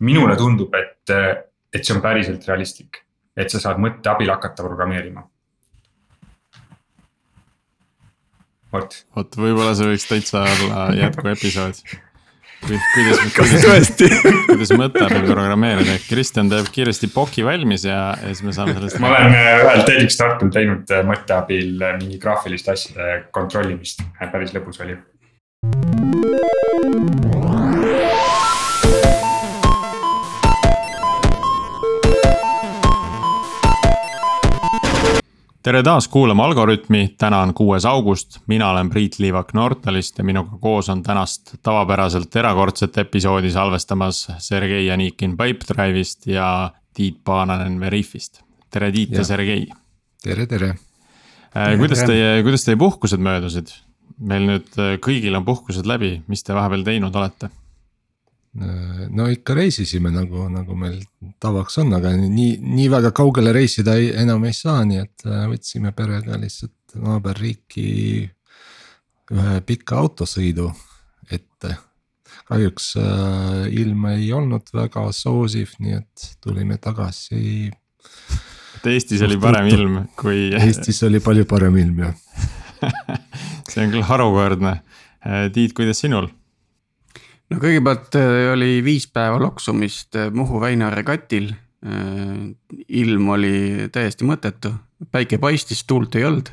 minule 0.00 0.36
tundub, 0.40 0.74
et, 0.74 1.12
et 1.72 1.84
see 1.84 1.96
on 1.96 2.02
päriselt 2.04 2.46
realistlik, 2.48 3.02
et 3.36 3.52
sa 3.52 3.60
saad 3.62 3.80
mõtte 3.82 4.10
abil 4.12 4.32
hakata 4.32 4.66
programmeerima. 4.66 5.26
vot. 8.72 8.94
vot 9.16 9.36
võib-olla 9.36 9.74
see 9.74 9.90
võiks 9.90 10.06
täitsa 10.06 10.44
olla 10.46 10.86
jätkuepisood 10.94 11.82
kuidas, 12.60 13.18
kuidas, 13.36 13.92
kuidas 14.46 14.72
mõtte 14.78 15.04
abil 15.06 15.24
programmeerida, 15.28 15.96
Kristjan 16.08 16.50
teeb 16.52 16.68
kiiresti 16.74 17.10
poki 17.14 17.44
valmis 17.46 17.86
ja, 17.88 18.00
ja 18.20 18.34
siis 18.34 18.44
me 18.46 18.54
saame 18.56 18.76
sellest. 18.76 19.00
ma 19.02 19.14
olen 19.14 19.36
äh, 19.38 19.64
ühel 19.64 19.84
TEDx 19.88 20.20
Tartul 20.20 20.52
teinud 20.54 20.94
äh, 20.94 21.04
mõtte 21.06 21.36
abil 21.38 21.80
äh, 21.80 21.96
mingi 22.00 22.20
graafiliste 22.22 22.76
asjade 22.76 23.24
kontrollimist, 23.34 24.04
päris 24.20 24.54
lõbus 24.56 24.82
oli. 24.84 24.98
Tere 35.62 35.82
taas 35.82 36.08
kuulama 36.08 36.44
Algorütmi, 36.44 37.14
täna 37.18 37.42
on 37.44 37.52
kuues 37.54 37.84
august, 37.84 38.38
mina 38.48 38.70
olen 38.70 38.90
Priit 38.90 39.18
Liivak 39.18 39.52
Nortalist 39.54 40.18
ja 40.18 40.24
minuga 40.24 40.58
koos 40.60 40.88
on 40.88 41.02
tänast 41.02 41.54
tavapäraselt 41.62 42.36
erakordset 42.36 42.98
episoodi 42.98 43.50
salvestamas 43.50 44.26
Sergei 44.38 44.86
Janikin 44.86 45.36
Pipedrive'ist 45.36 46.26
ja 46.26 46.70
Tiit 46.94 47.20
Paananen 47.24 47.80
Veriffist. 47.80 48.42
tere, 48.70 48.92
Tiit 48.92 49.12
ja, 49.12 49.18
ja 49.18 49.24
Sergei. 49.24 49.66
tere, 50.22 50.46
tere. 50.46 50.74
Äh, 51.56 51.78
kuidas 51.78 52.04
teie, 52.06 52.42
kuidas 52.42 52.64
teie 52.64 52.76
puhkused 52.76 53.20
möödusid? 53.20 53.76
meil 54.20 54.44
nüüd 54.44 54.76
äh, 54.76 54.96
kõigil 55.00 55.36
on 55.36 55.44
puhkused 55.44 55.86
läbi, 55.86 56.22
mis 56.28 56.44
te 56.44 56.54
vahepeal 56.54 56.84
teinud 56.84 57.14
olete? 57.16 57.48
No 58.54 59.28
ikka 59.30 59.54
reisisime 59.54 60.10
nagu, 60.10 60.48
nagu 60.50 60.74
meil 60.78 60.98
tavaks 61.42 61.78
on, 61.82 61.92
aga 61.94 62.12
nii, 62.18 62.56
nii 62.58 62.88
väga 62.90 63.12
kaugele 63.14 63.52
reisida 63.54 63.94
ei, 64.00 64.10
enam 64.22 64.44
ei 64.48 64.56
saa, 64.56 64.82
nii 64.86 65.02
et 65.04 65.26
äh, 65.28 65.44
võtsime 65.52 65.92
perega 65.96 66.38
lihtsalt 66.40 66.96
naaberriiki 66.98 67.90
ühe 69.30 69.60
pika 69.66 70.00
autosõidu 70.02 70.66
ette. 71.30 71.76
kahjuks 72.50 72.96
äh, 72.98 73.68
ilm 73.70 74.08
ei 74.10 74.32
olnud 74.34 74.74
väga 74.74 75.06
soosiv, 75.14 75.76
nii 75.78 76.00
et 76.00 76.26
tulime 76.42 76.80
tagasi. 76.82 77.70
et 78.80 78.90
Eestis 78.90 79.22
oli 79.22 79.38
parem 79.38 79.70
ilm 79.70 80.02
kui. 80.18 80.50
Eestis 80.58 81.02
oli 81.06 81.22
palju 81.22 81.46
parem 81.46 81.78
ilm 81.78 82.02
jah 82.08 82.18
see 83.70 83.84
on 83.84 83.94
küll 83.94 84.06
harukordne. 84.08 84.80
Äh, 85.22 85.46
Tiit, 85.54 85.76
kuidas 85.76 86.02
sinul? 86.02 86.30
No 87.50 87.58
kõigepealt 87.62 88.16
äh, 88.18 88.52
oli 88.52 88.78
viis 88.84 89.08
päeva 89.10 89.40
loksumist 89.42 90.16
äh, 90.16 90.30
Muhu 90.32 90.60
väina 90.62 90.90
regatil. 90.94 91.52
ilm 92.92 93.28
oli 93.32 93.88
täiesti 93.88 94.26
mõttetu, 94.28 94.68
päike 95.08 95.38
paistis, 95.40 95.78
tuult 95.88 96.14
ei 96.14 96.26
olnud. 96.28 96.50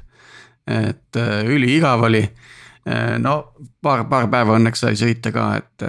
et 0.68 1.20
üliigav 1.44 2.06
oli. 2.08 2.22
no 3.20 3.34
paar, 3.82 4.06
paar 4.08 4.30
päeva 4.32 4.56
õnneks 4.56 4.86
sai 4.86 4.96
sõita 4.96 5.34
ka, 5.36 5.50
et 5.58 5.84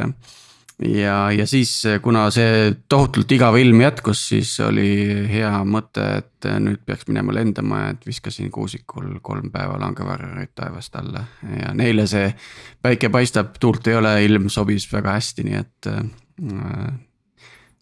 ja, 0.82 1.30
ja 1.34 1.46
siis, 1.46 1.72
kuna 2.02 2.28
see 2.34 2.74
tohutult 2.88 3.32
igav 3.34 3.56
ilm 3.58 3.80
jätkus, 3.82 4.20
siis 4.30 4.52
oli 4.62 4.90
hea 5.30 5.50
mõte, 5.66 6.04
et 6.20 6.48
nüüd 6.62 6.84
peaks 6.86 7.08
minema 7.10 7.34
lendama, 7.34 7.82
et 7.92 8.06
viskasin 8.06 8.50
kuusikul 8.54 9.18
kolm 9.22 9.50
päeva 9.54 9.78
langevarjureid 9.82 10.54
taevast 10.58 10.96
alla 11.00 11.24
ja 11.64 11.74
neile 11.74 12.06
see. 12.10 12.30
päike 12.82 13.10
paistab, 13.14 13.56
tuult 13.60 13.86
ei 13.90 13.98
ole, 13.98 14.14
ilm 14.24 14.48
sobis 14.52 14.86
väga 14.92 15.18
hästi, 15.18 15.46
nii 15.48 15.60
et 15.60 15.92
äh,. 15.92 16.02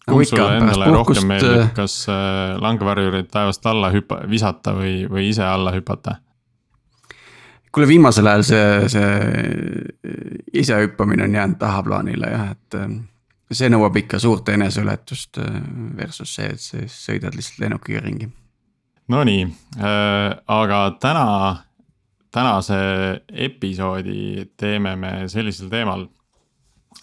kumb 0.07 0.21
nagu 0.23 0.23
sulle 0.25 0.51
endale 0.57 0.85
puhkust, 0.87 0.97
rohkem 0.97 1.27
meeldib, 1.33 1.65
äh, 1.65 1.73
kas 1.75 1.99
äh, 2.09 2.55
langevarjureid 2.63 3.29
taevast 3.31 3.65
alla 3.69 3.91
hüpa-, 3.93 4.23
visata 4.29 4.73
või, 4.77 5.03
või 5.11 5.29
ise 5.33 5.45
alla 5.45 5.75
hüpata? 5.75 6.21
Kuule, 7.77 7.87
viimasel 7.91 8.25
ajal 8.25 8.43
see, 8.47 8.89
see 8.89 9.07
isehüppamine 10.63 11.27
on 11.27 11.35
jäänud 11.35 11.59
tahaplaanile 11.61 12.31
jah, 12.31 12.49
et 12.55 12.77
äh, 12.79 12.89
see 13.53 13.69
nõuab 13.69 13.99
ikka 14.01 14.19
suurt 14.21 14.49
eneseületust 14.49 15.37
äh, 15.43 15.59
versus 15.97 16.33
see, 16.39 16.49
et 16.55 16.63
sa 16.63 16.81
sõidad 16.89 17.37
lihtsalt 17.37 17.61
lennukiga 17.61 18.01
ringi. 18.01 18.31
Nonii 19.13 19.45
äh,, 19.45 20.33
aga 20.51 20.79
täna, 20.99 21.27
tänase 22.33 22.79
episoodi 23.29 24.47
teeme 24.57 24.95
me 24.99 25.13
sellisel 25.31 25.69
teemal. 25.71 26.07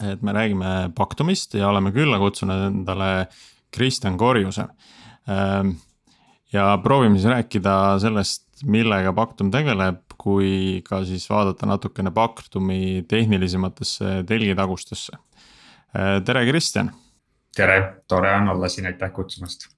et 0.03 0.21
me 0.21 0.33
räägime 0.35 0.91
Paktumist 0.95 1.53
ja 1.53 1.69
oleme 1.69 1.91
külla 1.95 2.19
kutsunud 2.19 2.65
endale 2.67 3.27
Kristjan 3.71 4.17
Korjuse 4.17 4.67
äh,. 5.29 5.71
ja 6.53 6.67
proovime 6.83 7.15
siis 7.15 7.31
rääkida 7.31 7.99
sellest, 7.99 8.43
millega 8.63 9.13
Paktum 9.13 9.51
tegeleb, 9.51 10.04
kui 10.25 10.81
ka 10.85 11.03
siis 11.05 11.27
vaadata 11.29 11.67
natukene 11.69 12.11
Paktumi 12.11 13.05
tehnilisematesse 13.07 14.23
telgitagustesse. 14.27 15.17
tere, 16.25 16.45
Kristjan. 16.49 16.91
tere, 17.55 18.01
tore 18.07 18.33
on 18.35 18.49
olla 18.49 18.69
siin, 18.69 18.89
aitäh 18.89 19.11
kutsumast. 19.13 19.69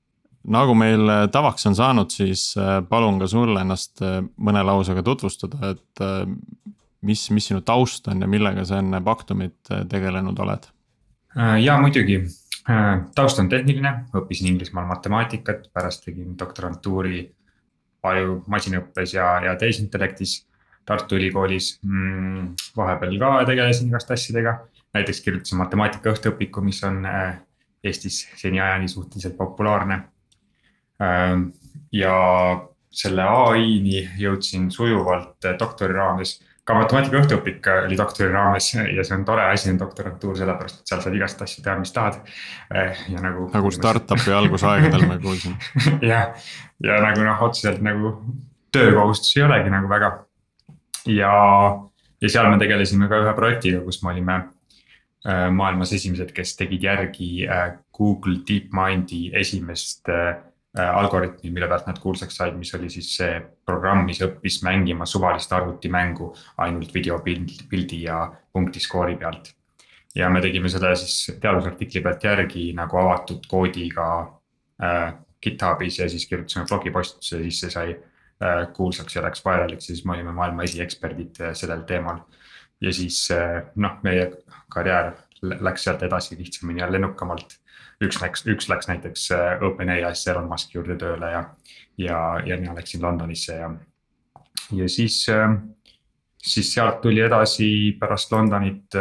nagu 0.47 0.73
meil 0.73 1.11
tavaks 1.31 1.67
on 1.67 1.75
saanud, 1.75 2.13
siis 2.13 2.53
äh, 2.57 2.79
palun 2.89 3.19
ka 3.19 3.27
sul 3.27 3.57
ennast 3.59 4.01
äh, 4.01 4.21
mõne 4.37 4.63
lausega 4.63 5.03
tutvustada, 5.03 5.73
et 5.75 6.01
äh, 6.01 6.23
mis, 7.01 7.27
mis 7.35 7.51
sinu 7.51 7.61
taust 7.61 8.07
on 8.07 8.23
ja 8.23 8.27
millega 8.31 8.63
sa 8.65 8.79
enne 8.79 9.03
Paktumit 9.03 9.75
tegelenud 9.89 10.39
oled? 10.39 10.71
ja 11.61 11.75
muidugi, 11.77 12.21
taust 13.15 13.37
on 13.37 13.49
tehniline, 13.51 13.91
õppisin 14.15 14.47
Inglismaal 14.49 14.87
matemaatikat, 14.89 15.67
pärast 15.75 16.07
tegin 16.07 16.31
doktorantuuri 16.39 17.19
palju 18.07 18.41
masinaõppes 18.51 19.13
ja, 19.17 19.29
ja 19.45 19.55
tehisintellektis 19.59 20.39
Tartu 20.87 21.17
Ülikoolis 21.19 21.73
mm,. 21.83 22.53
vahepeal 22.77 23.17
ka 23.19 23.31
tegelesin 23.49 23.91
igaste 23.91 24.15
asjadega, 24.15 24.53
näiteks 24.95 25.19
kirjutasin 25.25 25.59
matemaatika 25.59 26.13
õhtuõpiku, 26.15 26.63
mis 26.63 26.79
on 26.87 27.03
äh, 27.05 27.41
Eestis 27.83 28.23
seniajani 28.39 28.87
suhteliselt 28.89 29.35
populaarne. 29.37 29.99
Ähm, 31.03 31.49
ja 31.93 32.15
selle 32.89 33.27
ai-ni 33.27 34.07
jõudsin 34.17 34.71
sujuvalt 34.73 35.45
äh, 35.45 35.59
doktori 35.59 35.93
raames 35.93 36.37
ka 36.67 36.75
matemaatika 36.75 37.21
õhtuõpik 37.21 37.67
oli 37.85 37.97
doktori 37.97 38.31
raames 38.33 38.69
ja 38.97 39.05
see 39.07 39.15
on 39.15 39.25
tore 39.27 39.45
asi 39.47 39.71
on 39.71 39.79
doktorantuur, 39.79 40.35
sellepärast 40.39 40.81
et 40.81 40.91
seal 40.91 41.03
saad 41.03 41.15
igast 41.15 41.43
asju 41.45 41.63
teha, 41.63 41.77
mis 41.79 41.93
tahad. 41.95 42.19
Ja 43.07 43.23
nagu. 43.23 43.47
nagu 43.53 43.71
startup'i 43.71 44.33
algusaegadel 44.35 45.07
ma 45.07 45.19
kuulsin. 45.23 45.55
jah, 46.11 46.49
ja 46.83 46.99
nagu 47.01 47.23
noh, 47.25 47.41
otseselt 47.47 47.81
nagu 47.85 48.13
töökohustusi 48.75 49.39
ei 49.39 49.45
olegi 49.45 49.73
nagu 49.73 49.89
väga. 49.89 50.11
ja, 51.07 51.33
ja 52.21 52.29
seal 52.29 52.49
me 52.51 52.59
tegelesime 52.61 53.09
ka 53.09 53.21
ühe 53.23 53.33
projektiga, 53.37 53.81
kus 53.85 54.01
me 54.03 54.11
olime 54.13 54.35
äh, 54.37 55.47
maailmas 55.53 55.93
esimesed, 55.95 56.33
kes 56.35 56.55
tegid 56.59 56.83
järgi 56.83 57.47
äh, 57.47 57.77
Google 57.97 58.41
DeepMindi 58.47 59.31
esimest 59.39 60.09
äh, 60.13 60.35
algoritmi, 60.77 61.49
mille 61.49 61.67
pealt 61.67 61.87
nad 61.89 61.97
kuulsaks 61.99 62.35
said, 62.37 62.57
mis 62.59 62.73
oli 62.77 62.89
siis 62.93 63.09
see 63.17 63.37
programm, 63.65 64.03
mis 64.05 64.19
õppis 64.21 64.59
mängima 64.67 65.07
suvalist 65.09 65.53
arvutimängu 65.53 66.33
ainult 66.61 66.93
videopildi, 66.93 67.63
pildi 67.69 68.03
ja 68.03 68.25
punktiskoori 68.53 69.15
pealt. 69.17 69.53
ja 70.15 70.29
me 70.29 70.41
tegime 70.41 70.69
seda 70.69 70.93
siis 70.97 71.37
teadusartikli 71.41 72.01
pealt 72.01 72.23
järgi 72.23 72.71
nagu 72.77 72.97
avatud 72.97 73.47
koodiga 73.49 74.09
äh, 74.83 75.15
GitHubis 75.43 75.99
ja 75.99 76.09
siis 76.09 76.25
kirjutasime 76.27 76.65
blogipostituse, 76.69 77.41
siis 77.43 77.59
see 77.61 77.73
sai 77.73 77.93
äh, 77.93 78.63
kuulsaks 78.73 79.15
ja 79.15 79.23
läks 79.25 79.45
vairaliks 79.45 79.89
ja 79.89 79.95
siis 79.95 80.05
me 80.05 80.15
olime 80.15 80.33
maailma 80.33 80.65
esieksperdid 80.65 81.41
äh, 81.41 81.53
sellel 81.53 81.83
teemal. 81.89 82.19
ja 82.81 82.93
siis 82.93 83.31
äh, 83.31 83.63
noh, 83.75 83.99
meie 84.03 84.31
karjäär 84.73 85.13
läks 85.41 85.83
sealt 85.83 86.03
edasi 86.03 86.37
lihtsamini 86.37 86.81
ja 86.81 86.91
lennukamalt 86.91 87.57
üks 88.01 88.21
läks, 88.21 88.45
üks 88.45 88.69
läks 88.69 88.89
näiteks 88.89 89.29
OpenAI-sse 89.65 90.31
Elon 90.31 90.49
Musk'i 90.49 90.77
juurde 90.77 90.97
tööle 91.01 91.31
ja, 91.31 91.43
ja, 91.97 92.19
ja 92.45 92.57
mina 92.57 92.75
läksin 92.77 93.01
Londonisse 93.01 93.55
ja. 93.57 93.71
ja 94.77 94.89
siis, 94.89 95.23
siis 96.37 96.73
sealt 96.73 97.01
tuli 97.01 97.21
edasi 97.25 97.69
pärast 97.99 98.31
Londonit. 98.31 98.97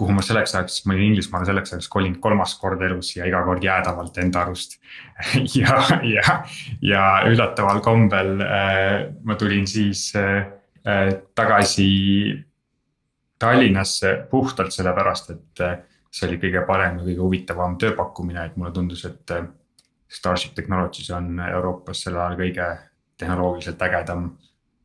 Äh, 0.00 0.04
kuhu 0.06 0.14
ma 0.16 0.22
selleks 0.24 0.54
ajaks, 0.54 0.84
ma 0.86 0.94
olin 0.94 1.10
Inglismaale 1.10 1.44
selleks 1.44 1.74
ajaks 1.74 1.88
kolinud 1.92 2.20
kolmas 2.24 2.54
kord 2.56 2.80
elus 2.82 3.12
ja 3.16 3.26
iga 3.28 3.42
kord 3.44 3.64
jäädavalt 3.64 4.16
enda 4.18 4.42
arust. 4.46 4.78
Ja, 5.60 5.82
ja, 6.02 6.44
ja 6.80 7.02
üllataval 7.28 7.82
kombel 7.84 8.40
äh, 8.40 9.10
ma 9.22 9.36
tulin 9.36 9.66
siis 9.68 10.12
äh, 10.16 10.46
tagasi 11.34 12.46
Tallinnasse 13.40 14.26
puhtalt 14.30 14.72
sellepärast, 14.72 15.30
et 15.32 15.60
see 16.12 16.26
oli 16.28 16.36
kõige 16.42 16.60
parem 16.68 16.98
ja 16.98 17.06
kõige 17.06 17.22
huvitavam 17.24 17.78
tööpakkumine, 17.80 18.42
et 18.50 18.56
mulle 18.56 18.72
tundus, 18.72 19.04
et 19.08 19.36
äh, 19.36 19.46
Starship 20.08 20.56
Technologies 20.56 21.10
on 21.14 21.38
Euroopas 21.44 22.02
sel 22.04 22.16
ajal 22.18 22.40
kõige 22.40 22.66
tehnoloogiliselt 23.20 23.84
ägedam 23.84 24.30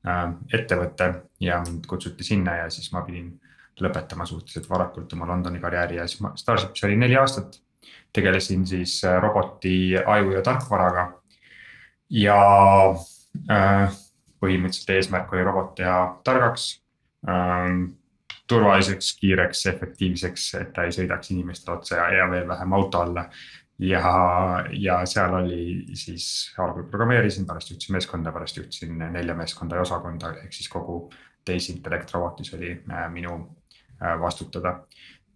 äh, 0.08 0.28
ettevõte 0.54 1.10
ja 1.40 1.64
mind 1.64 1.88
kutsuti 1.88 2.28
sinna 2.28 2.60
ja 2.64 2.70
siis 2.70 2.92
ma 2.92 3.04
pidin 3.08 3.34
lõpetama 3.82 4.26
suhteliselt 4.26 4.70
varakult 4.70 5.14
oma 5.14 5.28
Londoni 5.28 5.60
karjääri 5.60 6.00
ja 6.00 6.08
siis 6.08 6.22
ma 6.22 6.32
Starshipis 6.40 6.84
olin 6.88 7.00
neli 7.00 7.18
aastat. 7.20 7.62
tegelesin 8.14 8.68
siis 8.68 9.02
roboti 9.22 9.98
aju 10.06 10.32
ja 10.32 10.42
tarkvaraga. 10.42 11.22
ja 12.10 12.40
põhimõtteliselt 14.40 14.90
eesmärk 14.96 15.34
oli 15.34 15.44
robot 15.44 15.76
teha 15.76 16.00
targaks 16.24 16.70
turvaliseks, 18.48 19.18
kiireks, 19.20 19.66
efektiivseks, 19.66 20.48
et 20.62 20.74
ta 20.74 20.86
ei 20.86 20.94
sõidaks 20.94 21.32
inimestele 21.34 21.78
otsa 21.80 21.98
ja, 21.98 22.10
ja 22.20 22.28
veel 22.32 22.48
vähem 22.48 22.74
auto 22.78 23.02
alla. 23.02 23.30
ja, 23.80 24.02
ja 24.72 25.02
seal 25.10 25.34
oli 25.36 25.96
siis 26.00 26.54
algul 26.64 26.86
programmeerisin, 26.90 27.46
pärast 27.46 27.74
juhtisin 27.74 27.98
meeskonda, 27.98 28.32
pärast 28.32 28.58
juhtisin 28.58 28.98
nelja 29.00 29.36
meeskonda 29.36 29.76
ja 29.76 29.82
osakonda, 29.82 30.32
ehk 30.44 30.54
siis 30.54 30.70
kogu 30.72 31.10
tehisintellekt 31.46 32.14
robotis 32.14 32.54
oli 32.54 32.72
äh, 32.72 33.10
minu 33.12 33.34
äh, 33.34 33.65
vastutada. 34.22 34.80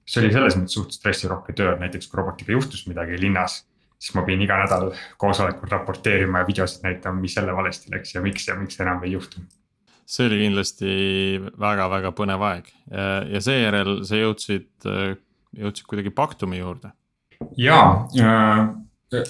see 0.10 0.24
oli 0.24 0.34
selles 0.34 0.56
mõttes 0.58 0.74
suht 0.74 0.96
stressirohke 0.96 1.54
töö, 1.54 1.74
et 1.74 1.84
näiteks 1.84 2.08
kui 2.10 2.18
robotiga 2.18 2.56
juhtus 2.56 2.88
midagi 2.90 3.20
linnas 3.22 3.64
siis 4.00 4.16
ma 4.16 4.24
pidin 4.26 4.46
iga 4.46 4.58
nädal 4.62 4.94
koosolekul 5.20 5.70
raporteerima 5.70 6.40
ja 6.40 6.48
videosid 6.48 6.86
näitama, 6.86 7.20
mis 7.20 7.36
jälle 7.36 7.56
valesti 7.56 7.92
läks 7.92 8.16
ja 8.16 8.22
miks 8.22 8.48
ja 8.48 8.56
miks 8.56 8.80
enam 8.80 9.04
ei 9.04 9.12
juhtu 9.12 9.44
see 10.10 10.26
oli 10.26 10.42
kindlasti 10.42 10.92
väga-väga 11.62 12.12
põnev 12.18 12.44
aeg 12.48 12.70
ja 13.30 13.42
seejärel 13.46 14.00
sa 14.08 14.18
jõudsid, 14.18 14.72
jõudsid 15.58 15.90
kuidagi 15.90 16.14
Baktumi 16.16 16.62
juurde. 16.62 16.92
ja 17.58 17.80
äh, 18.18 18.64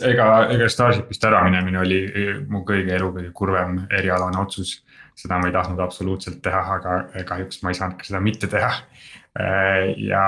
ega, 0.07 0.27
ega 0.53 0.69
staažipist 0.71 1.25
äraminemine 1.27 1.81
oli 1.81 1.99
mu 2.47 2.63
kõige 2.67 2.95
elu 2.95 3.11
kõige 3.17 3.33
kurvem 3.35 3.81
erialane 3.89 4.39
otsus. 4.39 4.79
seda 5.19 5.35
ma 5.35 5.49
ei 5.49 5.53
tahtnud 5.53 5.81
absoluutselt 5.83 6.37
teha, 6.39 6.61
aga 6.77 7.23
kahjuks 7.27 7.59
ma 7.63 7.73
ei 7.73 7.75
saanud 7.75 7.97
ka 7.99 8.05
seda 8.07 8.21
mitte 8.23 8.47
teha. 8.47 8.69
Äh, 9.37 9.91
ja 10.09 10.23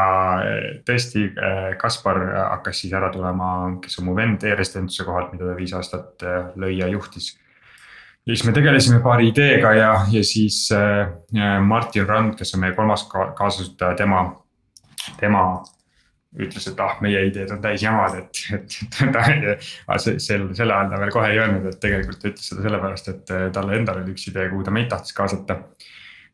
tõesti, 0.86 1.26
äh, 1.34 1.72
Kaspar 1.82 2.20
hakkas 2.38 2.84
siis 2.84 2.94
ära 2.94 3.10
tulema, 3.14 3.80
kes 3.82 3.98
on 4.00 4.12
mu 4.12 4.18
vend 4.18 4.44
e-residentsuse 4.46 5.08
kohalt, 5.08 5.32
mida 5.34 5.50
ta 5.50 5.56
viis 5.58 5.74
aastat 5.78 6.28
lõi 6.60 6.76
ja 6.78 6.92
juhtis 6.92 7.34
ja 8.26 8.36
siis 8.36 8.46
me 8.46 8.54
tegelesime 8.54 9.02
paari 9.02 9.30
ideega 9.32 9.74
ja, 9.74 9.92
ja 10.12 10.24
siis 10.24 10.64
äh, 10.76 11.10
Martin 11.66 12.08
Rand, 12.08 12.36
kes 12.38 12.54
on 12.56 12.66
meie 12.66 12.76
kolmas 12.78 13.08
ka 13.10 13.32
kaasasutaja, 13.38 13.98
tema, 13.98 14.24
tema 15.20 15.46
ütles, 16.40 16.68
et 16.70 16.80
ah, 16.80 17.00
meie 17.04 17.26
ideed 17.28 17.50
on 17.52 17.62
täis 17.64 17.82
jamad, 17.84 18.16
et, 18.22 18.44
et 18.56 18.78
ta 19.16 19.98
sel, 20.00 20.46
sel 20.56 20.72
ajal 20.72 20.94
ta 20.94 21.02
veel 21.02 21.16
kohe 21.16 21.32
ei 21.34 21.42
öelnud, 21.42 21.66
et 21.72 21.82
tegelikult 21.84 22.22
ta 22.22 22.30
ütles 22.32 22.52
seda 22.54 22.68
sellepärast, 22.68 23.10
et 23.12 23.34
äh, 23.36 23.48
talle 23.56 23.80
endal 23.80 24.04
oli 24.04 24.14
üks 24.16 24.30
idee, 24.32 24.48
kuhu 24.54 24.64
ta 24.68 24.76
meid 24.76 24.92
tahtis 24.92 25.18
kaasata. 25.18 25.60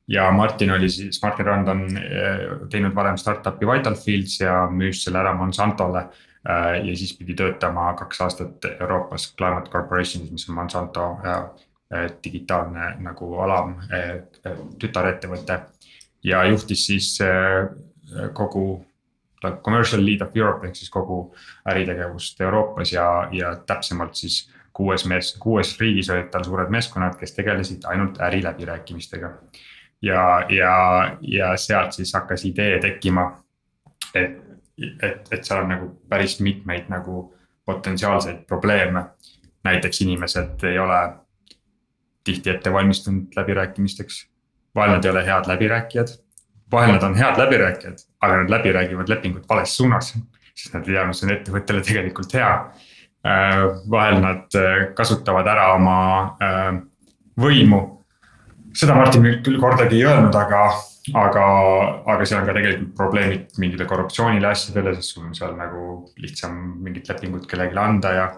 Ja 0.08 0.32
Martin 0.32 0.72
oli 0.72 0.90
siis, 0.90 1.22
Martin 1.24 1.46
Rand 1.46 1.68
on 1.68 1.84
äh, 1.98 2.68
teinud 2.70 2.96
varem 2.96 3.18
startup'i 3.18 3.68
Vital 3.68 3.96
Fields 3.96 4.40
ja 4.40 4.66
müüs 4.72 5.04
selle 5.04 5.20
ära 5.20 5.34
Monsantole 5.34 6.00
äh,. 6.48 6.86
ja 6.86 6.96
siis 6.96 7.18
pidi 7.18 7.36
töötama 7.36 7.94
kaks 7.94 8.22
aastat 8.22 8.66
Euroopas 8.80 9.34
Climate 9.38 9.70
Corporationis, 9.70 10.32
mis 10.32 10.50
on 10.50 10.56
Monsanto 10.56 11.10
Äh, 11.94 12.10
digitaalne 12.24 12.98
nagu 13.00 13.30
alam, 13.40 13.78
tütarettevõte. 14.80 15.62
ja 16.24 16.42
juhtis 16.44 16.82
siis 16.86 17.14
kogu 18.34 18.64
commercial 19.64 20.04
lead 20.04 20.22
of 20.26 20.36
Europe 20.36 20.68
ehk 20.68 20.76
siis 20.76 20.90
kogu 20.92 21.34
äritegevust 21.64 22.42
Euroopas 22.42 22.92
ja, 22.92 23.30
ja 23.32 23.54
täpsemalt 23.56 24.20
siis 24.20 24.50
kuues 24.74 25.06
mees, 25.06 25.32
kuues 25.40 25.78
riigis 25.80 26.10
olid 26.10 26.28
tal 26.34 26.44
suured 26.44 26.68
meeskonnad, 26.70 27.16
kes 27.16 27.32
tegelesid 27.38 27.88
ainult 27.88 28.20
äriläbirääkimistega. 28.20 29.32
Ja, 30.02 30.46
ja, 30.50 30.74
ja 31.22 31.58
sealt 31.58 31.92
siis 31.92 32.14
hakkas 32.14 32.46
idee 32.46 32.80
tekkima, 32.80 33.32
et, 34.16 34.38
et, 34.78 35.28
et 35.32 35.44
seal 35.44 35.64
on 35.64 35.72
nagu 35.74 35.90
päris 36.10 36.40
mitmeid 36.40 36.90
nagu 36.90 37.34
potentsiaalseid 37.66 38.46
probleeme. 38.48 39.06
näiteks 39.64 40.02
inimesed 40.02 40.64
ei 40.64 40.80
ole 40.80 41.00
tihti 42.24 42.50
ette 42.50 42.74
valmistunud 42.74 43.36
läbirääkimisteks. 43.36 44.30
vahel 44.76 44.92
nad 44.92 45.06
ei 45.06 45.12
ole 45.12 45.26
head 45.26 45.48
läbirääkijad, 45.48 46.08
vahel 46.72 46.94
nad 46.94 47.04
on 47.04 47.16
head 47.16 47.38
läbirääkijad, 47.38 47.98
aga 48.22 48.38
nad 48.38 48.50
läbi 48.50 48.72
räägivad 48.72 49.10
lepingut 49.10 49.50
vales 49.50 49.78
suunas. 49.78 50.18
sest 50.56 50.74
nad 50.74 50.88
ei 50.88 50.94
tea, 50.94 51.06
mis 51.06 51.24
on 51.24 51.30
ettevõttele 51.30 51.82
tegelikult 51.82 52.34
hea. 52.34 52.54
Äh, 53.28 53.58
vahel 53.92 54.22
nad 54.22 54.56
äh, 54.56 54.94
kasutavad 54.94 55.48
ära 55.48 55.74
oma 55.76 56.00
äh, 56.42 56.80
võimu. 57.40 57.97
Seda 58.78 58.96
Martin 58.98 59.26
küll 59.46 59.58
kordagi 59.62 59.98
ei 60.00 60.06
öelnud, 60.06 60.36
aga, 60.38 60.68
aga, 61.18 61.48
aga 62.14 62.28
seal 62.28 62.42
on 62.42 62.48
ka 62.50 62.56
tegelikult 62.58 62.94
probleemid 63.00 63.60
mingile 63.62 63.88
korruptsioonile 63.90 64.52
asjadele, 64.52 64.94
sest 64.98 65.16
sul 65.16 65.26
on 65.28 65.36
seal 65.38 65.58
nagu 65.58 65.88
lihtsam 66.22 66.58
mingit 66.84 67.10
lepingut 67.10 67.50
kellelegi 67.50 67.82
anda 67.82 68.14
ja 68.16 68.30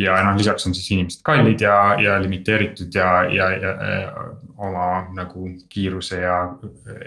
ja 0.00 0.14
noh, 0.24 0.36
lisaks 0.38 0.66
on 0.66 0.74
siis 0.76 0.90
inimesed 0.94 1.22
kallid 1.26 1.60
ja, 1.60 1.74
ja 2.00 2.14
limiteeritud 2.22 2.94
ja, 2.94 3.08
ja, 3.28 3.50
ja, 3.56 3.72
ja 3.90 4.26
oma 4.60 4.86
nagu 5.16 5.48
kiiruse 5.68 6.20
ja 6.22 6.36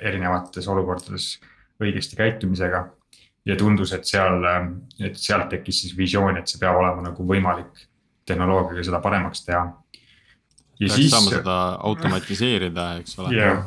erinevates 0.02 0.68
olukordades 0.68 1.38
õigesti 1.82 2.20
käitumisega. 2.20 2.84
ja 3.46 3.56
tundus, 3.60 3.92
et 3.92 4.06
seal, 4.08 4.46
et 5.04 5.18
sealt 5.20 5.50
tekkis 5.52 5.82
siis 5.82 5.98
visioon, 5.98 6.38
et 6.40 6.48
see 6.48 6.62
peab 6.62 6.78
olema 6.80 7.02
nagu 7.10 7.26
võimalik 7.28 7.82
tehnoloogiaga 8.28 8.86
seda 8.88 9.02
paremaks 9.04 9.44
teha. 9.44 9.66
Peaks 10.80 10.96
siis... 10.96 11.12
saama 11.12 11.32
seda 11.38 11.58
automatiseerida, 11.92 12.90
eks 13.02 13.18
ole. 13.20 13.36
jah, 13.38 13.64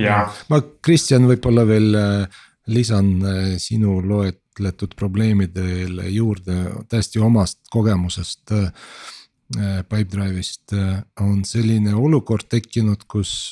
jah. 0.00 0.38
ma 0.52 0.62
Kristjan 0.82 1.28
võib-olla 1.30 1.66
veel 1.68 1.98
äh, 1.98 2.42
lisan 2.70 3.16
äh, 3.24 3.42
sinu 3.62 4.00
loet-, 4.04 4.40
käsitletud 4.60 4.94
probleemidele 4.96 6.08
juurde 6.10 6.84
täiesti 6.88 7.18
omast 7.18 7.60
kogemusest 7.70 8.52
äh, 8.52 8.72
Pipedrive'ist 9.88 10.72
on 11.20 11.44
selline 11.44 11.94
olukord 11.94 12.46
tekkinud, 12.48 13.02
kus 13.10 13.50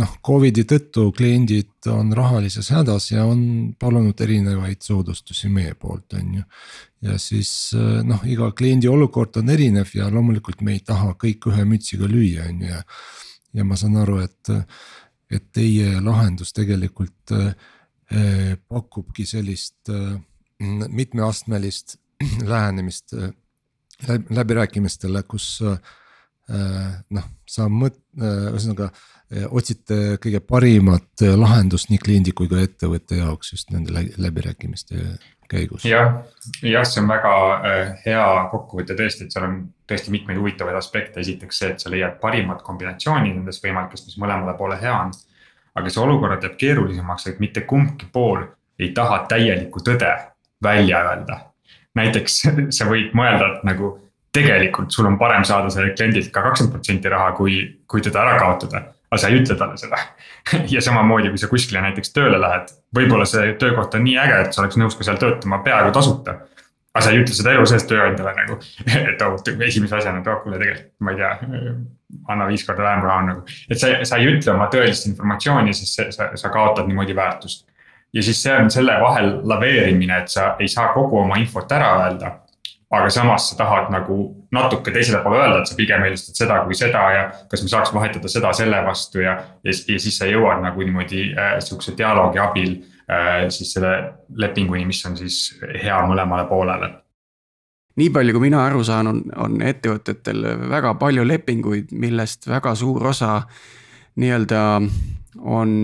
noh, 0.00 0.16
Covidi 0.26 0.64
tõttu 0.68 1.10
kliendid 1.16 1.88
on 1.92 2.12
rahalises 2.16 2.70
hädas 2.74 3.10
ja 3.12 3.26
on 3.28 3.74
palunud 3.78 4.20
erinevaid 4.20 4.82
soodustusi 4.82 5.50
meie 5.52 5.74
poolt, 5.74 6.16
on 6.18 6.40
ju. 6.40 6.46
ja 7.08 7.18
siis 7.18 7.52
noh, 8.04 8.24
iga 8.26 8.50
kliendi 8.56 8.88
olukord 8.90 9.36
on 9.40 9.52
erinev 9.54 9.92
ja 9.94 10.08
loomulikult 10.10 10.64
me 10.66 10.74
ei 10.78 10.82
taha 10.84 11.14
kõik 11.20 11.50
ühe 11.52 11.68
mütsiga 11.68 12.08
lüüa, 12.10 12.48
on 12.50 12.64
ju 12.64 12.72
ja. 12.72 12.82
ja 13.54 13.64
ma 13.64 13.78
saan 13.78 13.96
aru, 14.02 14.18
et, 14.24 14.54
et 15.30 15.46
teie 15.52 16.00
lahendus 16.00 16.52
tegelikult 16.56 17.34
äh, 17.36 17.54
Äh, 18.12 18.56
pakubki 18.68 19.24
sellist 19.26 19.88
äh, 19.88 20.20
mitmeastmelist 20.88 21.96
lähenemist 22.52 23.14
äh, 23.16 23.30
läbirääkimistele, 24.30 25.22
kus 25.22 25.62
noh, 27.14 27.26
sa 27.48 27.66
mõt-, 27.72 28.02
ühesõnaga 28.20 28.90
otsite 29.50 30.18
kõige 30.22 30.40
parimat 30.44 31.22
lahendust 31.36 31.88
nii 31.90 31.98
kliendi 32.02 32.34
kui 32.36 32.48
ka 32.50 32.60
ettevõtte 32.60 33.18
jaoks 33.18 33.54
just 33.54 33.72
nende 33.74 33.94
läbirääkimiste 34.20 35.00
käigus. 35.50 35.86
jah, 35.88 36.20
jah, 36.62 36.84
see 36.86 37.02
on 37.02 37.08
väga 37.08 37.34
hea 38.04 38.26
kokkuvõte 38.52 38.96
tõesti, 38.98 39.26
et 39.26 39.34
seal 39.34 39.48
on 39.48 39.56
tõesti 39.88 40.12
mitmeid 40.14 40.38
huvitavaid 40.38 40.76
aspekte, 40.76 41.24
esiteks 41.24 41.62
see, 41.62 41.72
et 41.74 41.82
sa 41.82 41.92
leiad 41.92 42.20
parimat 42.20 42.62
kombinatsiooni 42.62 43.32
nendest 43.32 43.64
võimalikest, 43.64 44.10
mis 44.10 44.20
mõlemale 44.20 44.56
poole 44.58 44.78
hea 44.80 44.96
on 45.06 45.14
aga 45.74 45.90
see 45.90 46.02
olukorra 46.02 46.38
teeb 46.42 46.54
keerulisemaks, 46.58 47.28
et 47.30 47.42
mitte 47.42 47.64
kumbki 47.68 48.08
pool 48.12 48.44
ei 48.78 48.92
taha 48.94 49.24
täielikku 49.30 49.82
tõde 49.86 50.10
välja 50.62 51.02
öelda. 51.08 51.38
näiteks 51.94 52.40
sa 52.76 52.88
võid 52.90 53.14
mõelda, 53.14 53.54
et 53.54 53.66
nagu 53.70 53.94
tegelikult 54.34 54.90
sul 54.90 55.06
on 55.06 55.18
parem 55.18 55.44
saada 55.46 55.70
sellelt 55.70 55.96
kliendilt 55.98 56.32
ka 56.34 56.42
kakskümmend 56.42 56.74
protsenti 56.74 57.10
raha, 57.10 57.32
kui, 57.38 57.60
kui 57.86 58.02
teda 58.02 58.24
ära 58.24 58.38
kaotada. 58.38 58.82
Aga 59.14 59.20
sa 59.22 59.30
ei 59.30 59.38
ütle 59.38 59.54
talle 59.60 59.78
seda 59.78 60.00
ja 60.74 60.82
samamoodi, 60.84 61.30
kui 61.30 61.40
sa 61.40 61.50
kuskile 61.52 61.84
näiteks 61.84 62.10
tööle 62.16 62.40
lähed, 62.42 62.74
võib-olla 62.96 63.28
see 63.28 63.54
töökoht 63.60 63.94
on 63.94 64.04
nii 64.08 64.18
äge, 64.26 64.40
et 64.48 64.56
sa 64.56 64.64
oleks 64.64 64.80
nõus 64.80 64.98
ka 64.98 65.06
seal 65.06 65.22
töötama 65.22 65.62
peaaegu 65.64 65.94
tasuta 65.94 66.40
aga 66.94 67.02
sa 67.02 67.10
ei 67.10 67.20
ütle 67.24 67.34
seda 67.34 67.52
elu 67.56 67.66
sees 67.66 67.84
tööandjale 67.90 68.32
nagu, 68.36 68.56
et 69.10 69.22
oh, 69.26 69.36
esimese 69.66 69.98
asjana, 69.98 70.22
et 70.22 70.30
oh 70.30 70.40
kuule 70.44 70.60
tegelikult, 70.60 70.92
ma 71.02 71.14
ei 71.14 71.18
tea, 71.18 71.32
anna 72.30 72.46
viis 72.46 72.62
korda 72.66 72.86
vähem 72.86 73.02
raha 73.02 73.26
nagu. 73.28 73.42
et 73.66 73.80
sa, 73.80 73.90
sa 74.06 74.20
ei 74.22 74.30
ütle 74.30 74.54
oma 74.54 74.68
tõelist 74.72 75.08
informatsiooni, 75.10 75.74
sest 75.74 75.98
see, 75.98 76.14
sa, 76.14 76.30
sa 76.38 76.52
kaotad 76.54 76.86
niimoodi 76.90 77.16
väärtust. 77.18 77.66
ja 78.14 78.22
siis 78.22 78.42
see 78.46 78.54
on 78.54 78.70
selle 78.70 78.94
vahel 79.02 79.40
laveerimine, 79.42 80.22
et 80.22 80.30
sa 80.30 80.54
ei 80.62 80.70
saa 80.70 80.92
kogu 80.94 81.18
oma 81.24 81.40
infot 81.42 81.72
ära 81.74 81.90
öelda. 82.04 82.36
aga 82.94 83.10
samas 83.10 83.50
sa 83.50 83.58
tahad 83.58 83.90
nagu 83.90 84.43
natuke 84.54 84.94
teisele 84.94 85.20
poole 85.24 85.42
öelda, 85.42 85.60
et 85.60 85.70
sa 85.70 85.76
pigem 85.78 86.06
eelistad 86.06 86.38
seda 86.38 86.62
kui 86.64 86.78
seda 86.78 87.04
ja 87.14 87.28
kas 87.50 87.62
me 87.62 87.70
saaks 87.72 87.94
vahetada 87.94 88.30
seda 88.30 88.52
selle 88.56 88.80
vastu 88.86 89.22
ja, 89.24 89.36
ja, 89.66 89.74
ja 89.74 90.00
siis 90.00 90.18
sa 90.18 90.30
jõuad 90.30 90.62
nagu 90.64 90.82
niimoodi 90.86 91.30
äh, 91.34 91.56
sihukese 91.64 91.96
dialoogi 91.98 92.42
abil 92.42 92.76
Äh, 93.10 93.50
siis 93.50 93.72
selle 93.72 94.14
lepinguni, 94.32 94.86
mis 94.88 95.02
on 95.04 95.16
siis 95.16 95.58
hea 95.60 95.96
mõlemale 96.08 96.46
poolele. 96.48 96.88
nii 98.00 98.10
palju, 98.10 98.32
kui 98.32 98.42
mina 98.48 98.62
aru 98.64 98.80
saan, 98.84 99.06
on, 99.06 99.18
on 99.36 99.58
ettevõtetel 99.62 100.40
väga 100.72 100.94
palju 100.98 101.26
lepinguid, 101.28 101.92
millest 101.92 102.48
väga 102.48 102.72
suur 102.74 103.04
osa 103.06 103.42
nii-öelda 104.16 104.62
on 105.44 105.76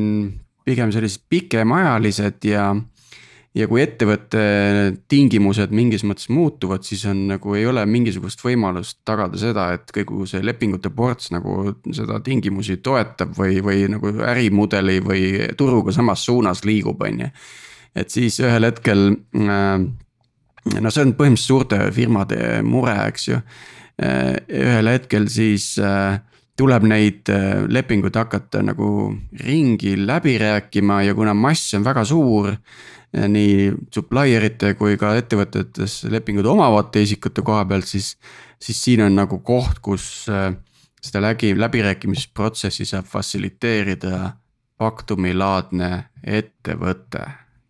pigem 0.64 0.90
sellised 0.96 1.26
pikemaajalised 1.28 2.48
ja 2.48 2.72
ja 3.54 3.66
kui 3.66 3.82
ettevõtte 3.82 4.42
tingimused 5.10 5.72
mingis 5.74 6.04
mõttes 6.06 6.28
muutuvad, 6.30 6.84
siis 6.86 7.02
on 7.10 7.24
nagu 7.32 7.56
ei 7.58 7.64
ole 7.66 7.82
mingisugust 7.90 8.44
võimalust 8.44 9.00
tagada 9.08 9.38
seda, 9.40 9.66
et 9.74 9.90
kogu 9.94 10.26
see 10.30 10.42
lepingute 10.44 10.92
ports 10.94 11.32
nagu 11.34 11.72
seda 11.96 12.20
tingimusi 12.22 12.78
toetab 12.84 13.34
või, 13.38 13.58
või 13.64 13.88
nagu 13.90 14.12
ärimudeli 14.30 15.00
või 15.02 15.24
turuga 15.58 15.94
samas 15.94 16.22
suunas 16.28 16.62
liigub, 16.68 17.02
on 17.02 17.26
ju. 17.26 17.30
et 17.98 18.14
siis 18.14 18.38
ühel 18.44 18.68
hetkel 18.68 19.08
äh, 19.10 19.82
no 20.78 20.94
see 20.94 21.08
on 21.08 21.16
põhimõtteliselt 21.18 21.50
suurte 21.50 21.80
firmade 21.96 22.60
mure, 22.62 22.94
eks 23.10 23.28
ju. 23.32 23.40
Äh, 24.00 24.36
ühel 24.46 24.92
hetkel 24.92 25.26
siis 25.32 25.72
äh, 25.82 26.20
tuleb 26.60 26.86
neid 26.86 27.26
lepinguid 27.72 28.14
hakata 28.14 28.62
nagu 28.62 29.10
ringi 29.42 29.96
läbi 29.98 30.36
rääkima 30.38 31.00
ja 31.06 31.16
kuna 31.16 31.34
mass 31.34 31.74
on 31.74 31.82
väga 31.86 32.04
suur 32.04 32.52
nii 33.12 33.72
supplier 33.94 34.44
ite 34.46 34.74
kui 34.78 34.94
ka 35.00 35.14
ettevõtetes 35.18 36.04
lepingud 36.12 36.46
omavate 36.46 37.02
isikute 37.02 37.42
koha 37.46 37.64
pealt, 37.66 37.88
siis, 37.90 38.14
siis 38.62 38.82
siin 38.84 39.02
on 39.06 39.18
nagu 39.18 39.40
koht, 39.46 39.80
kus 39.82 40.28
äh, 40.30 40.52
seda 41.02 41.24
läbi, 41.24 41.54
läbirääkimisprotsessi 41.58 42.86
saab 42.88 43.10
fassiliteerida 43.10 44.36
Pactumi 44.80 45.34
laadne 45.36 45.90
ettevõte, 46.24 47.26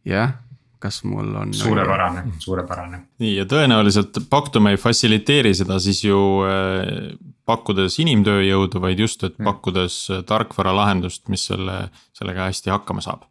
jah 0.07 0.37
kas 0.81 1.03
mul 1.05 1.35
on. 1.37 1.51
suurepärane, 1.55 2.23
suurepärane. 2.41 3.01
nii 3.21 3.35
ja 3.35 3.45
tõenäoliselt 3.45 4.17
Pactum 4.31 4.71
ei 4.71 4.79
fassiliteeri 4.81 5.53
seda 5.55 5.77
siis 5.83 6.05
ju 6.07 6.21
äh, 6.49 7.11
pakkudes 7.45 7.99
inimtööjõudu, 8.01 8.81
vaid 8.81 9.03
just, 9.03 9.25
et 9.27 9.37
mm. 9.37 9.49
pakkudes 9.51 9.99
tarkvaralahendust, 10.29 11.27
mis 11.29 11.45
selle, 11.51 11.83
sellega 12.17 12.49
hästi 12.49 12.73
hakkama 12.73 13.05
saab 13.05 13.27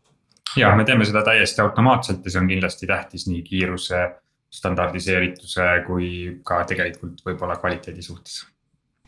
ja 0.58 0.72
me 0.76 0.86
teeme 0.86 1.06
seda 1.06 1.24
täiesti 1.26 1.62
automaatselt 1.62 2.26
ja 2.26 2.34
see 2.34 2.42
on 2.42 2.48
kindlasti 2.50 2.88
tähtis 2.90 3.28
nii 3.30 3.44
kiiruse, 3.46 4.06
standardiseerituse 4.50 5.68
kui 5.86 6.40
ka 6.46 6.64
tegelikult 6.70 7.22
võib-olla 7.26 7.60
kvaliteedi 7.62 8.02
suhtes 8.02 8.40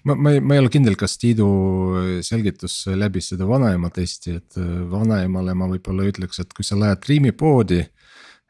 ma, 0.04 0.16
ma 0.16 0.34
ei, 0.34 0.42
ma 0.42 0.56
ei 0.56 0.62
ole 0.64 0.72
kindel, 0.74 0.98
kas 1.00 1.18
Tiidu 1.22 1.48
selgitus 2.26 2.84
läbis 2.98 3.32
seda 3.34 3.48
vanaema 3.50 3.92
testi, 3.94 4.38
et 4.40 4.60
äh, 4.60 4.70
vanaemale 4.92 5.56
ma 5.58 5.70
võib-olla 5.72 6.08
ütleks, 6.10 6.42
et 6.42 6.54
kui 6.58 6.68
sa 6.68 6.80
lähed 6.80 7.10
Riimi 7.10 7.34
poodi. 7.38 7.82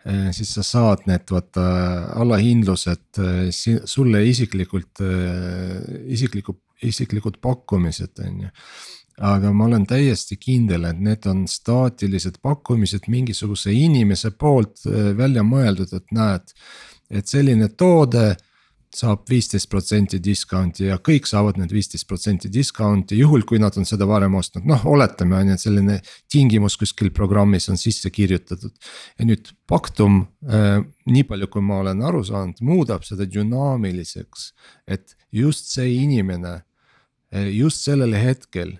Äh, 0.01 0.29
siis 0.35 0.53
sa 0.55 0.63
saad 0.65 1.05
need 1.09 1.29
vaata 1.29 1.65
allahindlused 2.21 3.21
äh, 3.21 3.51
sulle 3.85 4.23
isiklikult, 4.27 5.03
isikliku, 6.09 6.57
isiklikud 6.81 7.37
pakkumised 7.43 8.23
on 8.25 8.47
ju 8.47 8.55
aga 9.21 9.51
ma 9.53 9.67
olen 9.69 9.85
täiesti 9.85 10.37
kindel, 10.41 10.87
et 10.89 11.01
need 11.01 11.25
on 11.29 11.43
staatilised 11.49 12.39
pakkumised 12.41 13.05
mingisuguse 13.11 13.73
inimese 13.73 14.33
poolt 14.33 14.85
äh, 14.89 15.11
välja 15.17 15.43
mõeldud, 15.45 15.93
et 15.97 16.15
näed. 16.15 16.55
et 17.11 17.27
selline 17.27 17.67
toode 17.75 18.37
saab 18.95 19.23
viisteist 19.29 19.69
protsenti 19.71 20.19
discount'i 20.23 20.89
ja 20.89 20.97
kõik 20.99 21.27
saavad 21.27 21.57
need 21.59 21.71
viisteist 21.71 22.07
protsenti 22.07 22.49
discount'i, 22.51 23.17
juhul 23.19 23.43
kui 23.47 23.59
nad 23.59 23.75
on 23.79 23.87
seda 23.87 24.07
varem 24.07 24.35
ostnud, 24.39 24.65
noh, 24.67 24.83
oletame 24.87 25.37
on 25.37 25.51
ju, 25.51 25.55
et 25.55 25.63
selline 25.63 25.97
tingimus 26.31 26.75
kuskil 26.79 27.11
programmis 27.15 27.69
on 27.71 27.79
sisse 27.79 28.11
kirjutatud. 28.11 28.73
ja 29.19 29.27
nüüd 29.27 29.53
Pactum 29.67 30.25
äh,, 30.43 30.81
nii 31.07 31.23
palju, 31.27 31.47
kui 31.47 31.63
ma 31.63 31.79
olen 31.85 32.03
aru 32.03 32.23
saanud, 32.27 32.59
muudab 32.67 33.07
seda 33.07 33.27
dünaamiliseks, 33.27 34.51
et 34.87 35.15
just 35.31 35.71
see 35.71 35.95
inimene 36.01 36.57
äh, 36.59 37.47
just 37.47 37.87
sellel 37.87 38.15
hetkel 38.19 38.75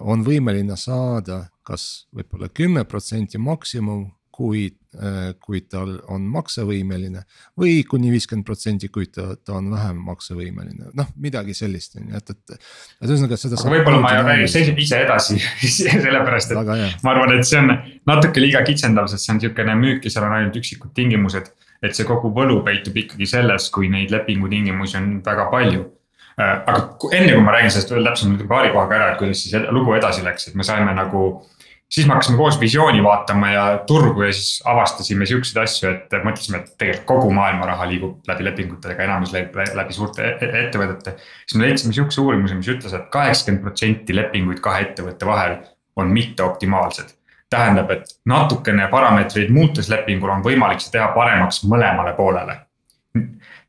on 0.00 0.22
võimeline 0.22 0.76
saada 0.78 1.42
kas 1.68 1.88
võib-olla 2.14 2.48
kümme 2.54 2.84
protsenti 2.88 3.40
maksimum, 3.40 4.06
kui, 4.38 4.68
äh, 4.94 5.32
kui 5.42 5.64
tal 5.66 5.96
on 6.14 6.26
maksevõimeline. 6.30 7.24
või 7.58 7.82
kuni 7.90 8.12
viiskümmend 8.14 8.46
protsenti, 8.46 8.88
kui 8.94 9.08
ta, 9.10 9.32
ta 9.36 9.56
on 9.58 9.70
vähem 9.72 9.98
maksevõimeline, 10.06 10.92
noh 10.94 11.10
midagi 11.18 11.56
sellist 11.58 11.98
on 11.98 12.12
ju, 12.12 12.20
et, 12.20 12.30
et. 12.30 12.60
et 13.02 13.10
ühesõnaga 13.10 13.40
seda. 13.40 13.58
võib-olla 13.74 14.00
ma 14.04 14.14
räägin 14.30 14.78
ise 14.78 15.02
edasi 15.02 15.40
sellepärast 16.06 16.54
et 16.54 17.02
ma 17.02 17.16
arvan, 17.16 17.34
et 17.34 17.50
see 17.50 17.58
on 17.58 17.74
natuke 18.06 18.44
liiga 18.44 18.62
kitsendav, 18.68 19.10
sest 19.10 19.26
see 19.26 19.34
on 19.34 19.42
sihukene 19.42 19.74
müük 19.82 20.06
ja 20.06 20.14
seal 20.14 20.30
on 20.30 20.38
ainult 20.38 20.62
üksikud 20.62 20.94
tingimused. 20.94 21.50
et 21.82 21.94
see 21.98 22.06
kogu 22.06 22.30
võlu 22.34 22.62
peitub 22.66 22.96
ikkagi 23.02 23.26
selles, 23.26 23.70
kui 23.74 23.90
neid 23.90 24.14
lepingutingimusi 24.14 25.02
on 25.02 25.16
väga 25.26 25.50
palju 25.50 25.82
Äh, 25.82 25.97
aga 26.38 26.80
enne 27.12 27.34
kui 27.34 27.44
ma 27.44 27.54
räägin 27.54 27.72
sellest 27.74 27.92
veel 27.92 28.06
täpsemalt 28.06 28.42
paari 28.50 28.72
kohaga 28.74 28.98
ära, 28.98 29.12
et 29.12 29.22
kuidas 29.22 29.40
siis 29.42 29.70
lugu 29.74 29.94
edasi 29.98 30.24
läks, 30.26 30.50
et 30.50 30.58
me 30.58 30.66
saime 30.66 30.94
nagu. 30.94 31.46
siis 31.88 32.06
me 32.06 32.12
hakkasime 32.12 32.36
koos 32.36 32.58
visiooni 32.60 33.00
vaatama 33.02 33.50
ja 33.50 33.62
turgu 33.88 34.22
ja 34.22 34.32
siis 34.32 34.62
avastasime 34.68 35.26
siukseid 35.26 35.62
asju, 35.62 35.90
et 35.90 36.16
mõtlesime, 36.24 36.60
et 36.60 36.74
tegelikult 36.78 37.06
kogu 37.08 37.30
maailma 37.32 37.66
raha 37.66 37.86
liigub 37.88 38.28
läbi 38.28 38.44
lepingutega, 38.44 39.06
enamus 39.06 39.32
läbi, 39.32 39.96
suurte 39.96 40.22
e-, 40.22 40.34
e-, 40.36 40.66
ettevõtete. 40.66 41.16
siis 41.46 41.56
me 41.56 41.64
leidsime 41.64 41.96
sihukese 41.96 42.20
uurimuse, 42.20 42.54
mis 42.54 42.68
ütles 42.68 42.92
et, 42.92 43.06
et 43.06 43.10
kaheksakümmend 43.14 43.64
protsenti 43.64 44.16
lepinguid 44.16 44.60
kahe 44.60 44.84
ettevõtte 44.84 45.26
vahel 45.26 45.56
on 45.96 46.12
mitteoptimaalsed 46.12 47.16
tähendab, 47.50 47.90
et 47.90 48.04
natukene 48.28 48.90
parameetreid 48.92 49.50
muutes 49.50 49.88
lepingul 49.88 50.30
on 50.36 50.44
võimalik 50.44 50.84
see 50.84 50.92
teha 50.92 51.08
paremaks 51.16 51.64
mõlemale 51.64 52.12
poolele 52.16 52.67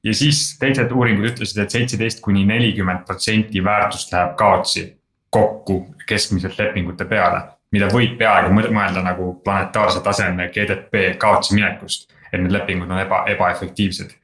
ja 0.03 0.13
siis 0.15 0.57
teised 0.59 0.91
uuringud 0.91 1.27
ütlesid 1.33 1.59
et, 1.59 1.67
et 1.67 1.75
seitseteist 1.77 2.21
kuni 2.23 2.45
nelikümmend 2.47 3.05
protsenti 3.07 3.63
väärtust 3.63 4.13
läheb 4.13 4.35
kaotsi 4.39 4.85
kokku 5.29 5.81
keskmiselt 6.07 6.57
lepingute 6.59 7.05
peale. 7.05 7.41
mida 7.71 7.85
võib 7.93 8.15
peaaegu 8.17 8.49
mõelda 8.73 9.03
nagu 9.05 9.33
planetaarse 9.45 9.99
taseme 10.01 10.47
GDP 10.49 11.11
kaotsi 11.21 11.53
minekust, 11.53 12.07
et 12.31 12.41
need 12.41 12.49
lepingud 12.51 12.89
on 12.89 13.01
eba, 13.03 13.19
ebaefektiivsed. 13.29 14.15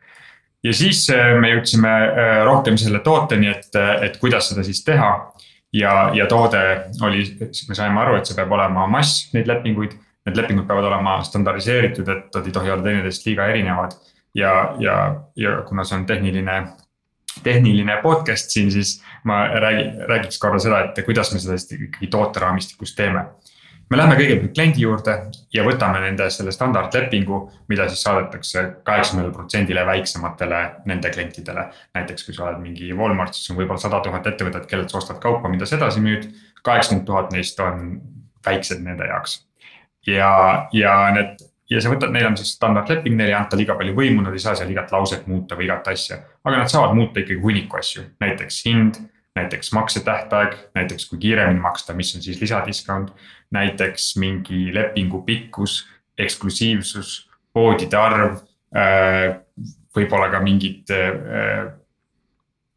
ja 0.63 0.73
siis 0.73 1.09
äh, 1.13 1.35
me 1.39 1.51
jõudsime 1.51 1.91
äh, 1.91 2.39
rohkem 2.45 2.77
selle 2.77 3.03
tooteni, 3.05 3.51
et, 3.51 3.69
et 4.01 4.17
kuidas 4.17 4.49
seda 4.49 4.63
siis 4.63 4.83
teha. 4.83 5.11
ja, 5.73 5.93
ja 6.13 6.25
toode 6.25 6.63
oli, 7.03 7.27
me 7.69 7.75
saime 7.75 8.01
aru, 8.01 8.15
et 8.17 8.25
see 8.25 8.35
peab 8.35 8.51
olema 8.51 8.87
mass, 8.87 9.29
neid 9.33 9.47
lepinguid. 9.47 9.99
Need 10.25 10.39
lepingud 10.39 10.65
peavad 10.65 10.87
olema 10.87 11.19
standardiseeritud, 11.21 12.07
et 12.09 12.33
nad 12.33 12.45
ei 12.47 12.51
tohi 12.51 12.71
olla 12.73 12.81
teineteisest 12.81 13.27
liiga 13.27 13.45
erinevad 13.45 13.91
ja, 14.35 14.75
ja, 14.79 15.21
ja 15.35 15.61
kuna 15.67 15.83
see 15.83 15.99
on 15.99 16.05
tehniline, 16.05 16.57
tehniline 17.43 17.97
podcast 18.03 18.51
siin, 18.51 18.71
siis 18.71 18.99
ma 19.23 19.45
räägin, 19.47 19.95
räägiks 20.07 20.39
korra 20.39 20.59
seda, 20.59 20.83
et 20.85 21.05
kuidas 21.05 21.33
me 21.33 21.39
seda 21.39 21.57
siis 21.57 21.79
ikkagi 21.79 22.07
tooteraamistikus 22.11 22.95
teeme. 22.95 23.25
me 23.89 23.97
läheme 23.97 24.15
kõigepealt 24.17 24.53
kliendi 24.57 24.81
juurde 24.81 25.13
ja 25.53 25.63
võtame 25.63 25.99
nende 26.01 26.29
selle 26.33 26.51
standardlepingu, 26.51 27.39
mida 27.69 27.85
siis 27.89 28.01
saadetakse 28.01 28.63
kaheksakümnele 28.83 29.33
protsendile 29.33 29.85
väiksematele 29.85 30.61
nende 30.85 31.09
klientidele. 31.09 31.69
näiteks 31.93 32.25
kui 32.25 32.33
sa 32.33 32.49
oled 32.49 32.61
mingi 32.61 32.93
Walmart, 32.93 33.33
siis 33.33 33.49
on 33.51 33.61
võib-olla 33.61 33.81
sada 33.81 33.99
tuhat 34.01 34.27
ettevõtet, 34.27 34.65
kellelt 34.65 34.89
sa 34.89 34.97
ostad 34.97 35.19
kaupa, 35.21 35.49
mida 35.49 35.65
sa 35.65 35.77
edasi 35.77 36.01
müüd. 36.01 36.29
kaheksakümmend 36.63 37.05
tuhat 37.05 37.31
neist 37.31 37.59
on 37.59 38.01
väiksed 38.45 38.81
nende 38.81 39.05
jaoks 39.05 39.45
ja, 40.07 40.67
ja 40.73 40.95
need 41.13 41.44
ja 41.69 41.81
sa 41.81 41.91
võtad, 41.91 42.13
neil 42.13 42.27
on 42.29 42.37
siis 42.37 42.53
standardleping, 42.55 43.17
neile 43.17 43.33
ei 43.33 43.37
anta 43.37 43.57
liiga 43.57 43.75
palju 43.77 43.95
võimu, 43.97 44.23
nad 44.25 44.35
ei 44.35 44.43
saa 44.43 44.55
seal 44.57 44.71
igat 44.71 44.91
lauset 44.93 45.25
muuta 45.29 45.57
või 45.57 45.67
igat 45.69 45.87
asja. 45.93 46.19
aga 46.43 46.61
nad 46.61 46.71
saavad 46.71 46.95
muuta 46.97 47.21
ikkagi 47.21 47.41
hunniku 47.41 47.79
asju, 47.79 48.05
näiteks 48.21 48.59
hind, 48.67 48.99
näiteks 49.35 49.71
maksetähtaeg, 49.75 50.57
näiteks 50.77 51.09
kui 51.09 51.19
kiiremini 51.19 51.59
maksta, 51.59 51.93
mis 51.93 52.13
on 52.15 52.21
siis 52.21 52.41
lisadiskount. 52.41 53.13
näiteks 53.51 54.15
mingi 54.17 54.73
lepingu 54.73 55.21
pikkus, 55.23 55.85
eksklusiivsus, 56.17 57.29
poodide 57.53 57.97
arv, 57.97 58.39
äh, 58.75 59.37
võib-olla 59.95 60.29
ka 60.31 60.41
mingid 60.43 60.91
äh, 60.91 61.73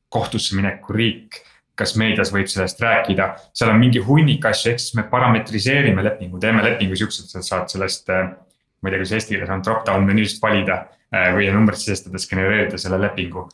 kohtusse 0.09 0.57
mineku 0.57 0.93
riik 0.93 1.43
kas 1.79 1.95
meedias 1.95 2.33
võib 2.35 2.49
sellest 2.51 2.81
rääkida, 2.83 3.29
seal 3.55 3.71
on 3.71 3.79
mingi 3.79 4.01
hunnik 4.03 4.45
asju, 4.51 4.73
ehk 4.73 4.81
siis 4.83 4.97
me 4.99 5.05
parametriseerime 5.11 6.03
lepingu, 6.03 6.41
teeme 6.43 6.65
lepingu 6.65 6.97
siukselt, 6.99 7.31
sa 7.31 7.43
saad 7.45 7.71
sellest 7.71 8.11
äh, 8.11 8.33
ma 8.83 8.89
ei 8.89 8.95
tea, 8.95 9.01
kuidas 9.03 9.15
eesti 9.17 9.35
keeles 9.35 9.51
on 9.53 9.63
drop-down 9.65 10.07
menüüst 10.07 10.43
valida 10.43 10.83
äh, 11.15 11.31
või 11.35 11.49
numbrit 11.55 11.81
sisestades 11.83 12.29
genereerida 12.31 12.79
selle 12.79 13.01
lepingu. 13.03 13.49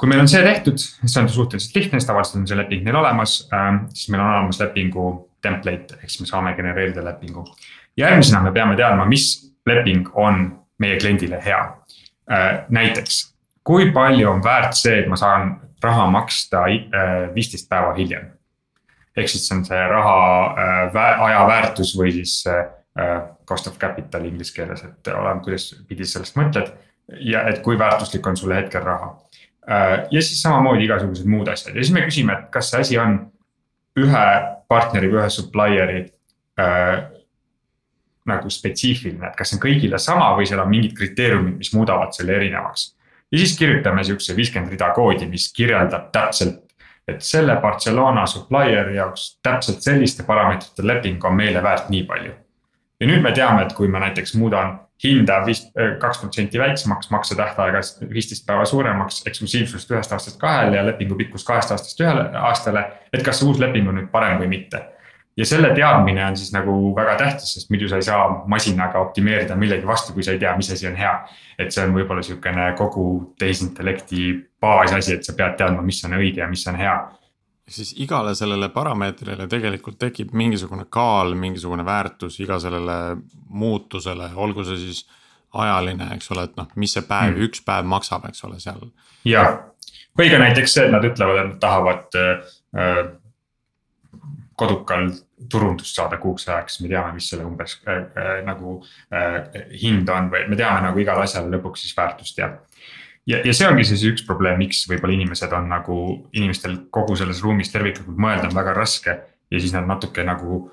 kui 0.00 0.08
meil 0.08 0.22
on 0.22 0.30
see 0.32 0.40
tehtud, 0.42 0.80
see 0.80 1.20
on 1.20 1.28
suhteliselt 1.28 1.74
lihtne, 1.76 2.00
sest 2.00 2.08
tavaliselt 2.08 2.40
on 2.40 2.46
see 2.48 2.56
leping 2.56 2.86
neil 2.86 2.96
olemas, 3.02 3.42
ähm, 3.54 3.84
siis 3.94 4.08
meil 4.08 4.22
on 4.22 4.30
olemas 4.30 4.60
lepingu 4.62 5.10
template, 5.44 5.98
ehk 6.00 6.08
siis 6.08 6.24
me 6.24 6.30
saame 6.30 6.54
genereerida 6.56 7.04
lepingu. 7.04 7.44
järgmisena 7.96 8.40
me 8.42 8.52
peame 8.52 8.76
teadma, 8.76 9.04
mis 9.04 9.52
leping 9.66 10.08
on 10.14 10.46
meie 10.78 10.96
kliendile 10.98 11.42
hea. 11.44 11.60
Äh, 12.32 12.64
näiteks, 12.68 13.34
kui 13.64 13.90
palju 13.92 14.30
on 14.30 14.42
väärt 14.44 14.74
see, 14.78 15.02
et 15.02 15.08
ma 15.08 15.16
saan 15.16 15.58
raha 15.82 16.06
maksta 16.10 16.64
äh, 16.66 17.34
viisteist 17.34 17.68
päeva 17.68 17.94
hiljem. 17.94 18.32
ehk 19.16 19.28
siis 19.28 19.48
see 19.48 19.56
on 19.58 19.64
see 19.66 19.78
raha 19.90 20.90
aja 20.94 21.40
väärtus 21.46 21.90
või 21.98 22.12
siis 22.14 22.44
cost 23.46 23.68
of 23.70 23.78
capital 23.78 24.24
inglise 24.26 24.52
keeles, 24.54 24.82
et 24.84 25.08
oleneb, 25.14 25.44
kuidas 25.44 25.68
pidi 25.88 26.04
sellest 26.04 26.36
mõtled. 26.36 26.72
ja 27.26 27.40
et 27.48 27.58
kui 27.62 27.78
väärtuslik 27.78 28.26
on 28.26 28.36
sulle 28.36 28.54
hetkel 28.54 28.82
raha. 28.86 29.08
Äh, 29.70 30.06
ja 30.10 30.22
siis 30.22 30.42
samamoodi 30.42 30.84
igasugused 30.84 31.26
muud 31.26 31.48
asjad 31.48 31.74
ja 31.76 31.82
siis 31.82 31.92
me 31.94 32.04
küsime, 32.06 32.32
et 32.32 32.50
kas 32.54 32.70
see 32.70 32.80
asi 32.80 32.98
on 32.98 33.18
ühe 33.98 34.26
partneri 34.70 35.10
või 35.10 35.20
ühe 35.20 35.32
supplier'i 35.34 36.00
äh, 36.62 37.02
nagu 38.30 38.50
spetsiifiline, 38.52 39.28
et 39.28 39.36
kas 39.36 39.50
see 39.50 39.58
on 39.58 39.64
kõigile 39.64 40.00
sama 40.00 40.30
või 40.38 40.48
seal 40.48 40.62
on 40.62 40.70
mingid 40.70 40.94
kriteeriumid, 40.96 41.58
mis 41.60 41.72
muudavad 41.74 42.14
selle 42.16 42.38
erinevaks. 42.38 42.94
ja 43.32 43.38
siis 43.38 43.56
kirjutame 43.58 44.04
sihukese 44.04 44.36
viiskümmend 44.36 44.72
rida 44.72 44.90
koodi, 44.96 45.28
mis 45.30 45.50
kirjeldab 45.56 46.10
täpselt, 46.14 46.62
et 47.08 47.22
selle 47.26 47.56
Barcelona 47.60 48.26
supplier'i 48.26 48.96
jaoks 48.96 49.38
täpselt 49.42 49.82
selliste 49.82 50.22
parameetrite 50.26 50.86
leping 50.86 51.24
on 51.24 51.36
meile 51.36 51.62
väärt 51.62 51.90
nii 51.90 52.04
palju. 52.08 52.32
Ja 53.00 53.08
nüüd 53.08 53.24
me 53.24 53.32
teame, 53.32 53.64
et 53.64 53.74
kui 53.76 53.88
ma 53.88 54.02
näiteks 54.02 54.34
muudan 54.38 54.78
hinda 55.04 55.40
viis, 55.46 55.64
kaks 56.00 56.20
protsenti 56.20 56.60
väiksemaks, 56.60 57.10
maksetähtaega 57.10 57.80
viisteist 58.12 58.46
päeva 58.46 58.64
suuremaks, 58.68 59.22
eksklusiivsust 59.26 59.90
ühest 59.94 60.12
aastast 60.12 60.40
kahele 60.40 60.76
ja 60.76 60.86
lepingu 60.86 61.16
pikkus 61.16 61.44
kahest 61.48 61.72
aastast 61.72 62.00
ühele 62.00 62.28
aastale. 62.36 62.84
et 63.12 63.22
kas 63.24 63.40
see 63.40 63.48
uus 63.48 63.58
leping 63.58 63.88
on 63.88 63.96
nüüd 63.96 64.10
parem 64.12 64.38
või 64.42 64.50
mitte. 64.52 64.82
ja 65.36 65.46
selle 65.46 65.70
teadmine 65.74 66.26
on 66.26 66.36
siis 66.36 66.52
nagu 66.52 66.74
väga 66.96 67.16
tähtis, 67.16 67.54
sest 67.54 67.70
muidu 67.70 67.88
sa 67.88 67.96
ei 67.96 68.02
saa 68.02 68.42
masinaga 68.46 69.00
optimeerida 69.00 69.56
millegi 69.56 69.86
vastu, 69.86 70.12
kui 70.12 70.22
sa 70.22 70.32
ei 70.36 70.38
tea, 70.38 70.56
mis 70.56 70.70
asi 70.72 70.88
on 70.88 70.96
hea. 70.96 71.14
et 71.58 71.72
see 71.72 71.84
on 71.86 71.96
võib-olla 71.96 72.22
sihukene 72.22 72.72
kogu 72.76 73.34
tehisintellekti 73.38 74.34
baasasi, 74.60 75.14
et 75.14 75.24
sa 75.24 75.32
pead 75.32 75.56
teadma, 75.56 75.82
mis 75.82 76.04
on 76.04 76.18
õige 76.20 76.44
ja 76.44 76.48
mis 76.48 76.66
on 76.68 76.76
hea 76.76 76.98
siis 77.70 77.92
igale 78.02 78.34
sellele 78.34 78.68
parameetrile 78.74 79.46
tegelikult 79.50 79.98
tekib 80.00 80.34
mingisugune 80.36 80.86
kaal, 80.90 81.34
mingisugune 81.38 81.84
väärtus 81.86 82.40
iga 82.42 82.58
sellele 82.62 83.16
muutusele, 83.48 84.30
olgu 84.34 84.64
see 84.66 84.78
siis 84.80 85.04
ajaline, 85.54 86.12
eks 86.14 86.30
ole, 86.34 86.46
et 86.46 86.58
noh, 86.58 86.68
mis 86.78 86.92
see 86.94 87.06
päev 87.06 87.34
mm., 87.34 87.48
üks 87.48 87.64
päev 87.66 87.88
maksab, 87.90 88.26
eks 88.30 88.44
ole, 88.46 88.60
seal. 88.62 88.84
ja, 89.26 89.46
või 90.18 90.30
ka 90.30 90.38
näiteks 90.42 90.76
see, 90.76 90.86
et 90.86 90.94
nad 90.94 91.06
ütlevad, 91.06 91.40
et 91.40 91.50
nad 91.52 91.58
tahavad 91.62 92.20
äh, 92.20 93.10
kodukal 94.60 95.10
turundust 95.50 95.96
saada 95.96 96.18
kuuks 96.20 96.48
ajaks, 96.48 96.80
me 96.82 96.90
teame, 96.90 97.14
mis 97.16 97.30
selle 97.32 97.46
umbes 97.48 97.78
äh, 97.88 98.02
äh, 98.20 98.32
nagu 98.46 98.78
äh, 99.14 99.38
hind 99.82 100.10
on 100.12 100.28
või 100.32 100.46
me 100.50 100.58
teame 100.58 100.82
nagu 100.84 101.00
igale 101.00 101.24
asjale 101.24 101.50
lõpuks 101.54 101.86
siis 101.86 101.96
väärtust 101.96 102.42
ja 102.42 102.52
ja, 103.26 103.40
ja 103.44 103.54
see 103.56 103.68
ongi 103.68 103.86
siis 103.88 104.02
üks 104.08 104.24
probleem, 104.26 104.58
miks 104.60 104.84
võib-olla 104.90 105.16
inimesed 105.16 105.52
on 105.56 105.68
nagu, 105.70 106.00
inimestel 106.36 106.76
kogu 106.94 107.16
selles 107.20 107.42
ruumis 107.44 107.72
terviklikult 107.72 108.18
mõelda 108.20 108.48
on 108.50 108.56
väga 108.56 108.74
raske. 108.76 109.18
ja 109.50 109.58
siis 109.58 109.72
nad 109.74 109.88
natuke 109.88 110.22
nagu 110.22 110.68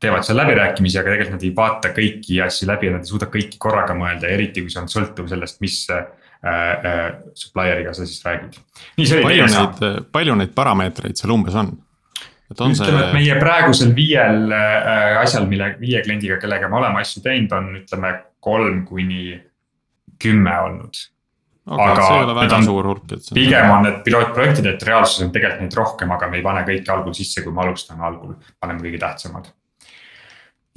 teevad 0.00 0.24
seal 0.24 0.36
läbirääkimisi, 0.40 0.98
aga 1.00 1.12
tegelikult 1.12 1.36
nad 1.36 1.44
ei 1.44 1.52
vaata 1.56 1.90
kõiki 1.96 2.40
asju 2.44 2.68
läbi 2.68 2.88
ja 2.88 2.94
nad 2.96 3.04
ei 3.04 3.12
suuda 3.12 3.28
kõiki 3.32 3.60
korraga 3.60 3.96
mõelda, 3.96 4.28
eriti 4.32 4.64
kui 4.64 4.72
see 4.72 4.80
on 4.80 4.88
sõltuv 4.92 5.28
sellest, 5.28 5.60
mis 5.64 5.76
äh, 5.92 6.08
äh, 6.44 7.04
supplier'iga 7.36 7.94
sa 7.96 8.08
siis 8.08 8.24
räägid. 8.24 8.58
palju 8.96 9.46
neid, 9.52 9.84
palju 10.12 10.36
neid 10.40 10.56
parameetreid 10.56 11.20
seal 11.20 11.36
umbes 11.36 11.56
on? 11.60 11.72
ütleme 12.50 12.76
see..., 12.76 12.88
et 12.90 13.14
meie 13.14 13.36
praegusel 13.40 13.92
viiel 13.96 14.52
äh, 14.56 15.20
asjal, 15.20 15.46
mille, 15.48 15.74
viie 15.80 16.00
kliendiga, 16.04 16.40
kellega 16.42 16.68
me 16.68 16.80
oleme 16.80 17.04
asju 17.04 17.22
teinud, 17.24 17.52
on 17.56 17.72
ütleme 17.82 18.16
kolm 18.40 18.84
kuni 18.88 19.36
kümme 20.20 20.56
olnud 20.64 20.96
okay,. 21.70 21.92
aga 21.92 22.02
see 22.02 22.18
ei 22.18 22.24
ole 22.24 22.34
väga 22.40 22.58
on, 22.58 22.66
suur 22.66 22.90
hulk, 22.90 23.06
et. 23.16 23.30
pigem 23.36 23.70
on 23.70 23.86
need 23.86 24.02
pilootprojektid, 24.06 24.68
et 24.72 24.84
reaalsuses 24.88 25.26
on 25.26 25.32
tegelikult 25.34 25.64
neid 25.64 25.78
rohkem, 25.78 26.12
aga 26.16 26.28
me 26.30 26.40
ei 26.40 26.44
pane 26.44 26.66
kõike 26.68 26.94
algul 26.94 27.16
sisse, 27.16 27.44
kui 27.46 27.54
me 27.56 27.64
alustame 27.64 28.06
algul, 28.10 28.36
paneme 28.60 28.84
kõige 28.84 29.00
tähtsamad. 29.02 29.48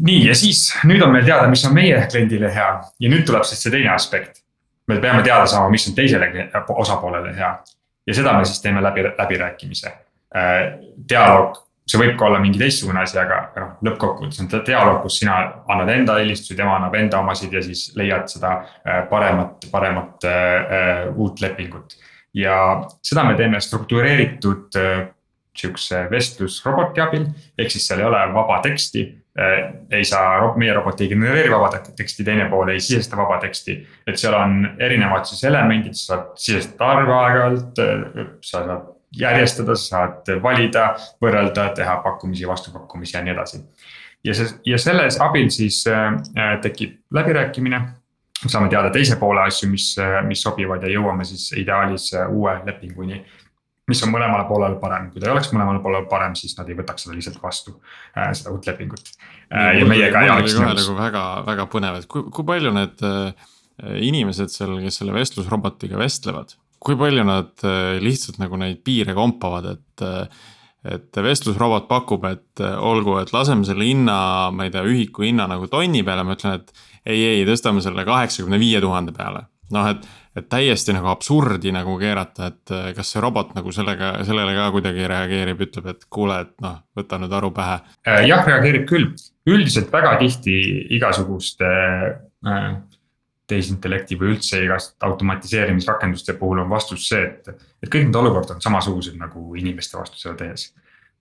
nii 0.07 0.23
ja 0.27 0.37
siis 0.37 0.65
nüüd 0.89 1.03
on 1.05 1.13
meil 1.15 1.27
teada, 1.27 1.49
mis 1.51 1.65
on 1.69 1.75
meie 1.75 1.99
kliendile 2.11 2.53
hea 2.53 2.71
ja 2.99 3.13
nüüd 3.13 3.27
tuleb 3.27 3.45
siis 3.49 3.61
see 3.65 3.73
teine 3.73 3.93
aspekt. 3.95 4.43
me 4.87 4.99
peame 4.99 5.23
teada 5.23 5.45
saama, 5.47 5.69
mis 5.71 5.87
on 5.87 5.95
teisele 5.95 6.49
osapoolele 6.69 7.35
hea 7.37 7.53
ja 8.07 8.15
seda 8.15 8.33
me 8.37 8.45
siis 8.45 8.61
teeme 8.61 8.81
läbi, 8.83 9.03
läbirääkimise. 9.17 9.93
Äh, 10.35 10.79
dialoog 11.09 11.61
see 11.87 11.99
võib 11.99 12.13
ka 12.19 12.27
olla 12.29 12.39
mingi 12.43 12.61
teistsugune 12.61 13.01
asi, 13.03 13.17
aga 13.19 13.39
noh, 13.57 13.71
lõppkokkuvõttes 13.87 14.43
on 14.43 14.51
dialoog, 14.53 15.01
kus 15.03 15.19
sina 15.21 15.39
annad 15.71 15.91
enda 15.93 16.17
eelistusi, 16.21 16.55
tema 16.59 16.77
annab 16.77 16.95
enda 16.99 17.19
omasid 17.19 17.53
ja 17.53 17.63
siis 17.65 17.89
leiad 17.99 18.29
seda 18.31 18.55
äh, 18.61 19.03
paremat, 19.09 19.67
paremat 19.71 20.27
äh, 20.29 21.09
uut 21.15 21.43
lepingut. 21.43 21.97
ja 22.33 22.55
seda 23.03 23.27
me 23.27 23.35
teeme 23.37 23.59
struktureeritud 23.61 24.79
äh, 24.79 25.03
sihukese 25.57 26.07
vestlusroboti 26.09 27.01
abil, 27.03 27.27
ehk 27.59 27.69
siis 27.73 27.85
seal 27.87 28.01
ei 28.01 28.07
ole 28.07 28.21
vaba 28.33 28.57
teksti 28.63 29.03
äh,. 29.37 29.59
ei 29.91 30.05
saa, 30.07 30.53
meie 30.57 30.73
robot 30.73 31.01
ei 31.01 31.11
genereeri 31.11 31.51
vaba 31.51 31.69
teksti, 31.73 32.23
teine 32.25 32.47
pool 32.49 32.71
ei 32.73 32.79
sisesta 32.81 33.19
vaba 33.19 33.37
teksti. 33.43 33.77
et 34.07 34.17
seal 34.17 34.39
on 34.39 34.63
erinevad 34.79 35.27
siis 35.29 35.43
elemendid, 35.51 35.99
sa 35.99 36.13
saad 36.13 36.33
sisestada 36.47 36.91
arve 36.95 37.15
aeg-ajalt, 37.19 37.83
äh, 37.83 38.33
sa 38.41 38.63
saad 38.63 38.92
järjestada, 39.19 39.75
sa 39.77 39.89
saad 39.89 40.31
valida, 40.43 40.93
võrrelda, 41.21 41.69
teha 41.77 41.97
pakkumisi, 42.05 42.47
vastupakkumisi 42.49 43.17
ja 43.17 43.23
nii 43.23 43.33
edasi. 43.33 43.61
ja 44.23 44.33
see 44.33 44.47
ja 44.65 44.77
selles 44.79 45.19
abil 45.21 45.49
siis 45.51 45.83
äh, 45.87 46.15
tekib 46.61 46.99
läbirääkimine. 47.13 47.81
saame 48.47 48.69
teada 48.69 48.89
teise 48.91 49.15
poole 49.15 49.41
asju, 49.41 49.69
mis, 49.69 49.95
äh, 49.99 50.23
mis 50.27 50.41
sobivad 50.41 50.83
ja 50.83 50.89
jõuame 50.89 51.25
siis 51.25 51.51
ideaalis 51.57 52.13
äh, 52.13 52.29
uue 52.29 52.59
lepinguni 52.65 53.23
mis 53.87 54.03
on 54.03 54.13
mõlemale 54.13 54.47
poolele 54.47 54.79
parem, 54.79 55.09
kui 55.11 55.19
ta 55.19 55.27
ei 55.27 55.33
oleks 55.33 55.51
mõlemale 55.51 55.81
poolele 55.83 56.07
parem, 56.07 56.35
siis 56.39 56.55
nad 56.57 56.69
ei 56.69 56.75
võtaks 56.75 57.03
seda 57.03 57.15
lihtsalt 57.17 57.41
vastu 57.43 57.73
seda 58.15 58.53
uut 58.53 58.67
lepingut 58.67 59.09
ja 59.51 59.85
meiega 59.85 60.21
ei 60.23 60.29
oleks 60.31 60.55
nõus. 60.55 60.77
nagu 60.79 60.95
väga, 60.95 61.23
väga 61.49 61.65
põnev, 61.67 61.97
et 61.99 62.07
kui, 62.07 62.23
kui 62.31 62.47
palju 62.47 62.71
need 62.71 63.03
inimesed 64.07 64.53
seal, 64.53 64.77
kes 64.79 65.01
selle 65.01 65.15
vestlusrobotiga 65.17 65.99
vestlevad, 65.99 66.55
kui 66.83 66.97
palju 66.99 67.23
nad 67.27 67.63
äh, 67.67 67.95
lihtsalt 68.03 68.41
nagu 68.43 68.59
neid 68.61 68.83
piire 68.85 69.15
kompavad, 69.17 69.71
et. 69.77 70.03
Äh, 70.03 70.49
et 70.83 71.15
vestlusrobot 71.15 71.85
pakub, 71.87 72.25
et 72.27 72.59
äh, 72.59 72.73
olgu, 72.75 73.13
et 73.21 73.29
laseme 73.31 73.63
selle 73.63 73.85
hinna, 73.87 74.49
ma 74.51 74.65
ei 74.65 74.71
tea, 74.73 74.81
ühiku 74.83 75.23
hinna 75.23 75.45
nagu 75.47 75.69
tonni 75.71 76.01
peale, 76.03 76.25
ma 76.27 76.35
ütlen, 76.35 76.57
et. 76.59 76.73
ei, 77.07 77.21
ei, 77.23 77.45
tõstame 77.47 77.79
selle 77.79 78.03
kaheksakümne 78.03 78.59
viie 78.59 78.81
tuhande 78.83 79.13
peale, 79.15 79.45
noh, 79.71 79.87
et, 79.93 80.03
et 80.35 80.49
täiesti 80.51 80.91
nagu 80.91 81.07
absurdi 81.07 81.71
nagu 81.71 81.95
keerata, 82.01 82.49
et 82.51 82.73
kas 82.97 83.13
see 83.13 83.23
robot 83.23 83.55
nagu 83.55 83.71
sellega, 83.71 84.11
sellele 84.27 84.57
ka 84.57 84.65
kuidagi 84.75 85.07
reageerib, 85.07 85.63
ütleb, 85.69 85.87
et 85.93 86.03
kuule, 86.11 86.41
et 86.43 86.51
noh, 86.67 86.81
võta 86.99 87.21
nüüd 87.23 87.37
aru 87.39 87.53
pähe. 87.55 87.79
jah, 88.27 88.43
reageerib 88.51 88.83
küll, 88.91 89.07
üldiselt 89.55 89.87
väga 89.95 90.17
tihti 90.19 90.57
igasuguste 90.99 91.71
äh, 92.43 92.69
tehisintellekti 93.53 94.17
või 94.19 94.33
üldse 94.35 94.61
igast 94.65 94.95
automatiseerimisrakenduste 95.07 96.37
puhul 96.39 96.63
on 96.63 96.71
vastus 96.71 97.07
see, 97.09 97.23
et, 97.29 97.67
et 97.83 97.91
kõik 97.91 98.09
need 98.09 98.21
olukorrad 98.23 98.55
on 98.55 98.63
samasugused 98.63 99.19
nagu 99.19 99.45
inimeste 99.59 99.99
vastusele 99.99 100.35
tehes. 100.39 100.71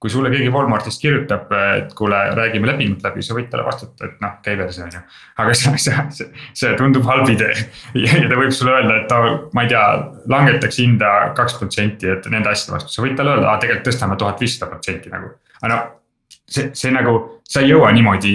kui 0.03 0.11
sulle 0.11 0.33
keegi 0.33 0.51
Walmartist 0.51 0.99
kirjutab, 0.99 1.53
et 1.79 1.93
kuule, 1.95 2.19
räägime 2.35 2.67
lepingut 2.67 3.05
läbi, 3.07 3.23
sa 3.23 3.37
võid 3.37 3.47
talle 3.53 3.63
vastata, 3.63 4.09
et 4.09 4.17
noh, 4.25 4.33
käi 4.43 4.57
perse 4.59 4.83
on 4.83 4.91
ju. 4.97 5.03
aga 5.45 5.55
see, 5.55 5.79
see, 5.85 6.07
see, 6.17 6.43
see 6.59 6.73
tundub 6.81 7.07
halb 7.07 7.31
idee 7.31 7.55
ja, 8.03 8.19
ja 8.25 8.27
ta 8.27 8.41
võib 8.41 8.51
sulle 8.57 8.75
öelda, 8.81 8.99
et 8.99 9.09
ta, 9.13 9.23
ma 9.55 9.63
ei 9.63 9.71
tea, 9.71 9.87
langetaks 10.35 10.83
hinda 10.83 11.15
kaks 11.39 11.59
protsenti, 11.61 12.11
et 12.17 12.31
nende 12.35 12.51
asjade 12.51 12.81
vastu, 12.81 12.97
sa 12.97 13.07
võid 13.07 13.15
talle 13.21 13.37
öelda, 13.37 13.59
tegelikult 13.63 13.93
tõstame 13.93 14.19
tuhat 14.19 14.43
viissada 14.43 14.73
protsenti 14.75 15.15
nagu. 15.15 15.37
aga 15.63 15.75
no 15.75 15.83
see, 16.49 16.71
see 16.77 16.93
nagu, 16.95 17.19
sa 17.49 17.63
ei 17.63 17.73
jõua 17.73 17.93
niimoodi 17.95 18.33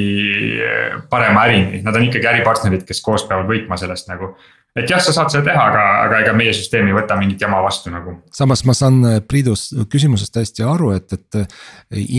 eh, 0.62 1.00
parema 1.10 1.48
ärini, 1.48 1.82
nad 1.86 1.96
on 1.98 2.08
ikkagi 2.08 2.30
äripartnerid, 2.32 2.86
kes 2.88 3.02
koos 3.06 3.26
peavad 3.30 3.50
võitma 3.50 3.78
sellest 3.80 4.10
nagu. 4.12 4.36
et 4.78 4.90
jah, 4.90 5.02
sa 5.02 5.14
saad 5.14 5.32
seda 5.34 5.48
teha, 5.48 5.62
aga, 5.72 5.84
aga 6.04 6.20
ega 6.22 6.34
meie 6.38 6.52
süsteem 6.54 6.86
ei 6.86 6.94
võta 6.94 7.16
mingit 7.18 7.42
jama 7.42 7.64
vastu 7.66 7.92
nagu. 7.94 8.18
samas 8.34 8.64
ma 8.68 8.76
saan 8.78 9.00
eh, 9.10 9.18
Priidus 9.22 9.70
küsimusest 9.92 10.38
hästi 10.42 10.68
aru, 10.68 10.92
et, 10.98 11.18
et 11.18 11.42
eh, 11.42 11.48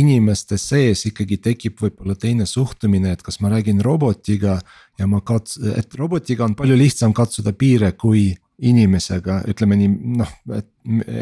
inimeste 0.01 0.59
sees 0.61 1.07
ikkagi 1.11 1.41
tekib 1.45 1.79
võib-olla 1.83 2.19
teine 2.19 2.47
suhtumine, 2.47 3.15
et 3.15 3.23
kas 3.23 3.41
ma 3.45 3.53
räägin 3.55 3.83
robotiga. 3.85 4.59
ja 4.99 5.07
ma 5.07 5.23
kats-, 5.23 5.61
et 5.79 5.95
robotiga 5.95 6.45
on 6.45 6.59
palju 6.59 6.77
lihtsam 6.77 7.15
katsuda 7.15 7.53
piire 7.53 7.93
kui 7.93 8.33
inimesega, 8.59 9.45
ütleme 9.47 9.77
nii 9.79 9.91
noh, 10.19 10.31
et 10.57 10.67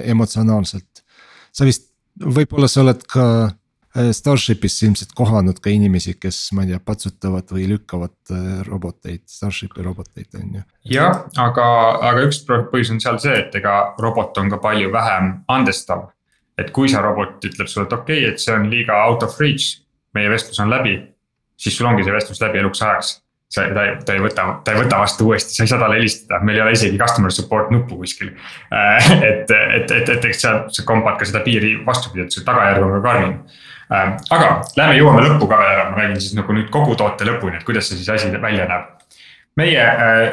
emotsionaalselt. 0.09 1.05
sa 1.53 1.69
vist, 1.69 1.91
võib-olla 2.17 2.69
sa 2.69 2.81
oled 2.81 3.03
ka 3.05 3.27
Äh, 3.37 3.66
Starshipis 3.97 4.77
ilmselt 4.85 5.13
kohanud 5.17 5.61
ka 5.65 5.71
inimesi, 5.73 6.17
kes, 6.21 6.39
ma 6.57 6.67
ei 6.67 6.73
tea, 6.75 6.81
patsutavad 6.85 7.49
või 7.55 7.65
lükkavad 7.71 8.33
äh, 8.35 8.47
roboteid, 8.69 9.23
Starshipi 9.31 9.85
roboteid, 9.85 10.29
on 10.37 10.59
ju. 10.59 10.65
jah, 10.93 11.23
aga, 11.41 11.67
aga 12.11 12.27
üks 12.27 12.43
põhjus 12.47 12.93
on 12.93 13.01
seal 13.01 13.21
see, 13.23 13.37
et 13.41 13.57
ega 13.57 13.77
robot 14.03 14.37
on 14.43 14.53
ka 14.53 14.61
palju 14.63 14.93
vähem 14.93 15.33
andestav. 15.53 16.11
et 16.57 16.71
kui 16.73 16.89
see 16.89 17.01
robot 17.01 17.45
ütleb 17.45 17.69
sulle, 17.69 17.87
et 17.87 17.93
okei 17.93 18.23
okay,, 18.25 18.33
et 18.33 18.41
see 18.41 18.53
on 18.53 18.69
liiga 18.73 18.97
out 19.07 19.25
of 19.25 19.41
reach, 19.41 19.79
meie 20.17 20.29
vestlus 20.33 20.61
on 20.61 20.73
läbi. 20.73 20.99
siis 21.57 21.77
sul 21.77 21.89
ongi 21.89 22.05
see 22.05 22.13
vestlus 22.13 22.41
läbi 22.43 22.61
eluks 22.61 22.83
ajaks 22.83 23.21
sa, 23.49 23.63
ta 23.73 23.85
ei, 23.87 23.93
ta 24.05 24.17
ei 24.17 24.21
võta, 24.21 24.45
ta 24.65 24.75
ei 24.75 24.83
võta 24.83 24.99
vastu 24.99 25.31
uuesti, 25.31 25.55
sa 25.55 25.65
ei 25.65 25.71
saa 25.71 25.79
talle 25.81 25.97
helistada, 26.01 26.43
meil 26.45 26.59
ei 26.59 26.65
ole 26.67 26.73
isegi 26.77 26.99
customer 26.99 27.33
support 27.33 27.71
nuppu 27.71 28.01
kuskil. 28.01 28.35
Äh, 28.75 29.13
et, 29.23 29.53
et, 29.55 29.95
et, 30.01 30.11
et 30.17 30.29
eks 30.33 30.43
sa, 30.43 30.57
sa 30.69 30.85
kompad 30.85 31.17
ka 31.21 31.29
seda 31.29 31.45
piiri 31.47 31.77
vastupidi, 31.87 32.27
et 32.27 32.35
see 32.35 32.45
tagajärg 32.45 32.85
on 32.85 32.99
ka 32.99 33.05
karmim 33.07 33.39
Äh, 33.39 33.63
aga 33.91 34.51
lähme 34.77 34.99
jõuame 34.99 35.23
lõppu 35.29 35.49
ka 35.51 35.61
veel 35.61 35.73
ära, 35.73 35.89
ma 35.91 36.01
räägin 36.01 36.21
siis 36.21 36.35
nagu 36.39 36.55
nüüd 36.57 36.69
kogu 36.75 36.97
toote 36.99 37.27
lõpuni, 37.29 37.61
et 37.61 37.67
kuidas 37.67 37.89
see 37.89 38.01
siis 38.01 38.11
asi 38.15 38.43
välja 38.43 38.67
näeb. 38.71 38.93
meie 39.57 39.83
äh, 39.83 40.25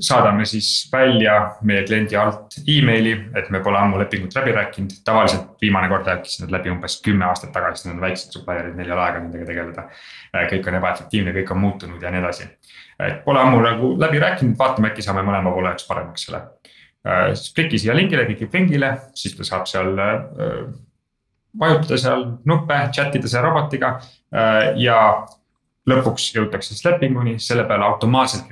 saadame 0.00 0.44
siis 0.44 0.88
välja 0.92 1.34
meie 1.62 1.82
kliendi 1.86 2.16
alt 2.16 2.56
emaili, 2.68 3.12
et 3.36 3.50
me 3.50 3.60
pole 3.60 3.78
ammu 3.78 3.98
lepingut 4.00 4.34
läbi 4.34 4.52
rääkinud, 4.56 4.94
tavaliselt 5.04 5.50
viimane 5.60 5.88
kord 5.88 6.06
rääkisin 6.06 6.46
nad 6.46 6.54
läbi 6.56 6.70
umbes 6.70 7.00
kümme 7.04 7.26
aastat 7.26 7.52
tagasi, 7.52 7.88
need 7.88 7.98
on 7.98 8.04
väiksed 8.06 8.36
supplier'id, 8.36 8.76
neil 8.78 8.88
ei 8.88 8.94
ole 8.96 9.04
aega 9.04 9.20
nendega 9.20 9.48
tegeleda. 9.48 9.88
kõik 10.52 10.68
on 10.68 10.78
ebaefektiivne, 10.80 11.34
kõik 11.36 11.52
on 11.52 11.60
muutunud 11.64 12.02
ja 12.02 12.10
nii 12.10 12.22
edasi. 12.22 12.48
et 13.00 13.24
pole 13.24 13.40
ammu 13.40 13.60
nagu 13.60 13.92
läbi 14.00 14.22
rääkinud, 14.22 14.56
vaatame, 14.58 14.92
äkki 14.92 15.02
saame 15.02 15.26
mõlema 15.26 15.52
poole 15.52 15.74
jaoks 15.74 15.86
paremaks 15.88 16.26
selle. 16.28 16.42
siis 17.34 17.52
kliki 17.54 17.78
siia 17.78 17.96
lingile, 17.96 18.24
klikib 18.30 18.54
lingile, 18.54 18.96
siis 19.14 19.36
ta 19.36 19.44
saab 19.44 19.66
seal 19.66 19.98
vajutada 21.60 21.98
seal 22.00 22.26
nuppe, 22.48 22.76
chat 22.96 23.14
ida 23.16 23.28
seal 23.28 23.44
robotiga 23.44 23.96
ja 24.80 24.98
lõpuks 25.88 26.28
jõutakse 26.36 26.74
siis 26.74 26.84
lepinguni, 26.86 27.38
selle 27.42 27.64
peale 27.68 27.84
automaatselt 27.84 28.50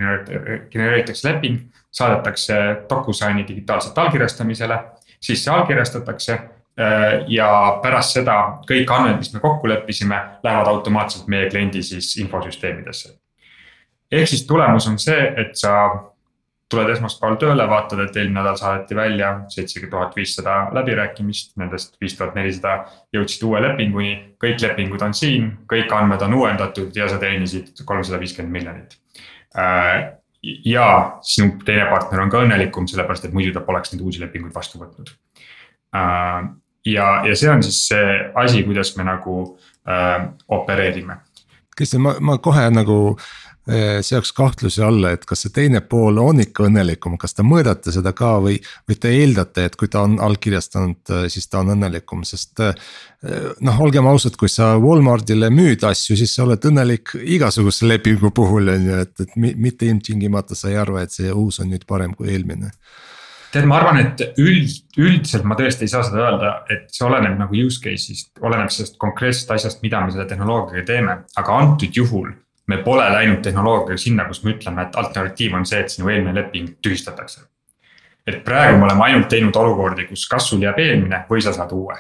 genereeritakse 0.73 1.29
leping, 1.29 1.61
saadetakse 1.95 2.57
DocuSigni 2.91 3.45
digitaalselt 3.49 3.99
allkirjastamisele, 3.99 4.79
siis 5.21 5.45
see 5.45 5.53
allkirjastatakse 5.55 6.33
äh, 6.35 7.07
ja 7.31 7.49
pärast 7.83 8.19
seda 8.19 8.37
kõik 8.69 8.91
andmed, 8.95 9.21
mis 9.23 9.33
me 9.35 9.43
kokku 9.43 9.71
leppisime, 9.71 10.21
lähevad 10.43 10.71
automaatselt 10.73 11.29
meie 11.31 11.51
kliendi 11.51 11.83
siis 11.87 12.17
infosüsteemidesse. 12.23 13.17
ehk 14.13 14.29
siis 14.29 14.47
tulemus 14.47 14.87
on 14.91 14.99
see, 14.99 15.35
et 15.37 15.55
sa 15.57 15.73
tuled 16.71 16.91
esmaspäeval 16.95 17.37
tööle, 17.41 17.67
vaatad, 17.69 18.05
et 18.05 18.17
eelmine 18.17 18.39
nädal 18.39 18.59
saadeti 18.59 18.97
välja 18.97 19.33
seitse 19.51 19.83
tuhat 19.91 20.15
viissada 20.17 20.57
läbirääkimist, 20.77 21.57
nendest 21.61 21.97
viis 22.01 22.15
tuhat 22.19 22.37
nelisada 22.39 22.85
jõudsid 23.15 23.45
uue 23.49 23.63
lepinguni. 23.65 24.13
kõik 24.45 24.63
lepingud 24.63 25.03
on 25.03 25.15
siin, 25.15 25.51
kõik 25.73 25.93
andmed 25.93 26.23
on 26.23 26.35
uuendatud 26.35 26.97
ja 26.97 27.09
sa 27.09 27.19
teenisid 27.19 27.83
kolmsada 27.85 28.21
viiskümmend 28.21 28.53
miljonit. 28.53 28.97
Äh, 29.59 30.13
ja 30.65 31.19
sinu 31.23 31.59
teine 31.65 31.91
partner 31.91 32.23
on 32.23 32.31
ka 32.31 32.45
õnnelikum, 32.45 32.87
sellepärast 32.89 33.27
et 33.27 33.35
muidu 33.35 33.53
ta 33.53 33.61
poleks 33.67 33.93
neid 33.93 34.07
uusi 34.07 34.23
lepinguid 34.23 34.55
vastu 34.55 34.79
võtnud. 34.79 35.11
Äh, 35.97 36.49
ja, 36.87 37.11
ja 37.27 37.37
see 37.37 37.51
on 37.51 37.67
siis 37.67 37.83
see 37.91 38.17
asi, 38.35 38.63
kuidas 38.63 38.95
me 38.97 39.11
nagu 39.11 39.43
äh, 39.89 40.31
opereerime. 40.49 41.19
Kristjan, 41.77 42.03
ma, 42.05 42.15
ma 42.21 42.39
kohe 42.39 42.69
nagu 42.71 43.01
äh, 43.17 43.50
seaks 44.03 44.33
kahtluse 44.35 44.83
alla, 44.85 45.13
et 45.15 45.25
kas 45.29 45.45
see 45.45 45.53
teine 45.55 45.81
pool 45.87 46.19
on 46.23 46.41
ikka 46.43 46.67
õnnelikum, 46.69 47.17
kas 47.21 47.37
te 47.37 47.45
mõõdate 47.47 47.93
seda 47.95 48.13
ka 48.17 48.33
või, 48.43 48.57
või 48.89 48.99
te 49.01 49.13
eeldate, 49.15 49.67
et 49.69 49.77
kui 49.79 49.91
ta 49.93 50.05
on 50.07 50.17
allkirjastanud, 50.23 51.01
eh, 51.11 51.27
siis 51.33 51.49
ta 51.51 51.61
on 51.61 51.75
õnnelikum, 51.77 52.25
sest. 52.29 52.61
Eh, 52.61 52.75
noh, 53.61 53.81
olgem 53.85 54.09
ausad, 54.11 54.37
kui 54.41 54.49
sa 54.49 54.73
Walmartile 54.81 55.51
müüd 55.55 55.85
asju, 55.87 56.17
siis 56.17 56.35
sa 56.35 56.47
oled 56.47 56.65
õnnelik 56.71 57.15
igasuguse 57.21 57.89
lepingu 57.89 58.33
puhul 58.35 58.73
on 58.73 58.91
ju, 58.91 58.99
et, 59.05 59.15
et 59.27 59.37
mitte 59.37 59.87
ilmtingimata 59.87 60.57
sa 60.59 60.73
ei 60.73 60.81
arva, 60.81 61.05
et 61.05 61.15
see 61.15 61.33
uus 61.33 61.61
on 61.61 61.71
nüüd 61.71 61.87
parem 61.89 62.17
kui 62.17 62.33
eelmine 62.33 62.73
tead, 63.51 63.67
ma 63.67 63.81
arvan, 63.81 63.99
et 63.99 64.21
üld, 64.39 64.77
üldiselt 64.99 65.47
ma 65.49 65.57
tõesti 65.59 65.83
ei 65.83 65.91
saa 65.91 66.05
seda 66.07 66.21
öelda, 66.23 66.53
et 66.71 66.87
see 66.95 67.03
oleneb 67.07 67.35
nagu 67.39 67.57
use 67.67 67.81
case'ist, 67.83 68.31
oleneb 68.47 68.71
sellest 68.71 68.95
konkreetsest 69.03 69.51
asjast, 69.57 69.83
mida 69.83 70.05
me 70.05 70.15
selle 70.15 70.29
tehnoloogiaga 70.31 70.85
teeme, 70.87 71.17
aga 71.41 71.57
antud 71.59 71.99
juhul 71.99 72.31
me 72.71 72.79
pole 72.87 73.07
läinud 73.13 73.43
tehnoloogiaga 73.45 73.99
sinna, 73.99 74.27
kus 74.29 74.45
me 74.45 74.55
ütleme, 74.55 74.87
et 74.87 74.99
alternatiiv 75.01 75.57
on 75.59 75.67
see, 75.67 75.81
et 75.83 75.93
sinu 75.93 76.11
eelmine 76.13 76.35
leping 76.37 76.77
tühistatakse. 76.85 77.47
et 78.27 78.43
praegu 78.45 78.77
me 78.79 78.85
oleme 78.87 79.03
ainult 79.05 79.29
teinud 79.33 79.57
olukordi, 79.57 80.05
kus 80.07 80.27
kas 80.29 80.51
sul 80.51 80.63
jääb 80.63 80.79
eelmine 80.79 81.25
või 81.31 81.43
sa 81.43 81.53
saad 81.57 81.73
uue. 81.73 81.97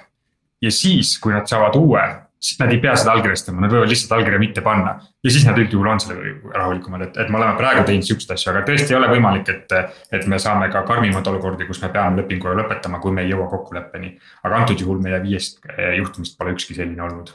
ja 0.62 0.70
siis, 0.70 1.18
kui 1.18 1.32
nad 1.32 1.48
saavad 1.50 1.76
uue, 1.80 2.02
siis 2.40 2.60
nad 2.60 2.70
ei 2.72 2.78
pea 2.80 2.92
seda 2.96 3.12
allkirjastama, 3.16 3.64
nad 3.64 3.72
võivad 3.72 3.90
lihtsalt 3.90 4.12
allkirja 4.16 4.38
mitte 4.40 4.62
panna. 4.64 4.94
ja 5.24 5.32
siis 5.32 5.46
nad 5.48 5.58
üldjuhul 5.58 5.90
on 5.92 6.00
selle 6.00 6.36
rahulikumad, 6.54 7.06
et, 7.08 7.18
et 7.24 7.32
me 7.32 7.40
oleme 7.40 7.56
praegu 7.58 7.84
teinud 7.88 8.06
siukseid 8.06 8.36
asju, 8.36 8.52
aga 8.52 8.62
tõesti 8.68 8.94
ei 8.94 9.00
ole 9.00 9.10
võimalik, 9.12 9.50
et. 9.54 9.76
et 10.12 10.26
me 10.30 10.38
saame 10.38 10.70
ka 10.72 10.84
karmimad 10.88 11.26
olukordi, 11.32 11.66
kus 11.66 11.82
me 11.82 11.90
peame 11.94 12.22
lepingu 12.22 12.54
lõpetama, 12.62 13.00
kui 13.02 13.16
me 13.16 13.26
ei 13.26 13.34
jõua 13.34 13.50
kokkuleppeni. 13.50 14.16
aga 14.44 14.62
antud 14.62 14.80
juhul 14.80 15.02
meie 15.02 15.22
viiest 15.24 15.60
juhtumist 15.98 16.38
pole 16.38 16.54
ükski 16.56 16.78
selline 16.78 17.02
olnud 17.08 17.34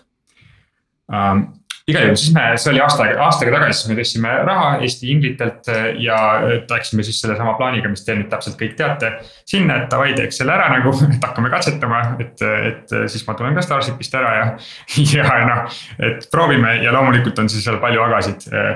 um, 1.11 1.47
igal 1.89 2.07
juhul 2.07 2.17
siis 2.17 2.33
me, 2.33 2.43
see 2.57 2.71
oli 2.71 2.81
aasta, 2.81 3.05
aastaga 3.25 3.51
tagasi, 3.59 3.77
siis 3.79 3.89
me 3.91 3.97
tõstsime 3.99 4.31
raha 4.47 4.69
Eesti 4.85 5.09
inglitelt 5.13 5.69
äh, 5.69 5.83
ja 6.01 6.17
äh, 6.39 6.55
läksime 6.71 7.05
siis 7.05 7.19
sellesama 7.21 7.53
plaaniga, 7.59 7.91
mis 7.91 8.05
te 8.05 8.15
nüüd 8.17 8.31
täpselt 8.31 8.57
kõik 8.59 8.73
teate. 8.79 9.11
sinna, 9.45 9.83
et 9.83 9.91
davai, 9.91 10.13
teeks 10.17 10.41
selle 10.41 10.55
ära 10.55 10.71
nagu, 10.73 10.93
et 11.15 11.27
hakkame 11.27 11.51
katsetama, 11.53 12.01
et, 12.25 12.41
et 12.71 12.95
siis 13.11 13.27
ma 13.27 13.37
tulen 13.37 13.57
ka 13.57 13.65
Starshipist 13.65 14.17
ära 14.17 14.33
ja. 14.39 14.47
ja 15.17 15.37
noh, 15.51 15.77
et 16.09 16.25
proovime 16.33 16.79
ja 16.81 16.95
loomulikult 16.95 17.45
on 17.45 17.51
siis 17.53 17.67
seal 17.67 17.77
palju 17.83 18.01
agasid. 18.07 18.49
Äh, 18.55 18.73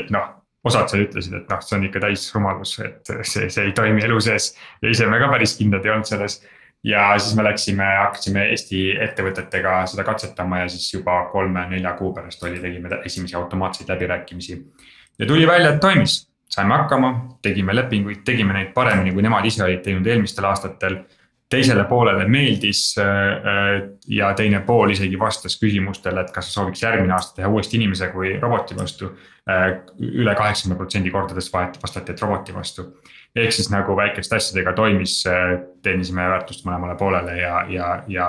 et 0.00 0.08
noh, 0.14 0.32
osad 0.64 0.88
seal 0.90 1.04
ütlesid, 1.04 1.36
et 1.36 1.50
noh, 1.52 1.60
see 1.62 1.76
on 1.76 1.84
ikka 1.86 2.00
täis 2.06 2.24
rumalus, 2.34 2.78
et 2.80 3.12
see, 3.28 3.50
see 3.52 3.68
ei 3.68 3.76
toimi 3.76 4.02
elu 4.04 4.16
sees 4.24 4.54
ja 4.82 4.90
ise 4.90 5.06
me 5.12 5.20
ka 5.20 5.28
päris 5.32 5.58
kindlad 5.58 5.84
ei 5.84 5.92
olnud 5.92 6.08
selles 6.08 6.40
ja 6.84 7.18
siis 7.18 7.36
me 7.36 7.44
läksime, 7.44 7.86
hakkasime 7.98 8.44
Eesti 8.52 8.84
ettevõtetega 9.06 9.80
seda 9.90 10.04
katsetama 10.04 10.64
ja 10.64 10.68
siis 10.68 10.86
juba 10.94 11.24
kolme-nelja 11.32 11.94
kuu 11.98 12.12
pärast 12.14 12.44
oli, 12.44 12.60
tegime 12.60 13.00
esimesi 13.04 13.36
automaatseid 13.36 13.88
läbirääkimisi. 13.88 14.62
ja 15.18 15.26
tuli 15.26 15.46
välja, 15.46 15.70
et 15.70 15.80
toimis, 15.80 16.28
saime 16.50 16.74
hakkama, 16.74 17.38
tegime 17.42 17.74
lepinguid, 17.74 18.22
tegime 18.24 18.52
neid 18.52 18.72
paremini, 18.74 19.12
kui 19.12 19.22
nemad 19.22 19.44
ise 19.44 19.64
olid 19.64 19.82
teinud 19.82 20.06
eelmistel 20.06 20.44
aastatel. 20.44 21.04
teisele 21.54 21.84
poolele 21.84 22.24
meeldis 22.28 22.96
äh, 22.98 23.82
ja 24.08 24.32
teine 24.34 24.60
pool 24.60 24.90
isegi 24.90 25.18
vastas 25.18 25.58
küsimustele, 25.60 26.20
et 26.20 26.30
kas 26.34 26.48
sooviks 26.54 26.82
järgmine 26.82 27.12
aasta 27.14 27.36
teha 27.36 27.48
uuesti 27.48 27.76
inimese 27.76 28.08
kui 28.08 28.32
roboti 28.40 28.76
vastu 28.76 29.06
üle. 29.06 29.82
üle 30.00 30.34
kaheksakümne 30.34 30.76
protsendi 30.76 31.10
kordadest 31.10 31.52
vastati, 31.52 32.12
et 32.12 32.22
roboti 32.22 32.54
vastu 32.54 32.86
ehk 33.34 33.52
siis 33.52 33.70
nagu 33.72 33.96
väikeste 33.98 34.36
asjadega 34.36 34.72
toimis, 34.78 35.16
teenisime 35.82 36.28
väärtust 36.30 36.66
mõlemale 36.66 36.94
poolele 36.98 37.38
ja, 37.40 37.64
ja, 37.68 37.88
ja. 38.08 38.28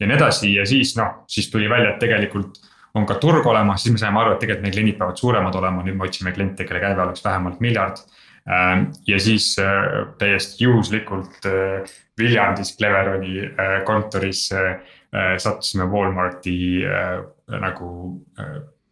ja 0.00 0.08
nii 0.08 0.18
edasi 0.18 0.52
ja 0.54 0.66
siis 0.68 0.92
noh, 0.98 1.22
siis 1.30 1.48
tuli 1.50 1.70
välja, 1.70 1.94
et 1.94 2.02
tegelikult 2.02 2.60
on 2.94 3.06
ka 3.08 3.16
turg 3.20 3.46
olemas, 3.48 3.82
siis 3.82 3.94
me 3.94 4.00
saime 4.00 4.20
aru, 4.20 4.34
et 4.34 4.42
tegelikult 4.42 4.66
meie 4.66 4.74
kliendid 4.74 4.98
peavad 5.00 5.20
suuremad 5.20 5.56
olema, 5.60 5.84
nüüd 5.84 5.96
me 5.96 6.08
otsime 6.08 6.34
kliente, 6.36 6.66
kelle 6.68 6.82
käive 6.82 7.04
oleks 7.04 7.24
vähemalt 7.24 7.62
miljard. 7.64 8.02
Ähm, 8.42 8.88
ja 9.06 9.20
siis 9.22 9.54
äh, 9.62 10.08
täiesti 10.18 10.64
juhuslikult 10.64 11.46
äh, 11.46 11.92
Viljandis 12.18 12.74
Cleveroni 12.76 13.46
äh, 13.46 13.76
kontoris 13.86 14.48
sattusime 15.12 15.84
Walmarti 15.92 16.86
nagu 17.60 17.88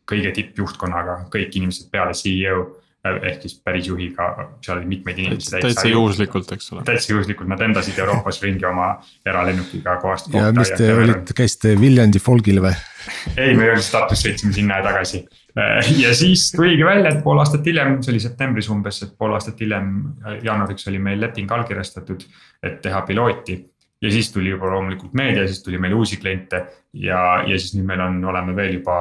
kõige 0.05 0.33
tippjuhtkonnaga, 0.37 1.15
kõik 1.33 1.55
inimesed 1.57 1.87
peale 1.89 2.13
CEO 2.13 2.59
ehk 3.05 3.45
siis 3.47 3.55
päris 3.65 3.87
juhiga, 3.89 4.27
seal 4.65 4.79
oli 4.79 4.89
mitmeid 4.91 5.19
inimesi. 5.23 5.55
täitsa 5.57 5.89
juhuslikult, 5.89 6.53
eks 6.53 6.73
ole. 6.75 6.83
täitsa 6.85 7.13
juhuslikult, 7.15 7.49
nad 7.49 7.63
lendasid 7.63 7.99
Euroopas 7.99 8.43
ringi 8.45 8.67
oma 8.69 8.91
eralennukiga 9.27 9.97
kohast 10.03 10.29
kohta. 10.29 10.47
ja 10.47 10.53
mis 10.57 10.73
te 10.77 10.91
olite, 10.95 11.37
käisite 11.37 11.75
Viljandi 11.81 12.21
folgil 12.21 12.61
või? 12.61 12.75
ei, 13.37 13.55
me 13.57 13.73
status 13.81 14.27
sõitsime 14.27 14.53
sinna 14.53 14.83
ja 14.83 14.89
tagasi. 14.91 15.23
ja 15.97 16.13
siis 16.15 16.51
tuligi 16.57 16.85
välja, 16.85 17.15
et 17.15 17.25
pool 17.25 17.41
aastat 17.41 17.67
hiljem, 17.67 17.99
see 18.05 18.13
oli 18.13 18.23
septembris 18.23 18.69
umbes, 18.73 19.01
et 19.07 19.17
pool 19.19 19.33
aastat 19.39 19.65
hiljem, 19.65 19.97
jaanuariks 20.45 20.89
oli 20.93 21.01
meil 21.01 21.25
leping 21.25 21.53
allkirjastatud, 21.57 22.29
et 22.63 22.83
teha 22.85 23.01
pilooti 23.09 23.63
ja 24.03 24.11
siis 24.11 24.33
tuli 24.33 24.49
juba 24.49 24.71
loomulikult 24.71 25.13
meedia, 25.13 25.47
siis 25.47 25.63
tuli 25.63 25.79
meil 25.79 25.95
uusi 25.95 26.17
kliente 26.17 26.65
ja, 26.93 27.43
ja 27.47 27.59
siis 27.59 27.75
nüüd 27.77 27.87
meil 27.89 28.01
on, 28.01 28.19
oleme 28.25 28.55
veel 28.57 28.79
juba, 28.79 28.97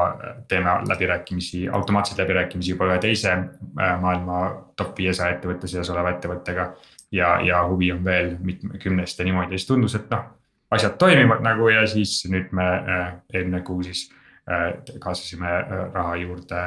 teeme 0.47 0.75
läbirääkimisi, 0.89 1.67
automaatseid 1.69 2.19
läbirääkimisi 2.19 2.73
juba 2.73 2.89
ühe 2.91 2.99
teise 3.03 3.31
äh, 3.31 3.93
maailma 4.01 4.41
top 4.75 4.97
viiesaja 4.97 5.38
ettevõtte 5.38 5.71
seas 5.71 5.89
oleva 5.93 6.15
ettevõttega. 6.15 6.73
ja, 7.12 7.39
ja 7.41 7.63
huvi 7.67 7.91
on 7.91 8.03
veel 8.05 8.35
mitmekümnest 8.39 9.19
ja 9.19 9.25
niimoodi 9.25 9.55
ja 9.55 9.57
siis 9.57 9.67
tundus, 9.67 9.95
et 9.95 10.09
noh, 10.12 10.27
asjad 10.71 10.97
toimivad 10.99 11.41
nagu 11.41 11.69
ja 11.69 11.88
siis 11.88 12.21
nüüd 12.29 12.51
me 12.51 12.67
äh, 12.67 13.13
eelmine 13.33 13.62
kuu 13.62 13.83
siis 13.83 14.09
äh, 14.51 14.73
kaasasime 14.99 15.55
raha 15.93 16.15
juurde 16.15 16.62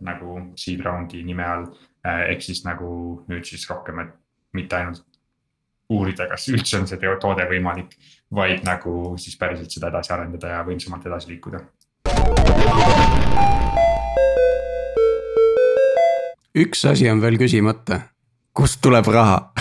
nagu 0.00 0.40
seed 0.56 0.80
round'i 0.80 1.22
nime 1.24 1.44
all. 1.44 1.70
ehk 2.00 2.40
siis 2.40 2.64
nagu 2.64 2.90
nüüd 3.28 3.44
siis 3.44 3.68
rohkem, 3.68 3.98
et 4.00 4.12
mitte 4.56 4.76
ainult 4.76 5.09
uurida, 5.90 6.28
kas 6.30 6.46
üldse 6.52 6.78
on 6.78 6.86
see 6.88 7.00
toode 7.20 7.46
võimalik, 7.50 7.96
vaid 8.34 8.62
nagu 8.66 9.16
siis 9.18 9.36
päriselt 9.38 9.72
seda 9.74 9.90
edasi 9.90 10.14
arendada 10.14 10.54
ja 10.54 10.64
võimsamalt 10.66 11.06
edasi 11.10 11.34
liikuda. 11.34 11.64
üks 16.60 16.82
asi 16.90 17.06
on 17.10 17.20
veel 17.22 17.38
küsimata, 17.38 18.00
kust 18.52 18.80
tuleb 18.82 19.06
raha 19.06 19.52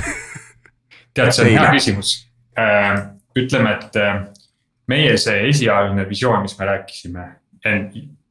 tead, 1.16 1.34
see 1.34 1.46
on 1.46 1.52
hea 1.54 1.74
küsimus. 1.76 2.14
Äh, 2.58 2.96
ütleme, 3.38 3.76
et 3.78 4.00
äh, 4.02 4.24
meie 4.90 5.18
see 5.22 5.44
esialgne 5.50 6.08
visioon, 6.10 6.42
mis 6.46 6.58
me 6.60 6.70
rääkisime, 6.70 7.28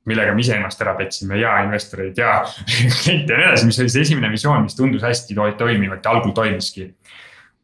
millega 0.09 0.35
me 0.35 0.43
iseennast 0.43 0.83
ära 0.83 0.95
petsime 0.99 1.39
ja 1.39 1.59
investoreid 1.67 2.19
ja 2.19 2.41
kliente 3.03 3.35
ja 3.35 3.39
nii 3.39 3.49
edasi, 3.53 3.71
mis 3.71 3.79
oli 3.83 3.95
see 3.95 4.07
esimene 4.07 4.31
visioon, 4.33 4.67
mis 4.67 4.77
tundus 4.79 5.07
hästi 5.07 5.39
toimivat 5.59 6.05
ja 6.05 6.15
algul 6.15 6.35
toimiski 6.37 6.91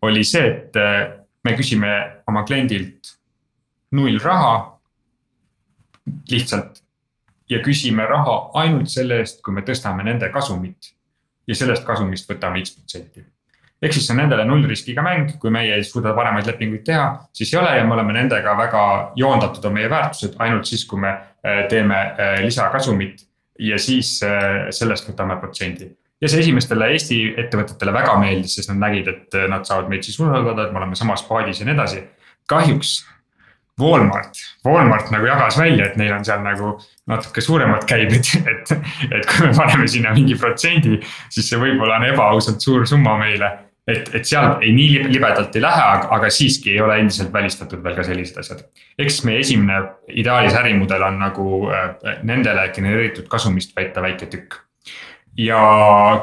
oli 0.04 0.24
see, 0.24 0.46
et 0.50 0.76
äh, 0.80 1.02
me 1.44 1.56
küsime 1.58 1.90
oma 2.28 2.44
kliendilt 2.48 3.14
null 3.94 4.18
raha. 4.22 4.70
lihtsalt 6.30 6.82
ja 7.48 7.60
küsime 7.64 8.04
raha 8.08 8.50
ainult 8.60 8.90
selle 8.92 9.22
eest, 9.22 9.40
kui 9.44 9.54
me 9.54 9.62
tõstame 9.64 10.04
nende 10.04 10.28
kasumit. 10.32 10.92
ja 11.46 11.54
sellest 11.54 11.84
kasumist 11.84 12.28
võtame 12.30 12.62
X 12.62 12.76
protsenti 12.76 13.24
ehk 13.84 13.92
siis 13.92 14.06
see 14.06 14.14
on 14.14 14.22
nendele 14.22 14.44
nullriskiga 14.48 15.02
mäng, 15.04 15.34
kui 15.40 15.50
meie 15.52 15.74
ei 15.76 15.84
suuda 15.84 16.14
paremaid 16.16 16.46
lepinguid 16.48 16.84
teha, 16.86 17.08
siis 17.32 17.52
ei 17.52 17.58
ole 17.60 17.74
ja 17.76 17.82
me 17.84 17.92
oleme 17.92 18.14
nendega 18.16 18.54
väga 18.56 18.84
joondatud 19.16 19.64
on 19.68 19.74
meie 19.76 19.90
väärtused 19.92 20.38
ainult 20.40 20.64
siis, 20.64 20.86
kui 20.88 21.00
me 21.00 21.10
äh, 21.10 21.66
teeme 21.68 21.98
äh, 22.00 22.38
lisakasumit. 22.44 23.26
ja 23.58 23.76
siis 23.78 24.18
sellest 24.74 25.06
võtame 25.08 25.36
protsendi 25.38 25.86
ja 26.24 26.30
see 26.32 26.40
esimestele 26.40 26.88
Eesti 26.94 27.18
ettevõtetele 27.44 27.92
väga 27.92 28.14
meeldis, 28.20 28.56
sest 28.56 28.70
nad 28.72 28.80
nägid, 28.86 29.10
et 29.10 29.40
nad 29.52 29.66
saavad 29.68 29.90
meid 29.92 30.06
siis 30.06 30.16
usaldada, 30.16 30.64
et 30.64 30.72
me 30.72 30.80
oleme 30.80 30.96
samas 30.96 31.24
paadis 31.28 31.60
ja 31.60 31.68
nii 31.68 31.76
edasi. 31.76 32.06
kahjuks 32.48 33.02
Walmart, 33.80 34.38
Walmart 34.64 35.10
nagu 35.10 35.26
jagas 35.26 35.58
välja, 35.58 35.88
et 35.88 35.96
neil 35.98 36.12
on 36.14 36.24
seal 36.24 36.42
nagu 36.44 36.76
natuke 37.10 37.42
suuremad 37.42 37.82
käibed, 37.90 38.28
et, 38.52 38.72
et 39.10 39.26
kui 39.26 39.48
me 39.48 39.52
paneme 39.56 39.88
sinna 39.90 40.14
mingi 40.14 40.36
protsendi, 40.38 41.00
siis 41.34 41.50
see 41.50 41.58
võib-olla 41.60 41.98
on 41.98 42.08
ebaausalt 42.12 42.62
suur 42.62 42.86
summa 42.86 43.16
meile. 43.18 43.50
et, 43.90 44.06
et 44.16 44.24
seal 44.24 44.62
ei 44.64 44.70
nii 44.72 45.10
libedalt 45.10 45.56
ei 45.58 45.60
lähe, 45.60 45.88
aga, 46.16 46.30
siiski 46.32 46.70
ei 46.72 46.80
ole 46.80 47.02
endiselt 47.02 47.32
välistatud 47.32 47.82
veel 47.84 47.98
ka 47.98 48.06
sellised 48.06 48.38
asjad. 48.40 48.62
siis 49.02 49.24
meie 49.28 49.42
esimene 49.42 49.82
ideaalis 50.08 50.54
ärimudel 50.56 51.02
on 51.02 51.18
nagu 51.20 51.48
äh, 51.68 51.90
nendele 52.22 52.70
genereeritud 52.72 53.26
kasumist 53.28 53.74
võtta 53.76 54.06
väike 54.06 54.30
tükk 54.30 54.63
ja 55.38 55.60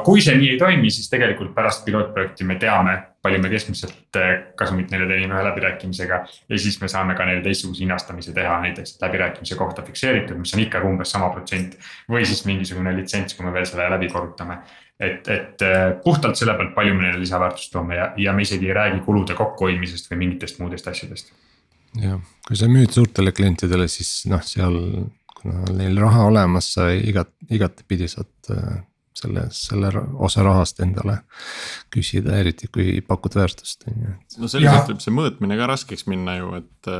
kui 0.04 0.22
see 0.24 0.36
nii 0.38 0.54
ei 0.54 0.58
toimi, 0.60 0.90
siis 0.90 1.10
tegelikult 1.12 1.52
pärast 1.54 1.84
pilootprojekti 1.84 2.46
me 2.48 2.56
teame, 2.60 2.94
palju 3.22 3.40
me 3.42 3.50
keskmiselt 3.52 4.18
eh, 4.18 4.30
kasumit 4.58 4.90
neile 4.92 5.06
teenime 5.10 5.36
ühe 5.36 5.44
läbirääkimisega. 5.46 6.20
ja 6.48 6.58
siis 6.58 6.80
me 6.80 6.88
saame 6.88 7.14
ka 7.18 7.26
neile 7.28 7.42
teistsuguse 7.44 7.84
hinnastamise 7.84 8.32
teha, 8.32 8.58
näiteks 8.64 8.96
läbirääkimise 9.02 9.58
kohta 9.60 9.84
fikseeritud, 9.86 10.38
mis 10.40 10.54
on 10.54 10.64
ikkagi 10.64 10.88
umbes 10.88 11.12
sama 11.12 11.28
protsent. 11.34 11.76
või 12.10 12.24
siis 12.26 12.44
mingisugune 12.48 12.96
litsents, 12.96 13.36
kui 13.36 13.46
me 13.46 13.52
veel 13.52 13.68
selle 13.68 13.90
läbi 13.90 14.08
korrutame. 14.12 14.58
et, 15.00 15.28
et 15.28 15.62
eh, 15.66 15.86
puhtalt 16.04 16.36
selle 16.36 16.56
pealt, 16.56 16.74
palju 16.74 16.94
me 16.94 17.08
neile 17.08 17.20
lisaväärtust 17.20 17.72
toome 17.72 17.96
ja, 17.96 18.12
ja 18.16 18.32
me 18.32 18.42
isegi 18.42 18.70
ei 18.70 18.76
räägi 18.80 19.00
kulude 19.04 19.34
kokkuhoidmisest 19.34 20.10
või 20.10 20.24
mingitest 20.24 20.58
muudest 20.62 20.88
asjadest. 20.88 21.34
jah, 22.00 22.20
kui 22.48 22.56
sa 22.56 22.70
müüd 22.70 22.96
suurtele 22.96 23.32
klientidele, 23.32 23.88
siis 23.88 24.22
noh, 24.30 24.40
seal 24.40 24.78
kuna 25.42 25.76
neil 25.76 25.98
raha 26.00 26.24
olemas, 26.30 26.72
sa 26.78 26.88
igat, 26.94 27.28
igatepidi 27.50 28.08
saad 28.08 28.56
eh, 28.56 28.80
selle, 29.16 29.46
selle 29.54 29.90
osa 30.24 30.44
rahast 30.46 30.80
endale 30.84 31.18
küsida, 31.92 32.36
eriti 32.40 32.68
kui 32.72 33.00
pakud 33.06 33.36
väärtust, 33.38 33.86
on 33.90 34.04
ju. 34.06 34.12
no 34.42 34.50
selliselt 34.50 34.92
võib 34.92 35.02
see 35.04 35.16
mõõtmine 35.16 35.58
ka 35.60 35.68
raskeks 35.74 36.06
minna 36.10 36.38
ju, 36.40 36.54
et. 36.62 36.94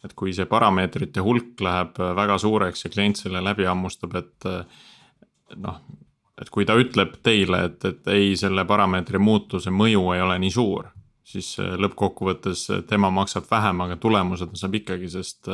et 0.00 0.14
kui 0.16 0.32
see 0.32 0.46
parameetrite 0.48 1.20
hulk 1.20 1.60
läheb 1.60 1.98
väga 2.16 2.38
suureks 2.40 2.86
ja 2.86 2.90
klient 2.92 3.18
selle 3.20 3.42
läbi 3.44 3.66
hammustab, 3.68 4.14
et 4.16 4.46
noh. 5.60 5.82
et 6.40 6.48
kui 6.48 6.64
ta 6.64 6.78
ütleb 6.80 7.18
teile, 7.22 7.66
et, 7.68 7.84
et 7.84 8.08
ei, 8.14 8.32
selle 8.40 8.64
parameetri 8.64 9.20
muutuse 9.20 9.68
mõju 9.70 10.06
ei 10.14 10.24
ole 10.24 10.38
nii 10.40 10.54
suur. 10.56 10.88
siis 11.30 11.52
lõppkokkuvõttes 11.58 12.64
tema 12.88 13.10
maksab 13.10 13.44
vähem, 13.50 13.84
aga 13.84 13.96
tulemused 14.00 14.56
saab 14.56 14.80
ikkagi, 14.80 15.10
sest. 15.12 15.52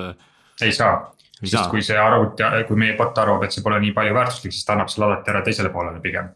ei 0.63 0.73
saa 0.73 1.01
sest 1.43 1.71
kui 1.71 1.85
see 1.85 1.99
arvuti, 2.01 2.45
kui 2.69 2.79
meie 2.81 2.97
bot 2.99 3.17
arvab, 3.21 3.45
et 3.45 3.55
see 3.55 3.65
pole 3.65 3.79
nii 3.83 3.95
palju 3.97 4.17
väärtuslik, 4.17 4.55
siis 4.55 4.67
ta 4.67 4.75
annab 4.77 4.93
selle 4.93 5.11
alati 5.11 5.33
ära 5.33 5.43
teisele 5.47 5.73
poolele 5.75 6.03
pigem. 6.05 6.33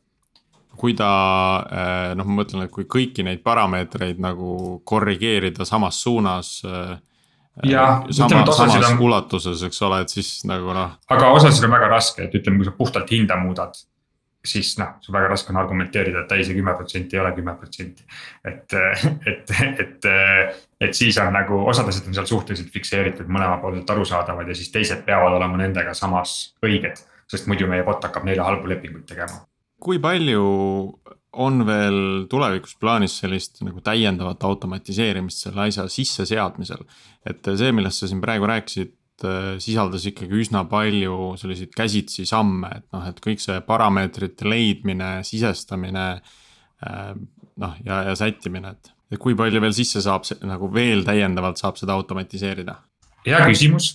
kui 0.80 0.94
ta 0.96 1.10
eh, 1.68 2.14
noh, 2.16 2.24
ma 2.24 2.40
mõtlen, 2.40 2.64
et 2.64 2.72
kui 2.72 2.86
kõiki 2.88 3.24
neid 3.26 3.42
parameetreid 3.44 4.20
nagu 4.22 4.80
korrigeerida 4.88 5.66
samas 5.68 5.98
suunas. 6.00 6.54
Eh, 6.64 6.94
jah, 7.68 8.06
sama, 8.16 8.46
samas 8.48 8.86
on... 8.88 9.00
ulatuses, 9.04 9.60
eks 9.66 9.82
ole, 9.84 10.00
et 10.06 10.12
siis 10.14 10.38
nagu 10.48 10.72
noh. 10.76 10.96
aga 11.12 11.32
osasid 11.36 11.66
on 11.68 11.74
väga 11.76 11.90
raske, 11.92 12.24
et 12.24 12.36
ütleme, 12.38 12.62
kui 12.62 12.70
sa 12.70 12.76
puhtalt 12.78 13.12
hinda 13.12 13.36
muudad 13.42 13.76
siis 14.44 14.72
noh, 14.80 14.94
see 15.04 15.12
väga 15.12 15.28
raske 15.32 15.52
on 15.52 15.60
argumenteerida, 15.60 16.24
et 16.24 16.32
ei, 16.36 16.44
see 16.48 16.56
kümme 16.56 16.72
protsenti 16.76 17.16
ei 17.16 17.22
ole 17.22 17.32
kümme 17.36 17.54
protsenti. 17.60 18.06
et, 18.44 18.76
et, 19.28 19.54
et, 19.84 20.10
et 20.80 20.96
siis 20.96 21.18
on 21.20 21.32
nagu 21.36 21.60
osad 21.68 21.88
asjad 21.92 22.08
on 22.08 22.16
seal 22.16 22.28
suhteliselt 22.30 22.72
fikseeritud, 22.72 23.28
mõlemapoolselt 23.28 23.94
arusaadavad 23.94 24.48
ja 24.48 24.56
siis 24.56 24.72
teised 24.72 25.04
peavad 25.06 25.36
olema 25.36 25.60
nendega 25.60 25.94
samas 25.94 26.54
õiged. 26.64 27.04
sest 27.30 27.46
muidu 27.46 27.68
meie 27.70 27.84
bot 27.86 28.02
hakkab 28.02 28.24
neile 28.26 28.42
halbu 28.42 28.68
lepinguid 28.72 29.06
tegema. 29.06 29.44
kui 29.80 29.98
palju 29.98 30.44
on 31.32 31.66
veel 31.66 32.26
tulevikus 32.30 32.74
plaanis 32.80 33.20
sellist 33.20 33.60
nagu 33.62 33.80
täiendavat 33.84 34.42
automatiseerimist 34.44 35.44
selle 35.44 35.68
asja 35.68 35.86
sisseseadmisel? 35.88 36.86
et 37.28 37.44
see, 37.44 37.72
millest 37.76 38.02
sa 38.02 38.08
siin 38.08 38.24
praegu 38.24 38.48
rääkisid 38.48 38.96
sisaldas 39.60 40.06
ikkagi 40.10 40.40
üsna 40.42 40.64
palju 40.70 41.34
selliseid 41.40 41.72
käsitsi 41.76 42.26
samme, 42.28 42.70
et 42.80 42.86
noh, 42.94 43.06
et 43.10 43.18
kõik 43.22 43.42
see 43.42 43.58
parameetrite 43.66 44.48
leidmine, 44.48 45.10
sisestamine. 45.26 46.06
Äh, 46.86 47.10
noh, 47.60 47.74
ja, 47.84 48.02
ja 48.08 48.14
sättimine, 48.16 48.74
et, 48.76 48.92
et 49.12 49.20
kui 49.20 49.36
palju 49.38 49.60
veel 49.62 49.74
sisse 49.76 50.02
saab, 50.04 50.24
nagu 50.48 50.70
veel 50.72 51.04
täiendavalt 51.06 51.60
saab 51.60 51.80
seda 51.80 51.96
automatiseerida? 51.98 52.78
hea 53.26 53.36
küsimus, 53.44 53.90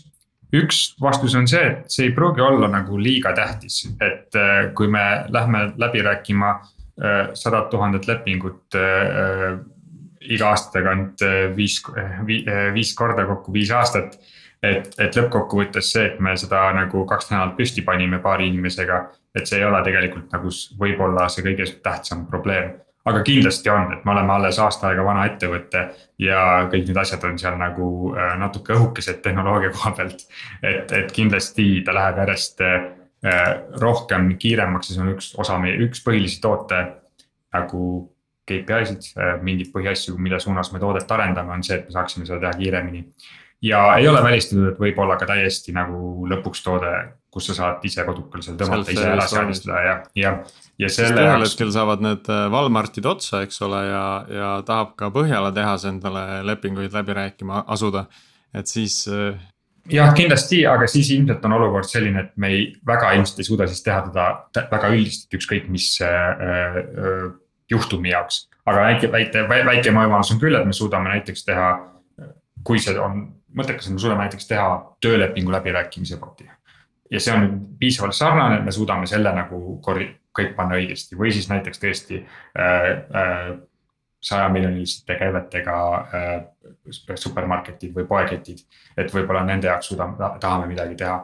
üks 0.53 0.83
vastus 1.01 1.33
on 1.33 1.47
see, 1.49 1.63
et 1.71 1.89
see 1.89 2.11
ei 2.11 2.13
pruugi 2.13 2.43
olla 2.45 2.69
nagu 2.69 2.99
liiga 3.01 3.31
tähtis, 3.33 3.87
et 3.97 4.37
äh, 4.37 4.67
kui 4.77 4.91
me 4.93 5.25
lähme 5.33 5.71
läbi 5.81 6.05
rääkima 6.05 6.55
sadat 7.35 7.65
tuhandet 7.73 8.05
lepingut 8.07 8.71
iga 10.31 10.45
aasta 10.47 10.77
tagant 10.77 11.19
viis, 11.57 11.81
viis 12.71 12.93
korda 12.95 13.25
kokku 13.27 13.51
viis 13.51 13.73
aastat 13.75 14.15
et, 14.63 14.95
et 14.99 15.17
lõppkokkuvõttes 15.17 15.91
see, 15.93 16.05
et 16.09 16.19
me 16.23 16.35
seda 16.39 16.67
nagu 16.75 17.05
kaks 17.09 17.29
nädalat 17.31 17.55
püsti 17.57 17.83
panime 17.85 18.19
paari 18.23 18.49
inimesega. 18.51 19.05
et 19.35 19.47
see 19.47 19.59
ei 19.59 19.65
ole 19.67 19.81
tegelikult 19.83 20.31
nagu 20.31 20.49
võib-olla 20.79 21.27
see 21.29 21.43
kõige 21.43 21.67
tähtsam 21.83 22.25
probleem. 22.25 22.73
aga 23.05 23.21
kindlasti 23.21 23.69
on, 23.69 23.93
et 23.93 24.05
me 24.05 24.11
oleme 24.11 24.33
alles 24.33 24.59
aasta 24.59 24.87
aega 24.87 25.03
vana 25.05 25.25
ettevõte 25.29 25.83
ja 26.19 26.39
kõik 26.71 26.87
need 26.87 26.97
asjad 26.97 27.23
on 27.23 27.37
seal 27.39 27.57
nagu 27.59 28.15
äh, 28.15 28.33
natuke 28.39 28.73
õhukesed 28.73 29.21
tehnoloogia 29.21 29.69
koha 29.69 29.91
pealt. 29.97 30.25
et, 30.63 30.91
et 30.91 31.11
kindlasti 31.11 31.83
ta 31.85 31.93
läheb 31.93 32.23
järjest 32.23 32.61
äh, 32.61 32.89
rohkem 33.81 34.35
kiiremaks 34.37 34.89
ja 34.89 34.95
see 34.95 35.05
on 35.05 35.13
üks 35.15 35.33
osa 35.37 35.59
meie, 35.59 35.77
üks 35.85 36.03
põhilisi 36.05 36.41
toote 36.41 36.81
nagu 37.53 38.11
KPI-sid, 38.45 39.07
äh, 39.17 39.37
mingeid 39.41 39.71
põhiasju, 39.73 40.17
mille 40.21 40.39
suunas 40.39 40.69
me 40.71 40.79
toodet 40.79 41.11
arendame, 41.11 41.53
on 41.53 41.63
see, 41.65 41.79
et 41.79 41.87
me 41.87 41.95
saaksime 41.95 42.27
seda 42.27 42.43
teha 42.43 42.59
kiiremini 42.59 43.07
ja 43.61 43.97
ei 43.99 44.07
ole 44.07 44.23
välistatud, 44.23 44.67
et 44.71 44.79
võib 44.79 44.99
olla 45.01 45.17
ka 45.19 45.27
täiesti 45.29 45.73
nagu 45.75 46.27
lõpuks 46.29 46.63
toode, 46.65 46.91
kus 47.33 47.49
sa 47.49 47.55
saad 47.57 47.87
ise 47.87 48.05
kodukal 48.07 48.43
seal 48.45 48.59
tõmmata, 48.59 48.93
ise 48.93 49.07
ära 49.11 49.25
seadistada 49.29 49.81
ja, 49.83 49.95
ja, 50.19 50.35
ja 50.81 50.91
selle. 50.91 51.25
ühel 51.25 51.45
hetkel 51.45 51.73
saavad 51.75 52.03
need 52.03 52.29
äh, 52.31 52.45
Walmartid 52.53 53.07
otsa, 53.09 53.43
eks 53.45 53.59
ole, 53.65 53.81
ja, 53.89 54.05
ja 54.29 54.51
tahab 54.67 54.95
ka 54.99 55.11
Põhjala 55.15 55.51
tehas 55.55 55.87
endale 55.89 56.43
lepinguid 56.47 56.95
läbi 56.95 57.17
rääkima 57.17 57.65
asuda, 57.75 58.05
et 58.55 58.71
siis 58.71 59.03
äh, 59.11 59.39
jah, 59.91 60.13
kindlasti, 60.17 60.63
aga 60.69 60.87
siis 60.91 61.11
ilmselt 61.15 61.45
on 61.47 61.57
olukord 61.59 61.89
selline, 61.89 62.27
et 62.27 62.35
me 62.41 62.51
ei, 62.53 62.67
väga 62.87 63.13
ilmselt 63.17 63.41
ei 63.41 63.49
suuda 63.49 63.69
siis 63.71 63.83
teha 63.85 64.01
teda 64.09 64.67
väga 64.71 64.91
üldist, 64.93 65.27
ükskõik 65.35 65.69
mis 65.73 65.93
äh, 66.05 66.11
äh, 66.11 67.23
juhtumi 67.71 68.13
jaoks. 68.13 68.45
aga 68.65 68.87
väike, 68.89 69.11
väike, 69.13 69.47
väike 69.49 69.91
võimalus 69.93 70.31
on 70.33 70.41
küll, 70.41 70.57
et 70.57 70.65
me 70.65 70.73
suudame 70.73 71.11
näiteks 71.13 71.45
teha, 71.45 71.73
kui 72.65 72.79
see 72.81 72.97
on 72.97 73.27
mõttekas, 73.55 73.89
me 73.91 73.99
suudame 73.99 74.25
näiteks 74.25 74.47
teha 74.49 74.69
töölepingu 75.01 75.51
läbirääkimise 75.51 76.19
bot'i. 76.21 76.49
ja 77.11 77.19
see 77.19 77.33
on 77.33 77.49
piisavalt 77.79 78.15
sarnane, 78.15 78.59
et 78.59 78.65
me 78.65 78.71
suudame 78.71 79.07
selle 79.07 79.31
nagu 79.35 79.79
korri-, 79.85 80.11
kõik 80.35 80.55
panna 80.57 80.79
õigesti 80.79 81.17
või 81.19 81.31
siis 81.31 81.47
näiteks 81.49 81.79
tõesti 81.79 82.19
äh, 82.21 82.91
äh, 83.21 83.55
saja 84.25 84.49
miljoniliste 84.49 85.15
käivetega 85.15 85.77
äh, 85.95 86.35
supermarketid 87.15 87.93
või 87.95 88.07
poeketid. 88.09 88.63
et 88.97 89.13
võib-olla 89.13 89.43
nende 89.45 89.67
jaoks 89.67 89.91
suudame, 89.91 90.17
tahame 90.39 90.67
midagi 90.67 90.95
teha. 90.95 91.19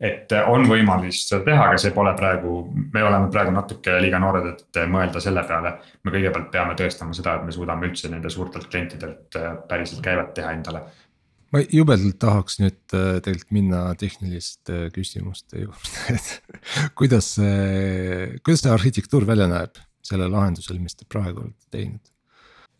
et 0.00 0.32
on 0.46 0.66
võimalus 0.68 1.24
seda 1.28 1.44
teha, 1.44 1.64
aga 1.68 1.78
see 1.78 1.90
pole 1.94 2.12
praegu, 2.14 2.54
me 2.94 3.02
oleme 3.02 3.30
praegu 3.30 3.50
natuke 3.54 3.98
liiga 4.00 4.18
noored, 4.18 4.46
et 4.52 4.80
mõelda 4.90 5.20
selle 5.20 5.42
peale. 5.48 5.74
me 6.04 6.14
kõigepealt 6.14 6.50
peame 6.50 6.74
tõestama 6.78 7.14
seda, 7.14 7.34
et 7.34 7.44
me 7.44 7.52
suudame 7.52 7.90
üldse 7.90 8.10
nende 8.10 8.30
suurtelt 8.30 8.70
klientidelt 8.70 9.40
äh, 9.40 9.56
päriselt 9.68 10.02
käivet 10.02 10.34
teha 10.34 10.52
endale 10.52 10.86
ma 11.54 11.62
jubedalt 11.70 12.18
tahaks 12.22 12.58
nüüd 12.62 12.96
äh, 12.96 13.20
tegelikult 13.24 13.54
minna 13.54 13.82
tehniliste 13.98 14.88
küsimuste 14.94 15.62
juurde, 15.62 15.92
et 16.16 16.90
kuidas 16.98 17.34
see, 17.36 18.32
kuidas 18.42 18.64
see 18.64 18.74
arhitektuur 18.74 19.26
välja 19.28 19.46
näeb 19.50 19.78
sellel 20.04 20.34
lahendusel, 20.34 20.80
mis 20.82 20.98
te 20.98 21.06
praegu 21.08 21.46
olete 21.46 21.70
teinud? 21.74 22.02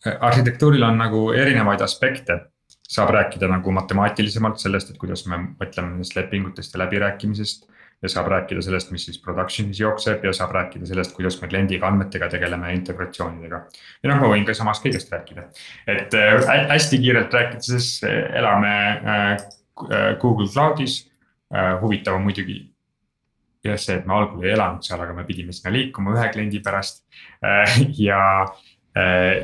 arhitektuuril 0.04 0.82
on 0.84 0.98
nagu 1.00 1.20
erinevaid 1.32 1.80
aspekte, 1.80 2.36
saab 2.84 3.14
rääkida 3.14 3.48
nagu 3.48 3.72
matemaatilisemalt 3.72 4.58
sellest, 4.60 4.90
et 4.92 4.98
kuidas 5.00 5.22
me 5.30 5.38
mõtleme 5.46 5.94
nendest 5.94 6.18
lepingutest 6.18 6.74
ja 6.74 6.82
läbirääkimisest 6.82 7.64
ja 8.04 8.10
saab 8.12 8.28
rääkida 8.28 8.62
sellest, 8.64 8.90
mis 8.92 9.06
siis 9.08 9.18
production'is 9.24 9.80
jookseb 9.80 10.24
ja 10.26 10.32
saab 10.36 10.52
rääkida 10.54 10.86
sellest, 10.88 11.14
kuidas 11.16 11.38
me 11.40 11.48
kliendiga 11.48 11.88
andmetega 11.88 12.28
tegeleme 12.32 12.68
ja 12.68 12.76
integratsioonidega. 12.76 13.60
ja 14.02 14.10
noh, 14.10 14.20
ma 14.20 14.30
võin 14.34 14.44
ka 14.44 14.56
samast 14.56 14.84
kõigest 14.84 15.12
rääkida, 15.14 15.46
et 15.90 16.16
äh, 16.18 16.52
hästi 16.72 17.00
kiirelt 17.00 17.34
rääkides 17.34 17.88
äh, 18.04 18.20
elame 18.40 18.74
äh, 19.14 19.48
Google 20.20 20.46
Cloud'is. 20.46 21.04
huvitav 21.80 22.16
on 22.16 22.24
muidugi 22.24 22.56
jah, 23.64 23.78
see, 23.78 23.96
et 23.98 24.06
me 24.08 24.14
algul 24.16 24.44
ei 24.44 24.52
elanud 24.54 24.84
seal, 24.84 25.00
aga 25.00 25.14
me 25.16 25.24
pidime 25.28 25.52
sinna 25.54 25.72
liikuma 25.74 26.14
ühe 26.16 26.28
kliendi 26.32 26.60
pärast 26.64 27.04
ja, 28.00 28.20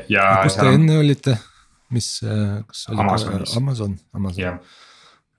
ja. 0.09 0.25
kus 0.43 0.57
te 0.59 0.67
enne 0.73 0.97
olite, 0.99 1.37
mis, 1.95 2.09
kas 2.67 2.87
oli. 2.89 2.99
Amazon, 3.05 3.97
Amazon 4.17 4.41
jah, 4.41 4.59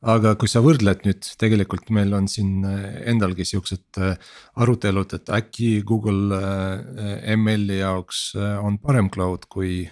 aga 0.03 0.35
kui 0.41 0.51
sa 0.51 0.62
võrdled 0.65 1.05
nüüd, 1.07 1.27
tegelikult 1.38 1.93
meil 1.95 2.12
on 2.17 2.27
siin 2.31 2.65
endalgi 2.67 3.47
siuksed 3.47 4.01
arutelud, 4.59 5.15
et 5.19 5.33
äkki 5.38 5.71
Google 5.87 6.41
ML-i 7.37 7.79
jaoks 7.81 8.33
on 8.62 8.81
parem 8.83 9.11
cloud 9.15 9.47
kui 9.53 9.85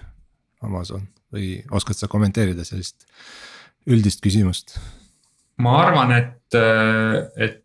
Amazon 0.66 1.06
või 1.30 1.60
oskad 1.70 1.98
sa 1.98 2.10
kommenteerida 2.10 2.66
sellist 2.66 3.06
üldist 3.86 4.22
küsimust? 4.24 4.78
ma 5.60 5.76
arvan, 5.84 6.14
et, 6.16 6.56
et 7.36 7.60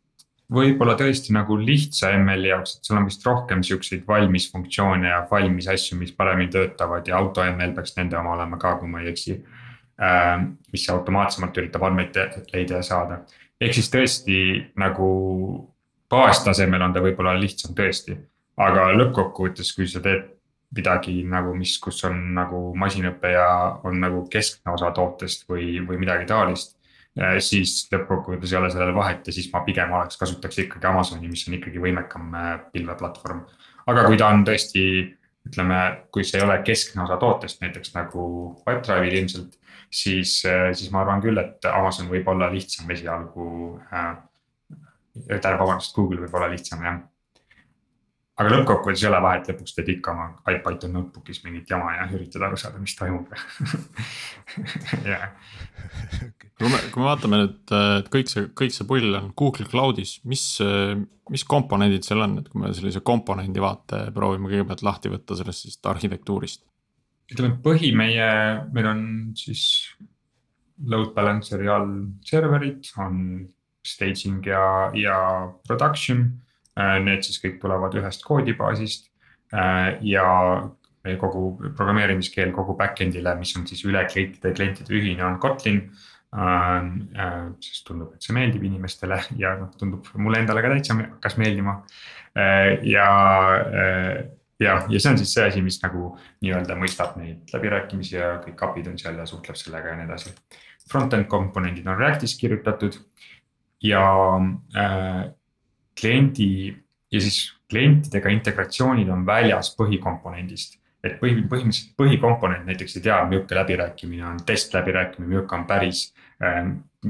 võib-olla 0.52 0.94
tõesti 1.00 1.34
nagu 1.34 1.58
lihtsa 1.58 2.12
ML-i 2.20 2.52
jaoks, 2.52 2.78
et 2.78 2.88
sul 2.88 3.00
on 3.00 3.08
vist 3.08 3.26
rohkem 3.26 3.64
siukseid 3.66 4.04
valmis 4.08 4.50
funktsioone 4.52 5.10
ja 5.10 5.22
valmis 5.32 5.70
asju, 5.72 5.98
mis 5.98 6.14
paremini 6.14 6.52
töötavad 6.54 7.08
ja 7.08 7.18
auto 7.18 7.46
ML 7.48 7.74
peaks 7.78 7.96
nende 7.98 8.20
oma 8.20 8.36
olema 8.36 8.60
ka, 8.62 8.76
kui 8.82 8.92
ma 8.92 9.02
ei 9.02 9.14
eksi 9.16 9.40
Äh, 9.40 9.65
mis 9.96 10.90
automaatsemalt 10.92 11.58
üritab 11.62 11.86
andmeid 11.88 12.18
leida 12.52 12.82
ja 12.82 12.84
saada. 12.84 13.22
ehk 13.62 13.78
siis 13.78 13.88
tõesti 13.94 14.40
nagu 14.76 15.08
baastasemel 16.12 16.82
on 16.82 16.94
ta 16.94 17.04
võib-olla 17.04 17.36
lihtsam 17.40 17.76
tõesti, 17.78 18.18
aga 18.62 18.90
lõppkokkuvõttes, 18.96 19.72
kui 19.76 19.88
sa 19.88 20.02
teed 20.04 20.32
midagi 20.76 21.22
nagu, 21.30 21.54
mis, 21.56 21.78
kus 21.80 22.04
on 22.08 22.18
nagu 22.36 22.62
masinõpe 22.78 23.32
ja 23.32 23.48
on 23.88 24.00
nagu 24.02 24.26
keskne 24.32 24.74
osa 24.76 24.92
tootest 24.96 25.46
või, 25.50 25.80
või 25.88 26.00
midagi 26.02 26.28
taolist. 26.30 26.76
äh, 27.20 27.38
siis 27.40 27.88
lõppkokkuvõttes 27.94 28.52
ei 28.52 28.60
ole 28.60 28.72
sellel 28.74 28.96
vahet 28.96 29.28
ja 29.28 29.34
siis 29.34 29.48
ma 29.54 29.62
pigem 29.64 29.94
oleks, 29.96 30.18
kasutaks 30.20 30.60
ikkagi 30.66 30.88
Amazoni, 30.90 31.30
mis 31.32 31.46
on 31.48 31.56
ikkagi 31.56 31.80
võimekam 31.80 32.34
äh, 32.36 32.58
pilveplatvorm. 32.74 33.46
aga 33.88 34.04
kui 34.08 34.18
ta 34.18 34.34
on 34.34 34.44
tõesti, 34.44 34.84
ütleme, 35.48 35.80
kui 36.12 36.26
see 36.26 36.42
ei 36.42 36.46
ole 36.46 36.58
keskne 36.66 37.06
osa 37.06 37.18
tootest, 37.22 37.62
näiteks 37.62 37.94
nagu 37.96 38.26
Pipedrive'il 38.66 39.22
ilmselt 39.22 39.56
siis, 39.90 40.38
siis 40.44 40.92
ma 40.94 41.04
arvan 41.04 41.24
küll, 41.24 41.40
et 41.42 41.66
Amazon 41.72 42.10
võib 42.12 42.28
olla 42.32 42.50
lihtsam 42.52 42.90
esialgu 42.92 43.50
äh,. 43.90 44.16
tähendab, 45.28 45.62
vabandust, 45.62 45.96
Google 45.96 46.26
võib 46.26 46.34
olla 46.36 46.50
lihtsam 46.52 46.84
jah. 46.84 46.98
aga 48.36 48.52
lõppkokkuvõttes 48.52 49.04
ei 49.06 49.10
ole 49.10 49.22
vahet, 49.24 49.48
lõpuks 49.52 49.78
teed 49.78 49.94
ikka 49.96 50.12
oma 50.12 50.28
iPython 50.52 50.96
notebook'is 50.98 51.44
mingit 51.46 51.72
jama 51.72 51.94
ja 51.96 52.10
üritad 52.12 52.44
aru 52.44 52.60
saada, 52.60 52.82
mis 52.84 52.98
toimub 53.00 53.32
jah. 55.12 55.32
kui 56.60 56.70
me, 56.70 56.84
kui 56.92 57.02
me 57.02 57.08
vaatame 57.08 57.42
nüüd, 57.44 57.76
et 58.02 58.12
kõik 58.12 58.32
see, 58.32 58.52
kõik 58.52 58.76
see 58.76 58.88
pull 58.90 59.20
on 59.22 59.32
Google 59.38 59.70
Cloud'is, 59.72 60.18
mis, 60.28 60.46
mis 61.32 61.48
komponendid 61.48 62.08
seal 62.08 62.28
on, 62.28 62.40
et 62.42 62.52
kui 62.52 62.64
me 62.64 62.76
sellise 62.76 63.04
komponendi 63.06 63.64
vaate 63.64 64.08
proovime 64.16 64.52
kõigepealt 64.52 64.84
lahti 64.88 65.14
võtta 65.14 65.40
sellest 65.40 65.70
siis 65.70 65.80
arhitektuurist 65.96 66.66
ütleme, 67.32 67.58
põhi 67.64 67.92
meie, 67.98 68.30
meil 68.74 68.88
on 68.90 69.04
siis 69.38 69.66
load 70.92 71.14
balancer'i 71.16 71.70
all 71.72 71.92
serverid, 72.26 72.90
on 73.02 73.46
staging 73.86 74.46
ja, 74.46 74.92
ja 74.98 75.20
production. 75.68 76.26
Need 76.76 77.24
siis 77.24 77.40
kõik 77.40 77.62
tulevad 77.62 77.94
ühest 77.96 78.26
koodibaasist 78.28 79.08
ja 80.04 80.26
meie 81.06 81.20
kogu 81.22 81.54
programmeerimiskeel 81.78 82.52
kogu 82.56 82.76
back-end'ile, 82.80 83.36
mis 83.40 83.54
on 83.56 83.64
siis 83.70 83.86
üle 83.88 84.02
klientide 84.10 84.52
ja 84.52 84.58
klientide 84.58 84.98
ühine, 84.98 85.24
on 85.24 85.40
Kotlin. 85.40 85.86
sest 87.64 87.86
tundub, 87.88 88.12
et 88.12 88.26
see 88.26 88.34
meeldib 88.36 88.66
inimestele 88.68 89.22
ja 89.40 89.54
noh, 89.56 89.70
tundub 89.80 90.10
mulle 90.20 90.42
endale 90.42 90.60
ka 90.66 90.74
täitsa 90.74 90.98
hakkas 90.98 91.38
meeldima 91.40 91.78
ja 92.84 93.06
jah, 94.60 94.86
ja 94.90 95.00
see 95.00 95.12
on 95.12 95.20
siis 95.20 95.34
see 95.36 95.48
asi, 95.50 95.64
mis 95.66 95.80
nagu 95.84 96.14
nii-öelda 96.46 96.78
mõistab 96.80 97.18
neid 97.20 97.52
läbirääkimisi 97.54 98.16
ja 98.18 98.36
kõik 98.44 98.64
API-d 98.68 98.94
on 98.94 99.02
seal 99.02 99.20
ja 99.20 99.28
suhtleb 99.30 99.60
sellega 99.60 99.92
ja 99.92 100.00
nii 100.00 100.08
edasi. 100.08 100.34
Front-end 100.92 101.28
komponendid 101.32 101.88
on 101.90 101.98
Reactis 102.00 102.38
kirjutatud 102.40 102.98
ja 103.84 104.06
äh, 104.78 105.22
kliendi 106.00 106.50
ja 107.12 107.22
siis 107.22 107.56
klientidega 107.70 108.30
integratsioonid 108.34 109.10
on 109.10 109.26
väljas 109.26 109.74
põhikomponendist. 109.78 110.80
et 111.06 111.20
põhi, 111.22 111.44
põhimõtteliselt 111.46 111.92
põhikomponent 112.02 112.66
näiteks 112.66 112.96
ei 112.98 113.02
tea, 113.06 113.20
milline 113.30 113.58
läbirääkimine 113.60 114.24
on 114.26 114.40
test 114.46 114.74
läbirääkimine, 114.74 115.28
milline 115.30 115.54
on 115.54 115.66
päris 115.70 116.08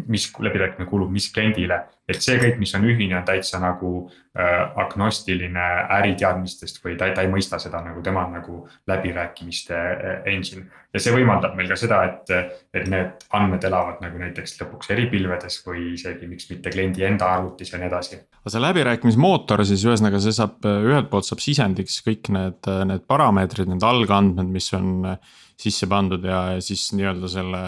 mis 0.08 0.34
läbirääkimine 0.40 0.90
kuulub 0.90 1.12
mis 1.12 1.32
kliendile. 1.34 1.86
et 2.06 2.22
see 2.22 2.36
kõik, 2.38 2.60
mis 2.62 2.70
on 2.78 2.84
ühine, 2.86 3.16
on 3.18 3.24
täitsa 3.26 3.58
nagu 3.58 3.90
äh, 4.38 4.76
agnostiline 4.78 5.64
äriteadmistest 5.96 6.78
või 6.84 6.94
ta, 7.00 7.08
ta 7.16 7.24
ei 7.26 7.32
mõista 7.32 7.58
seda 7.62 7.80
nagu 7.82 8.04
tema 8.06 8.28
nagu 8.30 8.60
läbirääkimiste 8.88 9.78
äh, 9.78 10.20
engine. 10.30 10.68
ja 10.94 11.02
see 11.02 11.16
võimaldab 11.16 11.56
meil 11.58 11.72
ka 11.72 11.80
seda, 11.80 12.04
et, 12.10 12.54
et 12.78 12.92
need 12.92 13.26
andmed 13.34 13.66
elavad 13.66 14.04
nagu 14.06 14.22
näiteks 14.22 14.60
lõpuks 14.62 14.94
eripilvedes 14.94 15.58
või 15.66 15.96
isegi 15.96 16.30
miks 16.30 16.50
mitte 16.52 16.74
kliendi 16.76 17.08
enda 17.08 17.32
arvutis 17.40 17.74
ja 17.74 17.82
nii 17.82 17.90
edasi. 17.90 18.22
aga 18.44 18.54
see 18.54 18.64
läbirääkimismootor 18.68 19.66
siis 19.66 19.88
ühesõnaga, 19.90 20.22
see 20.22 20.36
saab 20.36 20.70
ühelt 20.76 21.10
poolt 21.10 21.26
saab 21.26 21.42
sisendiks 21.42 22.02
kõik 22.06 22.30
need, 22.36 22.72
need 22.92 23.10
parameetrid, 23.10 23.72
need 23.72 23.88
algandmed, 23.88 24.52
mis 24.52 24.70
on 24.78 25.16
sisse 25.58 25.88
pandud 25.90 26.24
ja 26.28 26.48
siis 26.62 26.92
nii-öelda 26.94 27.32
selle 27.32 27.68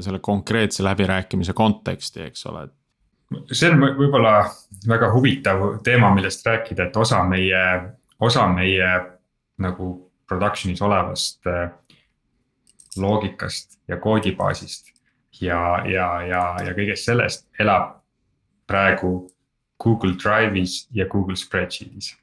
selle 0.00 0.18
konkreetse 0.18 0.84
läbirääkimise 0.84 1.52
konteksti, 1.52 2.22
eks 2.22 2.46
ole. 2.46 2.68
see 3.52 3.70
on 3.72 3.80
võib-olla 3.80 4.44
väga 4.88 5.12
huvitav 5.14 5.62
teema, 5.84 6.12
millest 6.14 6.46
rääkida, 6.46 6.88
et 6.88 6.96
osa 6.96 7.22
meie, 7.24 7.62
osa 8.20 8.46
meie 8.48 8.88
nagu 9.62 9.92
production'is 10.28 10.82
olevast 10.82 11.46
äh, 11.46 11.70
loogikast 12.96 13.78
ja 13.88 13.96
koodibaasist 13.96 14.92
ja, 15.40 15.82
ja, 15.88 16.08
ja, 16.22 16.42
ja 16.66 16.74
kõigest 16.76 17.08
sellest 17.08 17.46
elab 17.60 17.98
praegu 18.68 19.30
Google 19.82 20.14
Drive'is 20.20 20.86
ja 20.94 21.06
Google 21.10 21.36
Spreadsheet'is. 21.36 22.14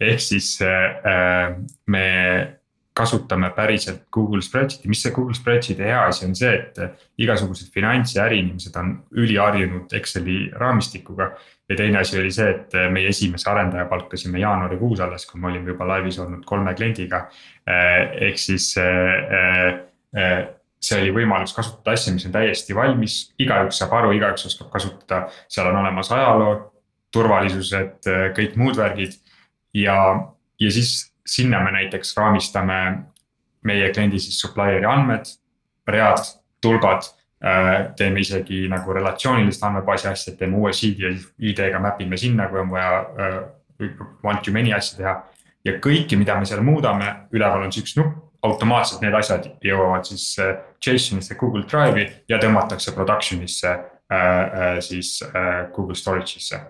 ehk 0.00 0.20
siis 0.20 0.58
äh, 0.62 1.56
me 1.86 2.55
kasutame 2.96 3.50
päriselt 3.56 4.06
Google 4.12 4.42
Spreadsheet'i, 4.42 4.88
mis 4.88 5.02
see 5.04 5.12
Google 5.14 5.36
Spreadsheet'i 5.36 5.84
hea 5.84 5.98
asi 6.08 6.24
on? 6.26 6.34
See, 6.38 6.52
et 6.54 7.20
igasugused 7.20 7.68
finants 7.74 8.14
ja 8.16 8.24
äriinimesed 8.24 8.76
on 8.80 8.94
üliharjunud 9.16 9.92
Exceli 9.98 10.38
raamistikuga. 10.54 11.30
ja 11.68 11.76
teine 11.76 11.98
asi 11.98 12.18
oli 12.20 12.30
see, 12.30 12.46
et 12.50 12.74
meie 12.94 13.08
esimese 13.10 13.50
arendaja 13.50 13.88
palkasime 13.90 14.38
jaanuarikuus 14.38 15.00
alles, 15.00 15.26
kui 15.26 15.40
me 15.40 15.48
olime 15.50 15.72
juba 15.72 15.88
laivis 15.88 16.18
olnud 16.22 16.44
kolme 16.46 16.74
kliendiga. 16.74 17.26
ehk 17.66 18.38
siis 18.38 18.70
see 20.86 21.00
oli 21.00 21.12
võimalus 21.16 21.54
kasutada 21.56 21.96
asja, 21.96 22.14
mis 22.14 22.26
on 22.28 22.32
täiesti 22.32 22.74
valmis, 22.76 23.18
igaüks 23.42 23.80
saab 23.82 23.92
aru, 23.98 24.12
igaüks 24.16 24.46
oskab 24.48 24.70
kasutada, 24.72 25.26
seal 25.52 25.68
on 25.72 25.80
olemas 25.82 26.12
ajalood, 26.14 26.68
turvalisused, 27.12 28.08
kõik 28.36 28.56
muud 28.60 28.78
värgid. 28.78 29.16
Ja, 29.76 29.96
ja 30.60 30.70
siis 30.72 31.10
sinna 31.26 31.60
me 31.64 31.72
näiteks 31.74 32.16
raamistame 32.16 32.80
meie 33.66 33.92
kliendi 33.92 34.20
siis 34.22 34.40
supplier'i 34.40 34.86
andmed, 34.86 35.30
read, 35.88 36.24
tulbad. 36.62 37.12
Äh, 37.46 37.92
teeme 37.96 38.22
isegi 38.22 38.62
nagu 38.72 38.94
relatsioonilist 38.96 39.62
andmebaasi 39.66 40.08
asja, 40.08 40.32
et 40.32 40.38
teeme 40.40 40.56
uue 40.56 40.70
seed'i 40.72 41.04
ja 41.04 41.10
siis 41.12 41.26
ID-ga 41.50 41.80
map 41.84 42.00
ime 42.00 42.16
sinna, 42.16 42.46
kui 42.48 42.62
on 42.62 42.70
vaja 42.72 42.94
one 44.24 44.40
to 44.44 44.54
many 44.54 44.72
asja 44.72 44.96
teha. 44.96 45.12
ja 45.66 45.74
kõike, 45.82 46.16
mida 46.16 46.38
me 46.38 46.46
seal 46.46 46.62
muudame, 46.64 47.10
üleval 47.34 47.66
on 47.66 47.72
siis 47.74 47.84
üks 47.84 47.96
nupp, 47.98 48.16
automaatselt 48.46 49.02
need 49.02 49.14
asjad 49.18 49.50
jõuavad 49.64 50.08
siis 50.08 50.24
äh, 50.40 50.56
JSON-isse 50.80 51.36
Google 51.36 51.66
Drive'i 51.68 52.08
ja 52.30 52.40
tõmmatakse 52.40 52.94
production'isse 52.96 53.72
äh, 53.74 54.80
siis 54.80 55.18
Google 55.76 55.98
Storage'isse. 55.98 56.62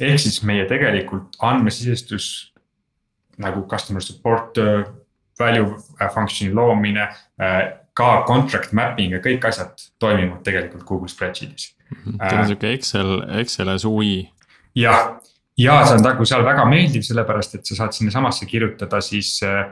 ehk 0.00 0.20
siis 0.20 0.42
meie 0.44 0.68
tegelikult 0.68 1.40
andmesisestus 1.40 2.51
nagu 3.42 3.64
customer 3.70 4.04
support, 4.04 4.58
äh, 4.58 4.84
value 5.38 5.76
äh, 6.00 6.08
function'i 6.14 6.54
loomine, 6.54 7.08
äh, 7.42 7.60
ka 7.92 8.22
contract 8.28 8.72
mapping 8.72 9.12
ja 9.12 9.20
kõik 9.20 9.44
asjad 9.50 9.76
toimivad 10.00 10.40
tegelikult 10.46 10.86
Google 10.88 11.10
Spreadsheet'is. 11.12 11.74
Mhm. 11.92 12.16
Teil 12.22 12.40
on 12.40 12.48
sihuke 12.48 12.72
Excel, 12.72 13.12
Excelis 13.40 13.84
UI. 13.84 14.30
jah, 14.74 15.18
ja 15.60 15.82
see 15.84 15.98
on 15.98 16.06
nagu 16.06 16.24
seal 16.24 16.44
väga 16.46 16.64
meeldiv, 16.64 17.04
sellepärast 17.04 17.58
et 17.58 17.68
sa 17.68 17.82
saad 17.82 17.92
sinnasamasse 17.92 18.48
kirjutada 18.48 19.02
siis 19.04 19.34
äh, 19.44 19.66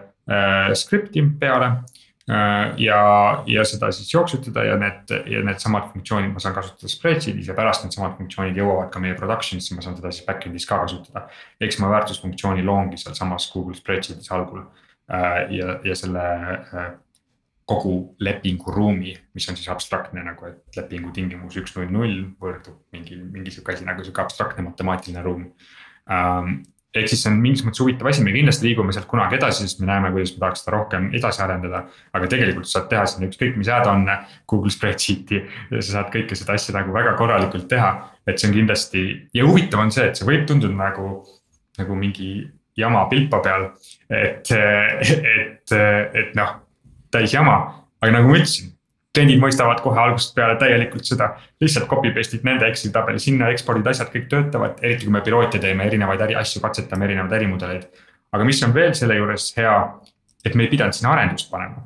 script'i 0.77 1.25
peale 1.41 1.71
Äh, 1.71 2.10
ja, 2.29 3.01
ja 3.47 3.65
seda 3.65 3.89
siis 3.93 4.13
jooksutada 4.13 4.65
ja 4.65 4.77
need 4.79 5.13
ja 5.27 5.41
needsamad 5.45 5.89
funktsioonid 5.93 6.33
ma 6.35 6.43
saan 6.43 6.55
kasutada 6.55 6.91
spreadsheet'is 6.93 7.49
ja 7.49 7.57
pärast 7.57 7.87
needsamad 7.87 8.17
funktsioonid 8.19 8.59
jõuavad 8.61 8.91
ka 8.93 9.03
meie 9.03 9.17
production'isse, 9.19 9.75
ma 9.75 9.83
saan 9.83 9.97
seda 9.99 10.13
siis 10.13 10.27
back-end'is 10.29 10.69
ka 10.69 10.79
kasutada. 10.85 11.27
eks 11.61 11.81
ma 11.81 11.91
väärtusfunktsiooni 11.91 12.65
loongi 12.67 13.01
sealsamas 13.01 13.51
Google 13.55 13.75
spreadsheet'is 13.75 14.31
algul 14.37 14.63
äh, 14.63 15.51
ja, 15.57 15.79
ja 15.85 15.97
selle 15.97 16.27
äh, 16.61 16.91
kogu 17.71 18.17
lepinguruumi, 18.19 19.15
mis 19.35 19.49
on 19.49 19.57
siis 19.59 19.69
abstraktne 19.71 20.25
nagu, 20.27 20.49
et 20.49 20.77
lepingu 20.77 21.13
tingimus 21.15 21.57
üks 21.61 21.77
null 21.77 21.93
null 21.95 22.17
võrdub 22.43 22.81
mingi, 22.95 23.17
mingi 23.17 23.55
sihuke 23.55 23.77
asi 23.77 23.87
nagu 23.87 24.03
sihuke 24.05 24.25
abstraktne 24.25 24.65
matemaatiline 24.67 25.23
ruum 25.23 25.47
ähm, 26.11 26.61
ehk 26.95 27.11
siis 27.11 27.23
see 27.23 27.31
on 27.31 27.39
mingis 27.39 27.63
mõttes 27.63 27.83
huvitav 27.83 28.09
asi, 28.11 28.23
me 28.27 28.33
kindlasti 28.35 28.67
liigume 28.67 28.95
sealt 28.95 29.07
kunagi 29.11 29.37
edasi, 29.39 29.67
sest 29.67 29.83
me 29.83 29.87
näeme, 29.87 30.11
kuidas 30.15 30.33
me 30.35 30.43
tahaks 30.43 30.65
seda 30.65 30.75
rohkem 30.75 31.11
edasi 31.15 31.43
arendada. 31.45 31.85
aga 32.13 32.31
tegelikult 32.33 32.67
sa 32.67 32.79
saad 32.79 32.89
teha 32.91 33.05
sinna 33.07 33.29
ükskõik 33.31 33.59
mis 33.61 33.71
add-on'e 33.71 34.17
Google 34.51 34.75
Spreadsheet'i 34.75 35.43
sa 35.77 35.87
saad 35.89 36.11
kõike 36.15 36.39
seda 36.39 36.57
asja 36.59 36.75
nagu 36.75 36.95
väga 36.95 37.15
korralikult 37.19 37.69
teha. 37.71 37.93
et 38.27 38.39
see 38.39 38.51
on 38.51 38.57
kindlasti 38.57 39.05
ja 39.35 39.47
huvitav 39.47 39.85
on 39.85 39.95
see, 39.95 40.09
et 40.11 40.19
see 40.19 40.27
võib 40.27 40.49
tunduda 40.51 40.75
nagu, 40.75 41.13
nagu 41.79 41.95
mingi 41.99 42.33
jama 42.77 43.07
pilpa 43.13 43.39
peal. 43.45 43.71
et, 44.11 44.51
et, 44.51 45.79
et 46.15 46.35
noh, 46.35 46.59
täis 47.15 47.35
jama, 47.35 47.57
aga 48.03 48.19
nagu 48.19 48.31
ma 48.31 48.43
ütlesin 48.43 48.75
kliendid 49.15 49.41
mõistavad 49.43 49.81
kohe 49.83 49.99
algusest 50.01 50.37
peale 50.37 50.57
täielikult 50.61 51.09
seda, 51.09 51.33
lihtsalt 51.63 51.89
copy 51.91 52.13
paste'id 52.15 52.47
nende 52.47 52.69
Exceli 52.71 52.93
tabeli, 52.95 53.23
sinna 53.23 53.51
ekspordid 53.51 53.91
asjad 53.91 54.13
kõik 54.13 54.29
töötavad, 54.31 54.79
eriti 54.83 55.09
kui 55.09 55.15
me 55.15 55.23
pilooti 55.27 55.59
teeme, 55.63 55.87
erinevaid 55.91 56.23
äri 56.29 56.39
asju 56.39 56.63
katsetame, 56.63 57.09
erinevaid 57.09 57.37
ärimudeleid. 57.41 57.89
aga 58.33 58.45
mis 58.47 58.63
on 58.63 58.75
veel 58.75 58.95
selle 58.95 59.17
juures 59.19 59.53
hea, 59.57 59.77
et 60.45 60.55
me 60.55 60.63
ei 60.63 60.71
pidanud 60.71 60.95
sinna 60.95 61.13
arendust 61.17 61.51
panema. 61.51 61.83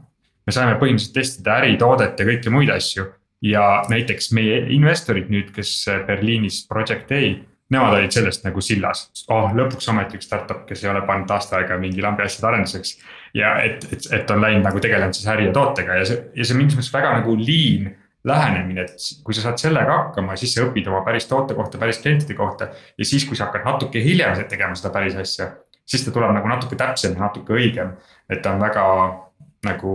me 0.46 0.52
saime 0.52 0.76
põhimõtteliselt 0.80 1.14
testida 1.14 1.58
äritoodet 1.62 2.20
ja 2.20 2.26
kõiki 2.26 2.50
muid 2.52 2.70
asju 2.70 3.06
ja 3.42 3.84
näiteks 3.88 4.32
meie 4.32 4.60
investorid 4.76 5.30
nüüd, 5.32 5.52
kes 5.56 5.86
Berliinis 6.06 6.66
Project 6.68 7.12
A 7.12 7.24
nemad 7.72 7.96
olid 7.96 8.12
sellest 8.12 8.44
nagu 8.44 8.62
sillas, 8.64 9.06
oh 9.32 9.52
lõpuks 9.56 9.88
ometi 9.92 10.18
üks 10.18 10.28
startup, 10.28 10.64
kes 10.68 10.84
ei 10.84 10.90
ole 10.92 11.02
pannud 11.08 11.30
aasta 11.32 11.58
aega 11.58 11.78
mingi 11.80 12.02
lambi 12.04 12.24
asjade 12.26 12.50
arenduseks. 12.50 12.98
Ja 13.34 13.56
et, 13.66 13.84
et, 13.92 14.06
et 14.12 14.30
on 14.30 14.40
läinud 14.42 14.64
nagu 14.66 14.80
tegelenud 14.80 15.16
siis 15.16 15.26
äri 15.30 15.48
ja 15.48 15.52
tootega 15.52 15.98
ja 16.00 16.06
see, 16.08 16.22
ja 16.38 16.46
see 16.46 16.58
mingis 16.58 16.78
mõttes 16.78 16.92
väga 16.94 17.12
nagu 17.18 17.36
lean 17.40 17.90
lähenemine, 18.24 18.86
et 18.86 19.08
kui 19.24 19.36
sa 19.36 19.44
saad 19.44 19.60
sellega 19.60 19.98
hakkama, 19.98 20.36
siis 20.40 20.54
sa 20.56 20.64
õpid 20.64 20.86
oma 20.88 21.02
päris 21.04 21.26
toote 21.28 21.56
kohta, 21.58 21.80
päris 21.80 22.00
klientide 22.00 22.36
kohta. 22.38 22.70
ja 22.98 23.04
siis, 23.04 23.26
kui 23.28 23.36
sa 23.36 23.50
hakkad 23.50 23.66
natuke 23.68 24.00
hiljem 24.00 24.38
tegema 24.48 24.78
seda 24.78 24.94
päris 24.94 25.18
asja, 25.20 25.50
siis 25.84 26.06
ta 26.06 26.14
tuleb 26.14 26.32
nagu 26.32 26.48
natuke 26.48 26.78
täpsem 26.80 27.18
ja 27.18 27.26
natuke 27.26 27.52
õigem. 27.58 27.92
et 28.30 28.42
ta 28.42 28.54
on 28.54 28.64
väga 28.64 28.86
nagu 29.64 29.92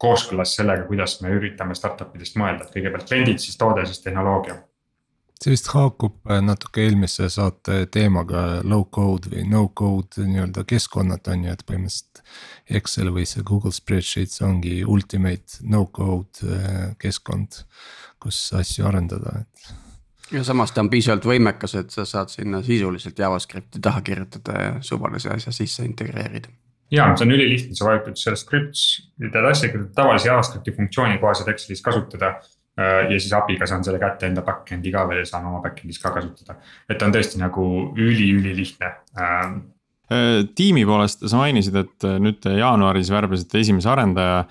kooskõlas 0.00 0.54
sellega, 0.56 0.86
kuidas 0.88 1.18
me 1.20 1.34
üritame 1.36 1.76
startup 1.76 2.14
idest 2.16 2.38
mõelda, 2.40 2.64
et 2.64 2.72
kõigepealt 2.72 3.08
kliendid, 3.08 3.42
siis 3.42 3.58
toode, 3.60 3.84
siis 3.86 4.00
tehnoloogia 4.00 4.56
see 5.40 5.54
vist 5.54 5.70
haakub 5.72 6.18
äh, 6.28 6.40
natuke 6.44 6.84
eelmise 6.84 7.30
saate 7.32 7.84
teemaga 7.92 8.60
low 8.66 8.84
code 8.92 9.32
või 9.32 9.46
no 9.48 9.66
code 9.76 10.26
nii-öelda 10.28 10.66
keskkonnad 10.68 11.30
on 11.32 11.46
ju, 11.46 11.54
et 11.54 11.66
põhimõtteliselt. 11.68 12.24
Excel 12.70 13.10
või 13.10 13.24
see 13.26 13.42
Google 13.46 13.72
Spreadsheets 13.74 14.42
ongi 14.46 14.80
ultimate 14.86 15.64
no 15.66 15.86
code 15.96 16.44
äh, 16.44 16.90
keskkond, 17.00 17.62
kus 18.22 18.38
asju 18.56 18.86
arendada, 18.86 19.40
et. 19.40 19.72
ja 20.36 20.44
samas 20.46 20.76
ta 20.76 20.84
on 20.84 20.92
piisavalt 20.92 21.26
võimekas, 21.26 21.74
et 21.80 21.90
sa 21.94 22.04
saad 22.06 22.30
sinna 22.30 22.60
sisuliselt 22.62 23.18
JavaScripti 23.18 23.80
taha 23.82 24.04
kirjutada 24.06 24.64
ja 24.66 24.74
suvalise 24.84 25.32
asja 25.32 25.56
sisse 25.56 25.88
integreerida 25.88 26.52
ja 26.90 27.06
see 27.16 27.26
on 27.26 27.34
ülilihtne, 27.34 27.74
sa 27.78 27.86
vajutad 27.86 28.18
selle 28.18 28.38
scripts, 28.38 28.86
teed 29.22 29.46
asja, 29.46 29.70
tavalise 29.94 30.28
JavaScripti 30.28 30.74
funktsiooni 30.76 31.20
kohaselt 31.22 31.48
Excelis 31.52 31.82
kasutada 31.86 32.34
ja 32.80 33.18
siis 33.18 33.32
API-ga 33.36 33.66
saan 33.68 33.84
selle 33.84 34.00
kätte 34.02 34.28
enda 34.30 34.44
back-end'i 34.46 34.92
ka 34.94 35.04
veel 35.08 35.22
ja 35.22 35.28
saan 35.28 35.48
oma 35.50 35.60
back-end'is 35.64 36.00
ka 36.02 36.12
kasutada. 36.14 36.56
et 36.88 37.02
on 37.02 37.12
tõesti 37.14 37.40
nagu 37.40 37.66
üli-ülilihtne. 37.98 38.90
Ähm. 39.20 39.60
Äh, 40.10 40.40
tiimi 40.56 40.86
poolest 40.88 41.26
sa 41.26 41.42
mainisid, 41.42 41.76
et 41.76 42.08
äh, 42.08 42.18
nüüd 42.22 42.40
te 42.42 42.56
jaanuaris 42.58 43.12
värbasite 43.12 43.62
esimese 43.62 43.90
arendaja. 43.92 44.44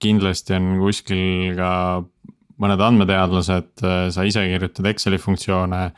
kindlasti 0.00 0.54
on 0.56 0.78
kuskil 0.80 1.52
ka 1.58 1.70
mõned 2.60 2.80
andmeteadlased, 2.80 3.82
sa 4.14 4.24
ise 4.24 4.46
kirjutad 4.48 4.86
Exceli 4.88 5.18
funktsioone. 5.20 5.90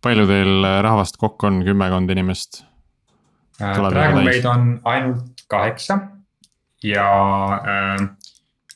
palju 0.00 0.24
teil 0.26 0.64
rahvast 0.86 1.18
kokku 1.20 1.50
on, 1.50 1.60
kümmekond 1.66 2.08
inimest? 2.10 2.62
praegu 3.58 4.24
meid 4.24 4.46
on 4.48 4.80
ainult 4.88 5.44
kaheksa 5.52 5.98
ja 6.82 7.04
äh, 7.60 8.00
Äh, 8.02 8.08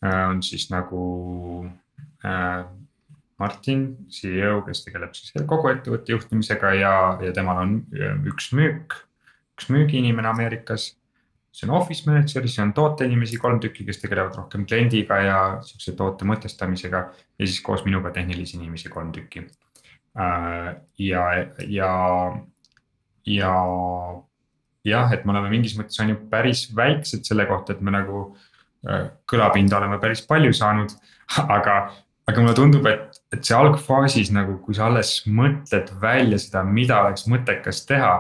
on 0.02 0.42
siis 0.42 0.68
nagu 0.70 1.02
äh, 2.24 2.64
Martin, 3.38 3.88
CEO, 4.10 4.60
kes 4.66 4.84
tegeleb 4.86 5.16
siis 5.16 5.34
kogu 5.48 5.70
ettevõtte 5.72 6.14
juhtimisega 6.14 6.72
ja, 6.78 6.92
ja 7.24 7.32
temal 7.36 7.62
on 7.64 7.74
äh, 7.96 8.14
üks 8.30 8.50
müük, 8.56 8.96
üks 9.56 9.68
müügiinimene 9.72 10.32
Ameerikas. 10.32 10.94
see 11.56 11.68
on 11.68 11.76
office 11.78 12.04
manager, 12.04 12.44
siis 12.44 12.58
on 12.60 12.74
tooteinimesi 12.76 13.38
kolm 13.40 13.60
tükki, 13.60 13.86
kes 13.88 14.02
tegelevad 14.02 14.34
rohkem 14.36 14.66
kliendiga 14.68 15.20
ja 15.24 15.38
sihukese 15.64 15.94
toote 15.96 16.28
mõtestamisega. 16.28 17.04
ja 17.38 17.46
siis 17.46 17.60
koos 17.64 17.84
minuga 17.84 18.10
tehnilisi 18.10 18.56
inimesi 18.56 18.88
kolm 18.88 19.12
tükki. 19.12 19.46
ja, 20.98 21.22
ja, 21.68 21.92
ja 23.26 23.54
jah, 24.84 25.12
et 25.12 25.24
me 25.24 25.32
oleme 25.32 25.50
mingis 25.50 25.78
mõttes 25.78 26.00
on 26.00 26.12
ju 26.12 26.20
päris 26.30 26.68
väiksed 26.76 27.24
selle 27.24 27.46
kohta, 27.46 27.72
et 27.72 27.80
me 27.80 27.90
nagu 27.90 28.36
Äh, 28.36 28.55
kõlapinda 29.30 29.78
oleme 29.80 30.00
päris 30.02 30.24
palju 30.26 30.52
saanud, 30.56 30.94
aga, 31.56 31.76
aga 32.28 32.42
mulle 32.42 32.56
tundub, 32.58 32.86
et, 32.90 33.20
et 33.34 33.44
see 33.44 33.56
algfaasis 33.56 34.32
nagu, 34.34 34.58
kui 34.64 34.76
sa 34.76 34.90
alles 34.90 35.18
mõtled 35.26 35.92
välja 36.02 36.40
seda, 36.42 36.64
mida 36.66 37.02
oleks 37.04 37.28
mõttekas 37.30 37.84
teha 37.88 38.16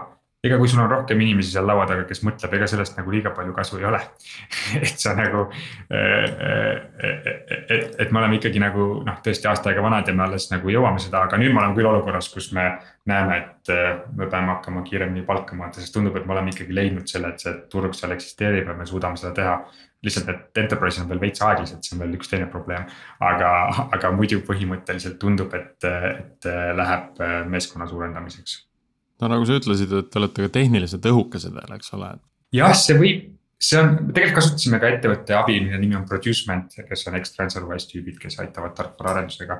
ega 0.46 0.58
kui 0.60 0.68
sul 0.70 0.82
on 0.82 0.90
rohkem 0.90 1.20
inimesi 1.22 1.52
seal 1.54 1.66
laua 1.68 1.86
taga, 1.88 2.04
kes 2.08 2.22
mõtleb, 2.26 2.54
ega 2.58 2.68
sellest 2.70 2.96
nagu 2.98 3.12
liiga 3.12 3.32
palju 3.36 3.54
kasu 3.56 3.80
ei 3.80 3.86
ole 3.88 4.00
et 4.84 5.02
sa 5.02 5.14
nagu, 5.18 5.46
et, 5.90 7.88
et 8.02 8.12
me 8.12 8.20
oleme 8.20 8.38
ikkagi 8.38 8.62
nagu 8.62 8.88
noh, 9.06 9.18
tõesti 9.24 9.50
aasta 9.50 9.72
aega 9.72 9.84
vanad 9.84 10.08
ja 10.08 10.14
me 10.16 10.26
alles 10.26 10.48
nagu 10.52 10.72
jõuame 10.72 11.02
seda, 11.02 11.24
aga 11.26 11.40
nüüd 11.40 11.54
me 11.54 11.62
oleme 11.62 11.78
küll 11.78 11.90
olukorras, 11.90 12.30
kus 12.32 12.50
me 12.56 12.68
näeme, 13.08 13.40
et 13.42 13.74
me 14.18 14.28
peame 14.30 14.54
hakkama 14.54 14.84
kiiremini 14.86 15.26
palkama, 15.26 15.70
sest 15.74 15.94
tundub, 15.94 16.16
et 16.18 16.26
me 16.26 16.36
oleme 16.36 16.54
ikkagi 16.54 16.74
leidnud 16.74 17.10
selle, 17.10 17.32
et 17.32 17.42
see 17.42 17.54
turg 17.72 17.96
seal 17.96 18.14
eksisteerib 18.16 18.70
ja 18.70 18.78
me 18.78 18.86
suudame 18.88 19.18
seda 19.20 19.34
teha. 19.36 19.58
Lihtsalt, 20.06 20.30
et 20.32 20.62
enterprise'is 20.62 21.02
on 21.02 21.10
veel 21.10 21.24
veits 21.26 21.42
aeglased, 21.42 21.82
see 21.82 21.96
on 21.96 22.04
veel 22.04 22.14
üks 22.18 22.30
teine 22.30 22.46
probleem, 22.52 22.86
aga, 23.20 23.50
aga 23.98 24.12
muidu 24.14 24.40
põhimõtteliselt 24.46 25.18
tundub, 25.22 25.54
et, 25.58 25.76
et 25.84 26.48
läheb 26.78 27.20
meeskonna 27.50 27.90
suurendamiseks 27.90 28.62
no 29.20 29.30
nagu 29.32 29.46
sa 29.48 29.56
ütlesid, 29.60 29.92
et 29.96 30.10
te 30.12 30.20
olete 30.20 30.46
ka 30.46 30.52
tehniliselt 30.58 31.08
õhukesed 31.10 31.54
veel, 31.56 31.72
eks 31.78 31.92
ole. 31.96 32.10
jah, 32.56 32.74
see 32.76 32.96
võib, 32.98 33.22
see 33.62 33.78
on, 33.80 33.94
tegelikult 34.10 34.40
kasutasime 34.40 34.80
ka 34.82 34.90
ettevõtte 34.92 35.36
abi, 35.38 35.58
mille 35.64 35.80
nimi 35.80 35.96
on 35.98 36.04
Producement, 36.08 36.76
kes 36.88 37.06
on 37.08 37.16
X-Transferwise 37.22 37.88
tüübid, 37.92 38.18
kes 38.20 38.38
aitavad 38.42 38.76
tarkvaraarendusega. 38.76 39.58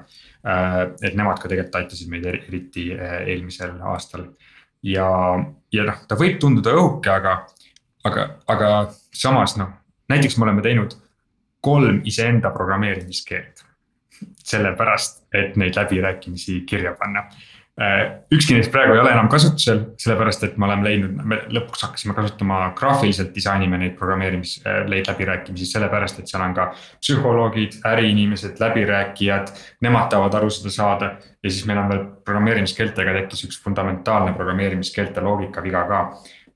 Äh, 0.53 0.77
et 1.09 1.17
nemad 1.17 1.41
ka 1.41 1.51
tegelikult 1.51 1.81
aitasid 1.81 2.13
meid 2.13 2.29
eriti 2.33 2.91
äh, 2.97 3.23
eelmisel 3.33 3.79
aastal. 3.95 4.29
ja, 4.87 5.09
ja 5.73 5.89
noh, 5.89 6.05
ta 6.09 6.19
võib 6.21 6.39
tunduda 6.43 6.77
õhuke, 6.77 7.11
aga, 7.11 7.39
aga, 8.07 8.29
aga 8.53 8.71
samas 9.17 9.57
noh, 9.59 9.73
näiteks 10.09 10.39
me 10.39 10.49
oleme 10.49 10.63
teinud 10.63 10.97
kolm 11.61 12.01
iseenda 12.05 12.51
programmeerimiskeelt. 12.51 13.65
sellepärast, 14.47 15.27
et 15.35 15.57
neid 15.61 15.77
läbirääkimisi 15.77 16.61
kirja 16.67 16.95
panna 16.95 17.27
Äh, 17.77 18.23
ükski 18.33 18.55
neist 18.57 18.71
praegu 18.73 18.95
ei 18.95 19.01
ole 19.03 19.11
enam 19.13 19.27
kasutusel, 19.29 19.83
sellepärast 20.01 20.47
et 20.47 20.55
me 20.57 20.65
oleme 20.65 20.87
leidnud, 20.87 21.19
me 21.29 21.37
lõpuks 21.53 21.83
hakkasime 21.85 22.15
kasutama 22.17 22.71
graafiliselt 22.79 23.35
disainime 23.37 23.77
neid 23.83 23.99
programmeerimis, 23.99 24.55
neid 24.65 25.03
äh, 25.03 25.11
läbirääkimisi, 25.11 25.69
sellepärast 25.75 26.23
et 26.23 26.33
seal 26.33 26.41
on 26.47 26.55
ka 26.57 26.71
psühholoogid, 27.03 27.77
äriinimesed, 27.91 28.57
läbirääkijad. 28.65 29.53
Nemad 29.85 30.09
tahavad 30.15 30.39
aru 30.41 30.49
seda 30.57 30.73
saada 30.73 31.11
ja 31.21 31.53
siis 31.53 31.69
meil 31.69 31.83
on 31.83 31.93
veel 31.93 32.03
programmeerimiskeeltega 32.25 33.13
tekkis 33.19 33.45
üks 33.51 33.61
fundamentaalne 33.67 34.33
programmeerimiskeelte 34.41 35.29
loogika 35.29 35.61
viga 35.67 35.85
ka. 35.91 36.03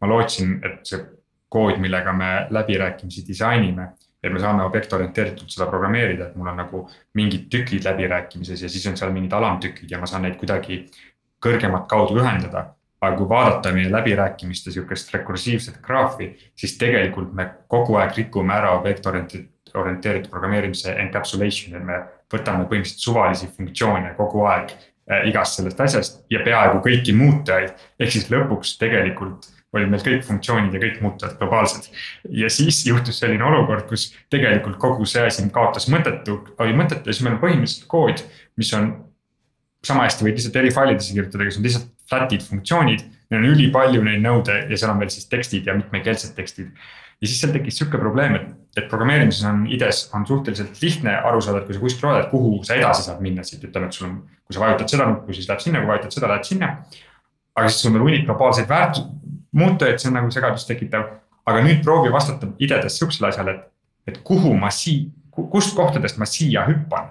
ma 0.00 0.08
lootsin, 0.08 0.56
et 0.64 0.80
see 0.88 1.04
kood, 1.50 1.76
millega 1.82 2.12
me 2.16 2.30
läbirääkimisi 2.50 3.26
disainime 3.28 3.90
et 4.22 4.32
me 4.32 4.40
saame 4.40 4.64
objektorienteeritult 4.68 5.52
seda 5.52 5.66
programmeerida, 5.70 6.28
et 6.28 6.36
mul 6.36 6.50
on 6.52 6.58
nagu 6.60 6.82
mingid 7.16 7.48
tükid 7.52 7.86
läbirääkimises 7.88 8.62
ja 8.62 8.68
siis 8.68 8.84
on 8.90 8.98
seal 9.00 9.14
mingid 9.14 9.32
alamtükid 9.32 9.90
ja 9.90 10.00
ma 10.00 10.08
saan 10.10 10.26
neid 10.26 10.36
kuidagi 10.40 10.82
kõrgemat 11.44 11.88
kaudu 11.88 12.20
ühendada. 12.20 12.74
aga 13.00 13.16
kui 13.16 13.28
vaadata 13.28 13.70
meie 13.72 13.88
läbirääkimiste 13.88 14.70
sihukest 14.70 15.14
rekursiivset 15.14 15.78
graafi, 15.80 16.26
siis 16.52 16.74
tegelikult 16.78 17.30
me 17.32 17.46
kogu 17.66 17.94
aeg 17.96 18.12
rikume 18.16 18.52
ära 18.52 18.74
objektorienteeritud 18.76 20.28
programmeerimise 20.28 20.92
encapsulation, 21.06 21.78
et 21.78 21.86
me 21.86 21.96
võtame 22.34 22.66
põhimõtteliselt 22.68 23.00
suvalisi 23.00 23.48
funktsioone 23.56 24.12
kogu 24.18 24.44
aeg 24.44 24.74
äh, 24.74 25.24
igast 25.32 25.56
sellest 25.56 25.80
asjast 25.80 26.20
ja 26.30 26.42
peaaegu 26.44 26.82
kõiki 26.84 27.16
muutujaid. 27.16 27.72
ehk 27.98 28.12
siis 28.12 28.28
lõpuks 28.28 28.76
tegelikult 28.84 29.48
olid 29.76 29.90
meil 29.90 30.02
kõik 30.02 30.24
funktsioonid 30.26 30.74
ja 30.74 30.80
kõik 30.82 30.98
muutujad 31.04 31.36
globaalsed. 31.38 31.90
ja 32.42 32.50
siis 32.50 32.82
juhtus 32.86 33.20
selline 33.22 33.44
olukord, 33.46 33.86
kus 33.88 34.10
tegelikult 34.32 34.80
kogu 34.82 35.06
see 35.06 35.22
asi 35.26 35.46
kaotas 35.54 35.86
mõttetu, 35.92 36.40
oli 36.58 36.74
mõttetu 36.76 37.06
ja 37.06 37.14
siis 37.14 37.24
meil 37.26 37.36
on 37.36 37.42
põhimõtteliselt 37.44 37.86
kood, 37.90 38.24
mis 38.58 38.72
on. 38.78 38.92
sama 39.80 40.02
hästi 40.04 40.26
võid 40.26 40.36
lihtsalt 40.36 40.56
eri 40.60 40.70
failidesse 40.76 41.14
kirjutada, 41.16 41.44
kes 41.46 41.56
on 41.56 41.62
lihtsalt 41.64 41.86
flat'id 42.10 42.42
funktsioonid, 42.44 43.04
neil 43.30 43.38
on 43.40 43.52
ülipalju 43.54 44.02
neid 44.04 44.20
nõude 44.20 44.56
ja 44.68 44.76
seal 44.76 44.90
on 44.92 44.98
veel 45.00 45.12
siis 45.14 45.28
tekstid 45.30 45.70
ja 45.70 45.76
mitmekeelsed 45.78 46.34
tekstid. 46.36 46.74
ja 47.20 47.28
siis 47.28 47.40
seal 47.40 47.54
tekkis 47.54 47.78
sihuke 47.78 48.00
probleem, 48.00 48.34
et, 48.36 48.50
et 48.76 48.90
programmeerimises 48.90 49.46
on 49.48 49.62
IDE-s 49.70 50.10
on 50.16 50.26
suhteliselt 50.26 50.82
lihtne 50.82 51.14
aru 51.30 51.40
saada, 51.40 51.62
et 51.62 51.70
kui 51.70 51.78
sa 51.78 51.80
kuskil 51.80 52.08
loed, 52.10 52.28
kuhu 52.34 52.60
sa 52.64 52.76
edasi 52.76 53.06
saad 53.06 53.22
minna 53.24 53.46
siit, 53.46 53.64
ütleme, 53.64 53.88
et 53.88 53.96
sul 53.96 54.08
on, 54.08 54.18
kui 54.44 54.56
sa 54.56 54.64
vajutad 54.66 54.92
seda 54.92 55.06
nuppu, 55.08 55.36
siis 55.36 55.48
läheb 55.48 55.64
sinna, 55.64 55.80
kui 55.80 55.92
vajutad 55.94 56.16
seda, 56.18 56.32
lähed 56.34 56.50
sinna. 56.50 56.74
aga 57.56 57.68
siis 57.68 57.86
on 57.88 57.96
veel 57.96 58.04
hunnik 58.06 58.28
globaalseid 58.28 58.68
väärtus, 59.52 59.58
muutujaid, 59.58 59.98
see 59.98 60.08
on 60.08 60.14
nagu 60.14 60.30
segadust 60.30 60.68
tekitav. 60.68 61.08
aga 61.46 61.62
nüüd 61.64 61.80
proovi 61.82 62.12
vastata 62.12 62.46
IDE-des 62.58 62.98
sihukesele 62.98 63.28
asjale, 63.28 63.50
et, 63.50 64.12
et 64.12 64.18
kuhu 64.22 64.52
ma 64.54 64.68
sii-, 64.70 65.10
kust 65.30 65.74
kohtadest 65.74 66.18
ma 66.18 66.26
siia 66.26 66.66
hüppan. 66.68 67.10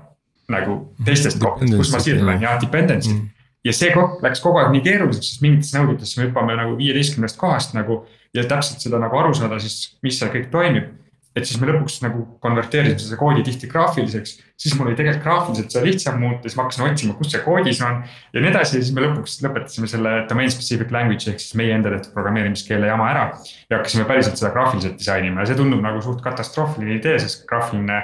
nagu 0.49 0.93
teistest 1.05 1.39
kohtadest, 1.39 1.77
kust 1.77 1.93
ma 1.93 1.99
siia 1.99 2.19
tulen, 2.19 2.41
jah, 2.41 2.61
dependency 2.61 3.13
mm 3.13 3.27
ja 3.65 3.73
see 3.75 3.91
koht 3.91 4.21
läks 4.23 4.41
kogu 4.43 4.61
aeg 4.61 4.71
nii 4.71 4.83
keeruliseks, 4.85 5.33
sest 5.33 5.43
mingites 5.43 5.73
nõudetesse 5.75 6.19
me 6.19 6.27
hüppame 6.29 6.55
nagu 6.55 6.77
viieteistkümnest 6.79 7.37
kohast 7.39 7.75
nagu. 7.75 8.05
ja 8.33 8.43
täpselt 8.45 8.79
seda 8.83 8.99
nagu 9.01 9.17
aru 9.17 9.33
saada 9.33 9.57
siis, 9.59 9.97
mis 10.05 10.19
seal 10.19 10.29
kõik 10.29 10.51
toimib 10.53 10.91
et 11.38 11.45
siis 11.45 11.59
me 11.61 11.67
lõpuks 11.69 11.99
nagu 12.01 12.23
konverteerisime 12.41 12.99
selle 12.99 13.17
koodi 13.19 13.43
tihti 13.45 13.67
graafiliseks. 13.69 14.32
siis 14.59 14.73
mul 14.75 14.89
oli 14.89 14.95
tegelikult 14.97 15.23
graafiliselt 15.23 15.71
seda 15.71 15.86
lihtsam 15.86 16.17
muuta, 16.19 16.41
siis 16.43 16.55
ma 16.57 16.65
hakkasin 16.65 16.86
otsima, 16.88 17.13
kus 17.19 17.30
see 17.32 17.41
koodis 17.43 17.82
on. 17.86 17.99
ja 18.34 18.41
nii 18.41 18.49
edasi 18.49 18.77
ja 18.77 18.84
siis 18.84 18.95
me 18.95 19.03
lõpuks 19.05 19.38
lõpetasime 19.45 19.89
selle 19.91 20.13
domain 20.30 20.49
specific 20.51 20.91
language 20.95 21.30
ehk 21.32 21.43
siis 21.43 21.53
meie 21.59 21.75
enda 21.75 21.93
tehtud 21.93 22.15
programmeerimiskeele 22.15 22.89
jama 22.89 23.09
ära. 23.11 23.27
ja 23.69 23.77
hakkasime 23.77 24.07
päriselt 24.09 24.41
seda 24.41 24.51
graafiliselt 24.55 24.97
disainima 24.97 25.45
ja 25.45 25.51
see 25.51 25.59
tundub 25.59 25.84
nagu 25.86 26.01
suht 26.05 26.23
katastroofiline 26.25 26.97
idee, 26.97 27.19
sest 27.21 27.45
graafiline. 27.49 28.01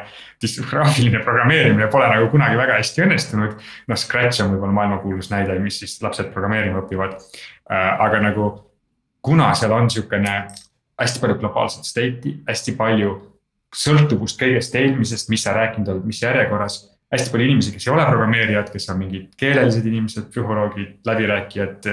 graafiline 0.69 1.23
programmeerimine 1.25 1.87
pole 1.89 2.07
nagu 2.11 2.29
kunagi 2.29 2.59
väga 2.61 2.77
hästi 2.77 3.07
õnnestunud. 3.07 3.57
noh, 3.87 3.97
Scratch 3.97 4.45
on 4.45 4.53
võib-olla 4.53 4.77
maailmakuulus 4.81 5.31
näide, 5.33 5.57
mis 5.59 5.81
siis 5.81 5.97
lapsed 6.05 6.29
programmeerima 6.33 6.85
õpivad. 6.85 7.17
Äh, 7.65 7.91
aga 8.05 8.21
nagu 8.21 8.51
kuna 9.25 9.49
seal 9.57 9.73
on 9.73 9.89
sihukene 9.89 10.35
hästi 11.01 11.21
palju 11.21 11.37
globaalset 11.41 11.87
state'i, 11.87 12.37
hästi 12.47 12.75
palju 12.79 13.15
sõltuvust 13.75 14.39
kõigest 14.39 14.75
eelmisest, 14.79 15.29
mis 15.31 15.43
sa 15.43 15.53
rääkinud 15.55 15.91
oled, 15.91 16.07
mis 16.07 16.21
järjekorras. 16.23 16.81
hästi 17.11 17.31
palju 17.31 17.45
inimesi, 17.45 17.71
kes 17.71 17.87
ei 17.87 17.93
ole 17.93 18.05
programmeerijad, 18.07 18.71
kes 18.73 18.89
on 18.89 18.97
mingid 18.99 19.35
keelelised 19.39 19.85
inimesed, 19.85 20.29
psühholoogid, 20.31 20.97
läbirääkijad, 21.05 21.87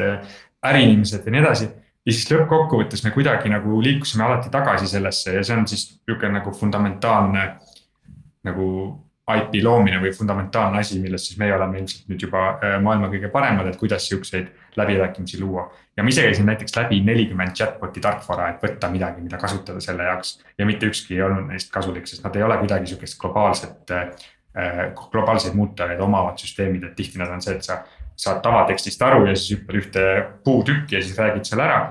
äriinimesed 0.70 1.26
ja 1.26 1.34
nii 1.34 1.42
edasi. 1.42 1.68
ja 2.07 2.12
siis 2.12 2.30
lõppkokkuvõttes 2.30 3.05
me 3.05 3.11
kuidagi 3.14 3.50
nagu 3.50 3.82
liikusime 3.82 4.24
alati 4.24 4.50
tagasi 4.50 4.88
sellesse 4.90 5.34
ja 5.34 5.44
see 5.44 5.57
on 5.57 5.68
siis 5.70 5.84
nihuke 6.09 6.28
nagu 6.28 6.50
fundamentaalne 6.53 7.44
nagu 8.42 8.66
IP 9.30 9.61
loomine 9.62 10.00
või 10.03 10.11
fundamentaalne 10.16 10.80
asi, 10.82 10.98
milles 11.00 11.28
siis 11.28 11.38
meie 11.38 11.55
oleme 11.55 11.78
ilmselt 11.78 12.09
nüüd 12.11 12.24
juba 12.26 12.57
äh, 12.57 12.78
maailma 12.82 13.11
kõige 13.12 13.30
paremad, 13.30 13.68
et 13.70 13.78
kuidas 13.78 14.09
siukseid 14.09 14.50
läbirääkimisi 14.77 15.41
luua. 15.41 15.73
ja 15.97 16.03
ma 16.03 16.09
ise 16.09 16.23
käisin 16.23 16.47
näiteks 16.47 16.77
läbi 16.77 17.01
nelikümmend 17.05 17.57
chatbot'i 17.57 18.01
tarkvara, 18.01 18.49
et 18.49 18.62
võtta 18.62 18.91
midagi, 18.91 19.20
mida 19.20 19.39
kasutada 19.39 19.81
selle 19.81 20.05
jaoks. 20.09 20.43
ja 20.59 20.66
mitte 20.66 20.87
ükski 20.87 21.14
ei 21.14 21.23
olnud 21.23 21.49
neist 21.49 21.73
kasulik, 21.73 22.07
sest 22.07 22.25
nad 22.25 22.37
ei 22.37 22.43
ole 22.43 22.59
kuidagi 22.59 22.87
sihukest 22.87 23.18
globaalset, 23.20 23.91
äh, 23.91 24.93
globaalseid 25.11 25.55
muutujaid 25.55 26.01
omavad 26.01 26.39
süsteemid, 26.39 26.85
et 26.85 26.97
tihti 26.97 27.18
nad 27.18 27.31
on 27.33 27.43
see, 27.43 27.57
et 27.57 27.64
sa 27.64 27.83
saad 28.16 28.43
tavatekstist 28.45 29.03
aru 29.03 29.27
ja 29.27 29.37
siis 29.37 29.59
hüppad 29.59 29.81
ühte 29.81 30.07
puutükki 30.45 30.97
ja 30.97 31.03
siis 31.03 31.18
räägid 31.18 31.49
selle 31.49 31.64
ära 31.64 31.83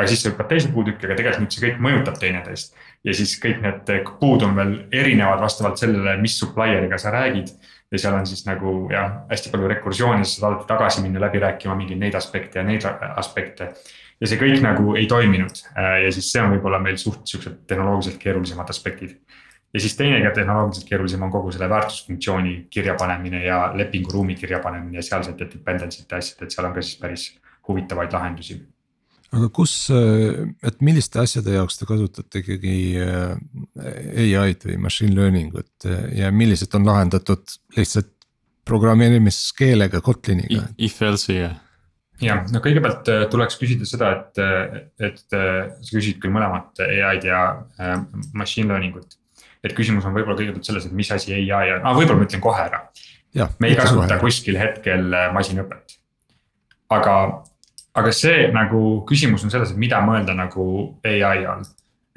aga 0.00 0.08
siis 0.08 0.22
sa 0.24 0.30
hüppad 0.32 0.48
teise 0.48 0.70
puutükki, 0.72 1.04
aga 1.06 1.16
tegelikult 1.18 1.52
see 1.54 1.66
kõik 1.66 1.82
mõjutab 1.84 2.16
teineteist. 2.20 2.72
ja 3.04 3.12
siis 3.16 3.34
kõik 3.40 3.60
need 3.64 3.90
puud 4.20 4.42
on 4.44 4.56
veel 4.56 4.72
erinevad 4.92 5.40
vastavalt 5.40 5.80
sellele, 5.80 6.16
mis 6.20 6.38
supplier'iga 6.40 6.98
sa 7.00 7.12
räägid. 7.12 7.52
Ja 7.90 7.98
seal 7.98 8.14
on 8.14 8.26
siis 8.26 8.44
nagu 8.46 8.74
jah, 8.92 9.24
hästi 9.30 9.50
palju 9.52 9.68
rekursiooni, 9.74 10.24
sa 10.24 10.40
saad 10.40 10.52
alati 10.52 10.68
tagasi 10.68 11.02
minna 11.04 11.22
läbi 11.22 11.42
rääkima 11.42 11.74
mingeid 11.78 12.00
neid 12.00 12.14
aspekte 12.14 12.60
ja 12.60 12.64
neid 12.66 12.86
aspekte. 13.16 13.72
ja 14.20 14.28
see 14.28 14.38
kõik 14.38 14.60
nagu 14.62 14.94
ei 15.00 15.06
toiminud. 15.08 15.62
Ja 15.76 16.10
siis 16.12 16.30
see 16.32 16.42
on 16.42 16.52
võib-olla 16.54 16.78
meil 16.82 16.98
suht 17.00 17.24
siuksed 17.26 17.62
tehnoloogiliselt 17.66 18.20
keerulisemad 18.20 18.68
aspektid. 18.70 19.16
Ja 19.74 19.80
siis 19.80 19.96
teine 19.96 20.20
ka 20.22 20.34
tehnoloogiliselt 20.34 20.88
keerulisem 20.88 21.22
on 21.22 21.30
kogu 21.30 21.52
selle 21.54 21.68
väärtusfunktsiooni 21.70 22.66
kirjapanemine 22.70 23.44
ja 23.44 23.70
lepinguruumi 23.74 24.34
kirjapanemine 24.34 24.98
ja 24.98 25.02
sealsete 25.02 25.48
dependency 25.54 26.04
te 26.08 26.18
asjad, 26.18 26.42
et 26.44 26.54
seal 26.54 26.68
on 26.68 26.74
ka 26.74 26.82
siis 26.82 26.98
päris 27.00 27.26
huvitavaid 27.68 28.12
lahendusi 28.12 28.60
aga 29.30 29.48
kus, 29.54 29.72
et 30.66 30.80
milliste 30.84 31.20
asjade 31.22 31.54
jaoks 31.54 31.78
te 31.78 31.86
kasutate 31.88 32.42
ikkagi 32.42 32.76
äh, 32.98 34.38
ai-d 34.42 34.66
või 34.72 34.78
machine 34.86 35.14
learning 35.14 35.54
ut 35.54 35.86
ja 36.16 36.32
millised 36.34 36.74
on 36.78 36.88
lahendatud 36.88 37.54
lihtsalt 37.76 38.10
programmeerimiskeelega 38.66 40.02
Kotliniga? 40.04 40.64
If 40.78 40.98
else'iga 41.06 41.52
jah, 42.20 42.42
no 42.50 42.62
kõigepealt 42.64 43.10
äh, 43.12 43.22
tuleks 43.30 43.58
küsida 43.60 43.86
seda, 43.88 44.10
et, 44.18 44.42
äh, 44.42 44.80
et 45.10 45.22
sa 45.30 45.92
küsid 45.92 46.18
küll 46.22 46.34
mõlemat 46.34 46.82
ai-d 46.82 47.30
ja 47.30 47.44
machine 48.34 48.72
learning 48.72 48.98
ut. 48.98 49.16
et 49.62 49.76
küsimus 49.76 50.06
on 50.08 50.16
võib-olla 50.16 50.38
kõigepealt 50.40 50.66
selles, 50.66 50.88
et 50.88 50.96
mis 50.96 51.10
asi 51.12 51.36
ai 51.36 51.76
on 51.76 51.86
ah,, 51.86 51.94
võib-olla 51.94 52.24
ma 52.24 52.26
ütlen 52.26 52.42
kohe 52.42 52.66
ära. 52.66 52.82
me 53.62 53.70
ei 53.70 53.78
kasuta 53.78 54.16
kohe. 54.16 54.20
kuskil 54.26 54.58
hetkel 54.58 55.14
masinõpet. 55.36 55.96
aga 56.98 57.14
aga 57.98 58.12
see 58.14 58.48
nagu 58.54 58.80
küsimus 59.08 59.44
on 59.46 59.52
selles, 59.52 59.72
et 59.72 59.80
mida 59.80 60.00
mõelda 60.04 60.34
nagu 60.36 60.64
ai 61.06 61.44
all. 61.44 61.64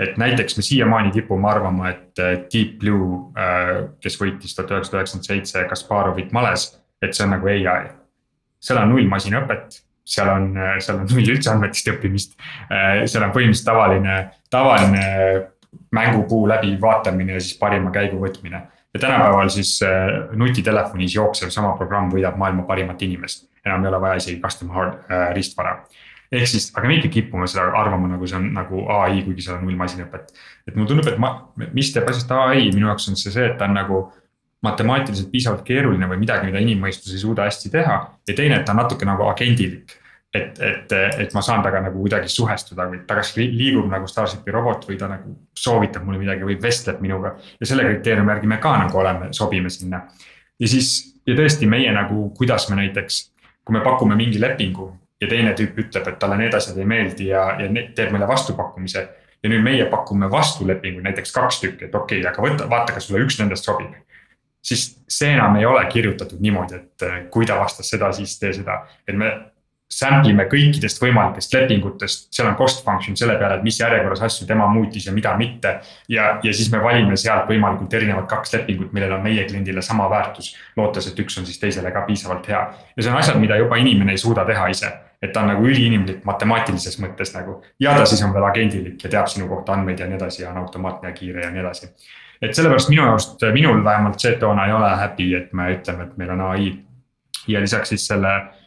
et 0.02 0.18
näiteks 0.18 0.58
me 0.58 0.64
siiamaani 0.66 1.12
kipume 1.14 1.48
arvama, 1.48 1.92
et 1.92 2.20
Deep 2.52 2.80
Blue, 2.82 3.30
äh, 3.38 3.84
kes 4.02 4.18
võitis 4.20 4.56
tuhat 4.58 4.72
üheksasada 4.74 5.00
üheksakümmend 5.00 5.28
seitse 5.30 5.66
Kasparovit 5.70 6.34
males, 6.34 6.72
et 7.02 7.14
see 7.14 7.24
on 7.28 7.36
nagu 7.36 7.48
ai. 7.48 7.92
seal 8.60 8.82
on 8.82 8.90
null 8.90 9.08
masinõpet, 9.08 9.78
seal 10.04 10.32
on, 10.34 10.50
seal 10.82 10.98
on 10.98 11.08
null 11.08 11.30
üldse 11.36 11.52
andmetest 11.54 11.92
õppimist. 11.94 12.34
Äh, 12.74 13.06
seal 13.06 13.24
on 13.28 13.36
põhimõtteliselt 13.36 13.70
tavaline, 13.70 14.18
tavaline 14.52 15.06
mängupuu 15.94 16.48
läbivaatamine 16.50 17.38
ja 17.38 17.42
siis 17.42 17.58
parima 17.62 17.94
käigu 17.94 18.18
võtmine 18.22 18.66
ja 18.94 19.00
tänapäeval 19.00 19.50
siis 19.50 19.80
äh, 19.84 20.36
nutitelefonis 20.38 21.16
jooksev 21.16 21.50
sama 21.50 21.76
programm 21.78 22.12
võidab 22.14 22.38
maailma 22.38 22.64
parimat 22.64 23.02
inimest. 23.02 23.50
enam 23.66 23.84
ei 23.84 23.90
ole 23.90 24.02
vaja 24.02 24.20
isegi 24.20 24.42
custom 24.42 24.70
hard 24.70 25.12
äh, 25.12 25.30
riistvara. 25.34 25.86
ehk 26.32 26.48
siis, 26.48 26.72
aga 26.78 26.88
me 26.88 26.98
ikka 26.98 27.10
kipume 27.14 27.48
seda 27.48 27.70
arvama, 27.80 28.08
nagu 28.08 28.28
see 28.28 28.38
on 28.38 28.52
nagu 28.54 28.86
ai, 28.90 29.22
kuigi 29.26 29.46
seal 29.46 29.58
on 29.58 29.66
null 29.66 29.80
masinõpet. 29.80 30.34
et 30.68 30.76
mulle 30.76 30.88
tundub, 30.88 31.08
et 31.08 31.18
ma, 31.18 31.34
mis 31.74 31.94
teeb 31.94 32.10
asjast 32.10 32.32
ai, 32.32 32.70
minu 32.74 32.88
jaoks 32.88 33.10
on 33.10 33.20
see 33.20 33.32
see, 33.32 33.50
et 33.50 33.58
ta 33.58 33.70
on 33.70 33.78
nagu 33.80 34.04
matemaatiliselt 34.64 35.32
piisavalt 35.32 35.66
keeruline 35.68 36.08
või 36.08 36.22
midagi, 36.22 36.48
mida 36.48 36.62
inimmõistus 36.64 37.12
ei 37.14 37.20
suuda 37.26 37.50
hästi 37.50 37.70
teha. 37.74 38.00
ja 38.28 38.36
teine, 38.36 38.60
et 38.60 38.66
ta 38.66 38.76
on 38.76 38.84
natuke 38.84 39.06
nagu 39.06 39.28
agendilik 39.28 39.98
et, 40.34 40.60
et, 40.60 40.94
et 41.20 41.34
ma 41.36 41.42
saan 41.46 41.62
temaga 41.62 41.84
nagu 41.86 42.00
kuidagi 42.02 42.32
suhestuda 42.32 42.88
või 42.90 43.04
ta 43.08 43.18
kas 43.20 43.36
liigub 43.38 43.86
nagu 43.92 44.08
Starshipi 44.10 44.54
robot 44.54 44.88
või 44.90 44.98
ta 44.98 45.10
nagu 45.12 45.36
soovitab 45.58 46.06
mulle 46.08 46.24
midagi 46.24 46.48
või 46.48 46.58
vestleb 46.62 47.02
minuga. 47.06 47.36
ja 47.60 47.70
selle 47.70 47.86
kriteeriumi 47.86 48.34
järgi 48.34 48.50
me 48.50 48.58
ka 48.64 48.74
nagu 48.82 48.98
oleme, 48.98 49.30
sobime 49.32 49.70
sinna. 49.70 50.02
ja 50.60 50.68
siis, 50.68 51.14
ja 51.28 51.38
tõesti 51.38 51.70
meie 51.70 51.92
nagu, 51.94 52.30
kuidas 52.38 52.70
me 52.70 52.82
näiteks, 52.82 53.22
kui 53.64 53.78
me 53.78 53.84
pakume 53.86 54.18
mingi 54.18 54.42
lepingu 54.42 54.90
ja 55.22 55.30
teine 55.30 55.54
tüüp 55.54 55.78
ütleb, 55.86 56.08
et 56.10 56.20
talle 56.20 56.40
need 56.42 56.54
asjad 56.58 56.82
ei 56.82 56.90
meeldi 56.90 57.30
ja, 57.30 57.46
ja 57.62 57.70
teeb 57.96 58.12
meile 58.12 58.28
vastupakkumise. 58.28 59.08
ja 59.44 59.52
nüüd 59.52 59.62
meie 59.62 59.86
pakume 59.92 60.32
vastulepingu, 60.32 61.04
näiteks 61.06 61.32
kaks 61.32 61.62
tükki, 61.62 61.86
et 61.86 61.96
okei 61.96 62.24
okay,, 62.24 62.32
aga 62.32 62.42
võta, 62.42 62.70
vaata, 62.70 62.98
kas 62.98 63.08
sulle 63.08 63.22
üks 63.22 63.38
nendest 63.40 63.70
sobib 63.70 63.94
siis 64.64 65.04
see 65.12 65.34
enam 65.36 65.58
ei 65.60 65.66
ole 65.68 65.82
kirjutatud 65.92 66.40
niimoodi, 66.40 66.78
et 66.80 67.28
kui 67.32 67.46
ta 67.46 67.58
vastas 67.60 67.90
seda, 67.92 68.14
siis 68.16 68.38
tee 68.40 68.54
seda, 68.56 68.86
et 69.08 69.18
me 69.20 69.34
sample 70.00 70.32
ime 70.32 70.46
kõikidest 70.50 71.02
võimalikest 71.02 71.54
lepingutest, 71.54 72.28
seal 72.34 72.50
on 72.50 72.58
cost 72.60 72.84
function 72.86 73.18
selle 73.20 73.36
peale, 73.40 73.60
et 73.60 73.66
mis 73.66 73.80
järjekorras 73.80 74.24
asju 74.28 74.48
tema 74.50 74.68
muutis 74.72 75.08
ja 75.08 75.14
mida 75.14 75.36
mitte. 75.38 75.76
ja, 76.10 76.40
ja 76.44 76.54
siis 76.54 76.72
me 76.72 76.82
valime 76.84 77.18
sealt 77.20 77.50
võimalikult 77.50 77.94
erinevad 77.94 78.28
kaks 78.30 78.54
lepingut, 78.54 78.94
millel 78.94 79.14
on 79.18 79.24
meie 79.24 79.46
kliendile 79.48 79.82
sama 79.82 80.10
väärtus. 80.10 80.56
lootes, 80.78 81.08
et 81.08 81.20
üks 81.20 81.38
on 81.40 81.46
siis 81.46 81.60
teisele 81.60 81.92
ka 81.92 82.06
piisavalt 82.08 82.48
hea 82.48 82.62
ja 82.96 83.04
see 83.04 83.12
on 83.12 83.18
asjad, 83.18 83.40
mida 83.42 83.58
juba 83.58 83.78
inimene 83.82 84.16
ei 84.16 84.22
suuda 84.22 84.46
teha 84.46 84.68
ise. 84.74 84.92
et 85.22 85.34
ta 85.34 85.42
on 85.42 85.54
nagu 85.54 85.68
üliinimlik 85.68 86.26
matemaatilises 86.26 87.00
mõttes 87.00 87.36
nagu 87.36 87.62
ja 87.80 87.94
ta 87.98 88.06
siis 88.06 88.24
on 88.24 88.34
veel 88.34 88.44
agendilik 88.44 89.04
ja 89.04 89.10
teab 89.10 89.28
sinu 89.32 89.48
kohta 89.48 89.74
andmeid 89.78 90.00
ja 90.00 90.08
nii 90.08 90.18
edasi 90.18 90.44
ja 90.44 90.50
on 90.52 90.58
automaatne 90.58 91.10
ja 91.10 91.14
kiire 91.14 91.46
ja 91.46 91.52
nii 91.52 91.62
edasi. 91.62 91.92
et 92.42 92.56
sellepärast 92.56 92.90
minu 92.90 93.06
arust, 93.08 93.46
minul 93.54 93.84
vähemalt 93.84 94.20
Z-toona 94.20 94.66
ei 94.68 94.74
ole 94.74 94.90
happy, 94.90 95.34
et 95.36 95.54
me 95.54 95.70
ütleme, 95.78 96.04
et 96.10 96.18
meil 96.18 96.36
on 96.36 96.42
ai. 96.50 96.74
ja 97.48 97.62
lisaks 97.62 97.90
siis 97.90 98.08
selle 98.08 98.34
Äh, 98.38 98.63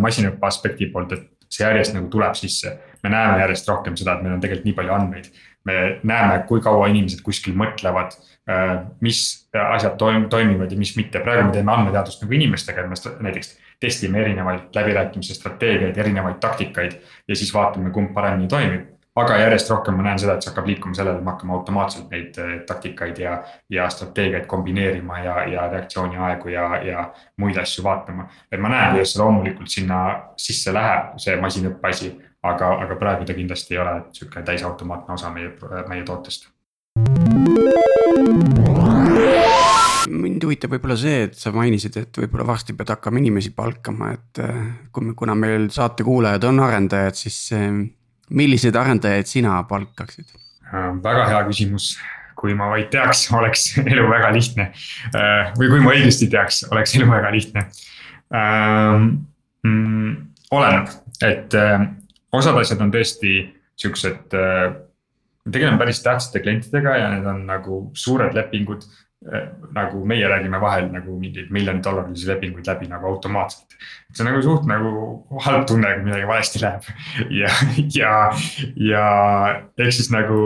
masinõppe 0.00 0.46
aspekti 0.46 0.86
poolt, 0.92 1.12
et 1.12 1.26
see 1.50 1.66
järjest 1.66 1.96
nagu 1.96 2.08
tuleb 2.12 2.36
sisse. 2.38 2.78
me 3.02 3.08
näeme 3.08 3.40
järjest 3.40 3.68
rohkem 3.68 3.96
seda, 3.96 4.14
et 4.14 4.22
meil 4.22 4.34
on 4.34 4.40
tegelikult 4.40 4.66
nii 4.68 4.76
palju 4.76 4.92
andmeid. 4.92 5.30
me 5.64 5.74
näeme, 6.02 6.42
kui 6.48 6.60
kaua 6.60 6.86
inimesed 6.88 7.20
kuskil 7.22 7.54
mõtlevad, 7.54 8.14
äh, 8.48 8.86
mis 9.00 9.48
asjad 9.52 9.98
toim-, 10.00 10.28
toimivad 10.28 10.72
ja 10.72 10.78
mis 10.78 10.94
mitte, 10.96 11.20
praegu 11.20 11.48
me 11.48 11.52
teeme 11.52 11.72
andmeteadust 11.72 12.22
nagu 12.22 12.32
inimestega, 12.32 12.80
et 12.80 12.88
me 12.88 13.28
näiteks 13.28 13.58
testime 13.80 14.20
erinevaid 14.20 14.72
läbirääkimise 14.76 15.34
strateegiaid, 15.34 15.98
erinevaid 15.98 16.40
taktikaid 16.40 16.96
ja 17.28 17.36
siis 17.36 17.52
vaatame, 17.54 17.90
kumb 17.90 18.14
paremini 18.14 18.48
toimib 18.48 18.88
aga 19.18 19.36
järjest 19.40 19.70
rohkem 19.70 19.96
ma 19.98 20.04
näen 20.06 20.20
seda, 20.22 20.36
et 20.36 20.44
see 20.44 20.52
hakkab 20.52 20.68
liikuma 20.70 20.94
sellele, 20.94 21.18
et 21.18 21.24
me 21.26 21.32
hakkame 21.32 21.54
automaatselt 21.56 22.12
neid 22.14 22.38
eh, 22.38 22.52
taktikaid 22.66 23.18
ja, 23.18 23.40
ja 23.72 23.88
strateegiaid 23.90 24.46
kombineerima 24.50 25.18
ja, 25.24 25.36
ja 25.50 25.66
reaktsiooniaegu 25.72 26.54
ja, 26.54 26.68
ja 26.86 27.04
muid 27.42 27.58
asju 27.58 27.84
vaatama. 27.84 28.28
et 28.52 28.60
ma 28.60 28.70
näen, 28.72 28.94
kuidas 28.94 29.14
see 29.14 29.22
loomulikult 29.22 29.74
sinna 29.74 30.00
sisse 30.38 30.74
läheb, 30.74 31.18
see 31.18 31.36
masinõppe 31.42 31.90
asi, 31.90 32.14
aga, 32.42 32.72
aga 32.86 33.00
praegu 33.02 33.26
ta 33.26 33.36
kindlasti 33.36 33.76
ei 33.76 33.82
ole 33.82 33.98
sihuke 34.14 34.46
täisautomaatne 34.46 35.18
osa 35.18 35.34
meie, 35.34 35.52
meie 35.90 36.06
tootest 36.06 36.50
mind 40.10 40.42
huvitab 40.42 40.72
võib-olla 40.74 40.96
see, 40.98 41.26
et 41.28 41.36
sa 41.38 41.52
mainisid, 41.54 41.96
et 42.00 42.18
võib-olla 42.18 42.46
varsti 42.48 42.74
pead 42.76 42.90
hakkama 42.90 43.20
inimesi 43.20 43.52
palkama, 43.54 44.10
et 44.16 44.40
äh, 44.42 44.60
kui 44.92 45.06
me, 45.06 45.14
kuna 45.18 45.36
meil 45.38 45.68
saate 45.70 46.04
kuulajad 46.06 46.46
on 46.48 46.62
arendajad, 46.64 47.18
siis 47.20 47.38
milliseid 48.36 48.76
arendajaid 48.76 49.28
sina 49.30 49.58
palkaksid? 49.68 50.32
Äh, 50.70 50.90
väga 51.04 51.26
hea 51.30 51.42
küsimus, 51.48 51.92
kui 52.38 52.54
ma 52.56 52.70
vaid 52.72 52.90
teaks, 52.92 53.26
oleks 53.36 53.70
elu 53.92 54.06
väga 54.10 54.32
lihtne. 54.36 54.70
või 55.58 55.70
kui 55.72 55.84
ma 55.84 55.94
õigesti 55.96 56.30
teaks, 56.32 56.64
oleks 56.70 56.96
elu 56.98 57.08
väga 57.10 57.32
lihtne. 57.34 57.66
Mm, 59.66 60.12
oleneb, 60.54 60.92
et 61.26 61.56
osad 62.32 62.56
asjad 62.60 62.80
on 62.80 62.92
tõesti 62.94 63.42
siuksed 63.80 64.36
me 64.36 65.52
tegeleme 65.52 65.80
päris 65.80 66.00
tähtsate 66.04 66.40
klientidega 66.44 66.94
ja 67.00 67.10
need 67.10 67.26
on 67.26 67.42
nagu 67.48 67.80
suured 67.98 68.36
lepingud 68.36 68.86
Äh, 68.86 69.09
nagu 69.20 70.00
meie 70.08 70.28
räägime 70.28 70.60
vahel 70.60 70.86
nagu 70.88 71.18
mingeid 71.20 71.50
miljoni 71.52 71.82
dollarilisi 71.84 72.28
lepinguid 72.30 72.66
läbi 72.66 72.86
nagu 72.88 73.06
automaatselt. 73.06 73.76
see 74.12 74.24
on 74.24 74.30
nagu 74.30 74.40
suht 74.42 74.64
nagu 74.68 74.92
halb 75.44 75.66
tunne, 75.68 75.90
kui 75.94 76.06
midagi 76.06 76.28
valesti 76.28 76.62
läheb 76.62 76.88
ja, 77.42 77.50
ja, 77.94 78.14
ja 78.80 79.04
ehk 79.76 79.92
siis 79.92 80.08
nagu 80.14 80.38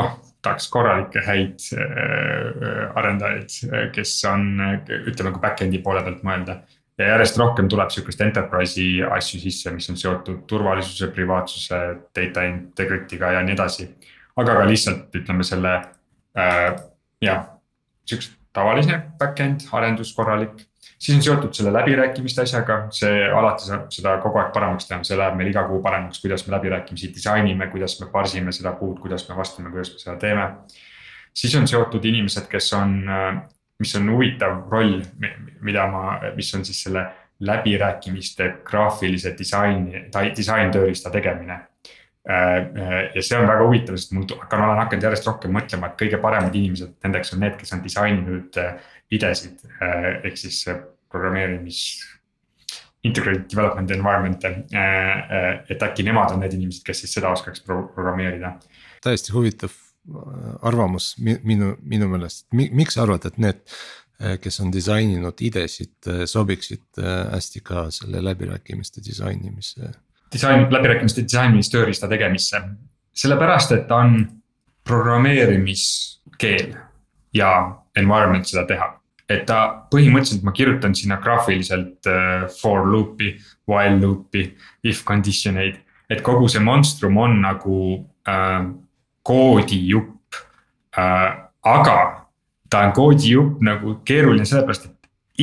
noh, 0.00 0.16
tahaks 0.42 0.70
korralikke 0.72 1.20
häid 1.26 1.66
äh, 1.76 2.96
arendajaid, 2.96 3.52
kes 3.92 4.16
on, 4.30 4.48
ütleme, 4.88 5.34
kui 5.34 5.44
back-end'i 5.44 5.82
poole 5.84 6.00
pealt 6.06 6.24
mõelda. 6.24 6.62
ja 6.98 7.10
järjest 7.12 7.36
rohkem 7.38 7.68
tuleb 7.68 7.92
sihukest 7.92 8.24
enterprise'i 8.24 9.02
asju 9.04 9.42
sisse, 9.44 9.74
mis 9.76 9.90
on 9.92 10.00
seotud 10.00 10.46
turvalisuse, 10.48 11.10
privaatsuse, 11.12 11.82
data 12.16 12.48
integrity'ga 12.48 13.36
ja 13.36 13.44
nii 13.44 13.58
edasi. 13.58 13.90
aga 14.40 14.56
ka 14.62 14.66
lihtsalt 14.72 15.20
ütleme 15.20 15.44
selle 15.44 15.76
äh, 16.38 16.72
jah 17.20 17.57
sihukest 18.08 18.38
tavaline 18.52 19.02
back-end 19.18 19.68
arendus 19.72 20.14
korralik. 20.14 20.64
siis 20.98 21.16
on 21.16 21.22
seotud 21.22 21.54
selle 21.54 21.72
läbirääkimiste 21.72 22.42
asjaga, 22.42 22.78
see 22.94 23.26
alati 23.40 23.68
saab 23.68 23.90
seda 23.94 24.16
kogu 24.22 24.40
aeg 24.40 24.50
paremaks 24.54 24.88
teha, 24.88 25.02
see 25.06 25.18
läheb 25.18 25.36
meil 25.38 25.50
iga 25.52 25.62
kuu 25.68 25.78
paremaks, 25.82 26.18
kuidas 26.22 26.46
me 26.46 26.56
läbirääkimisi 26.56 27.12
disainime, 27.14 27.68
kuidas 27.70 28.00
me 28.00 28.08
parsime 28.12 28.52
seda 28.52 28.72
puud, 28.80 28.98
kuidas 29.02 29.28
me 29.28 29.36
vastame, 29.36 29.70
kuidas 29.70 29.92
me 29.94 30.02
seda 30.02 30.16
teeme. 30.18 30.48
siis 31.34 31.54
on 31.54 31.68
seotud 31.68 32.04
inimesed, 32.04 32.48
kes 32.50 32.72
on, 32.72 32.98
mis 33.78 33.94
on 33.96 34.10
huvitav 34.10 34.64
roll, 34.70 35.00
mida 35.60 35.86
ma, 35.86 36.20
mis 36.34 36.54
on 36.54 36.64
siis 36.64 36.82
selle 36.82 37.06
läbirääkimiste 37.40 38.48
graafilise 38.66 39.34
disaini, 39.38 40.08
disaintööriista 40.36 41.10
tegemine 41.14 41.60
ja 42.28 43.22
see 43.24 43.38
on 43.38 43.48
väga 43.48 43.64
huvitav, 43.64 43.96
sest 43.96 44.12
mul 44.12 44.26
hakkan, 44.28 44.66
olen 44.66 44.82
hakanud 44.82 45.06
järjest 45.08 45.28
rohkem 45.30 45.54
mõtlema, 45.56 45.88
et 45.88 45.98
kõige 46.02 46.20
paremad 46.20 46.54
inimesed, 46.54 46.92
nendeks 47.04 47.32
on 47.34 47.42
need, 47.44 47.56
kes 47.60 47.74
on 47.76 47.82
disaininud 47.84 48.60
äh, 48.60 48.94
idesid 49.16 49.64
ehk 49.80 50.36
siis 50.36 50.62
programmeerimis. 51.08 51.82
Integrated 53.06 53.44
development 53.46 53.92
environment'e, 53.94 54.48
et 55.70 55.82
äkki 55.86 56.02
nemad 56.02 56.32
on 56.34 56.40
need 56.42 56.56
inimesed, 56.56 56.82
kes 56.84 57.04
siis 57.04 57.12
seda 57.14 57.30
oskaks 57.30 57.62
programmeerida. 57.62 58.56
täiesti 59.04 59.32
huvitav 59.32 59.72
arvamus 60.66 61.12
minu, 61.22 61.76
minu 61.78 62.08
meelest, 62.10 62.48
miks 62.52 62.98
sa 62.98 63.04
arvad, 63.06 63.28
et 63.30 63.38
need 63.38 63.62
kes 64.42 64.60
on 64.64 64.72
disaininud 64.74 65.40
idesid, 65.46 66.10
sobiksid 66.26 66.98
hästi 67.30 67.62
ka 67.62 67.86
selle 67.94 68.20
läbirääkimiste 68.26 69.00
disainimisse 69.06 69.92
disain, 70.32 70.66
läbirääkimiste 70.70 71.22
disainis 71.22 71.70
tööriista 71.70 72.08
tegemisse. 72.08 72.60
sellepärast, 73.18 73.72
et 73.72 73.88
ta 73.88 73.96
on 73.96 74.28
programmeerimiskeel 74.84 76.76
ja 77.34 77.76
environment 77.96 78.46
seda 78.46 78.66
teha. 78.66 78.94
et 79.28 79.42
ta 79.46 79.84
põhimõtteliselt, 79.92 80.42
ma 80.42 80.52
kirjutan 80.56 80.94
sinna 80.96 81.18
graafiliselt 81.20 82.06
uh, 82.08 82.46
for 82.48 82.86
loop'i, 82.88 83.34
while 83.68 83.98
loop'i, 84.00 84.54
if 84.82 85.04
condition 85.04 85.58
eid. 85.58 85.76
et 86.10 86.22
kogu 86.22 86.48
see 86.48 86.60
monstrum 86.60 87.16
on 87.16 87.40
nagu 87.40 87.80
uh, 88.28 88.62
koodijupp 89.22 90.34
uh,, 90.96 91.34
aga 91.64 91.98
ta 92.70 92.86
on 92.86 92.92
koodijupp 92.92 93.60
nagu 93.60 94.00
keeruline 94.04 94.44
sellepärast, 94.48 94.86
et 94.86 94.98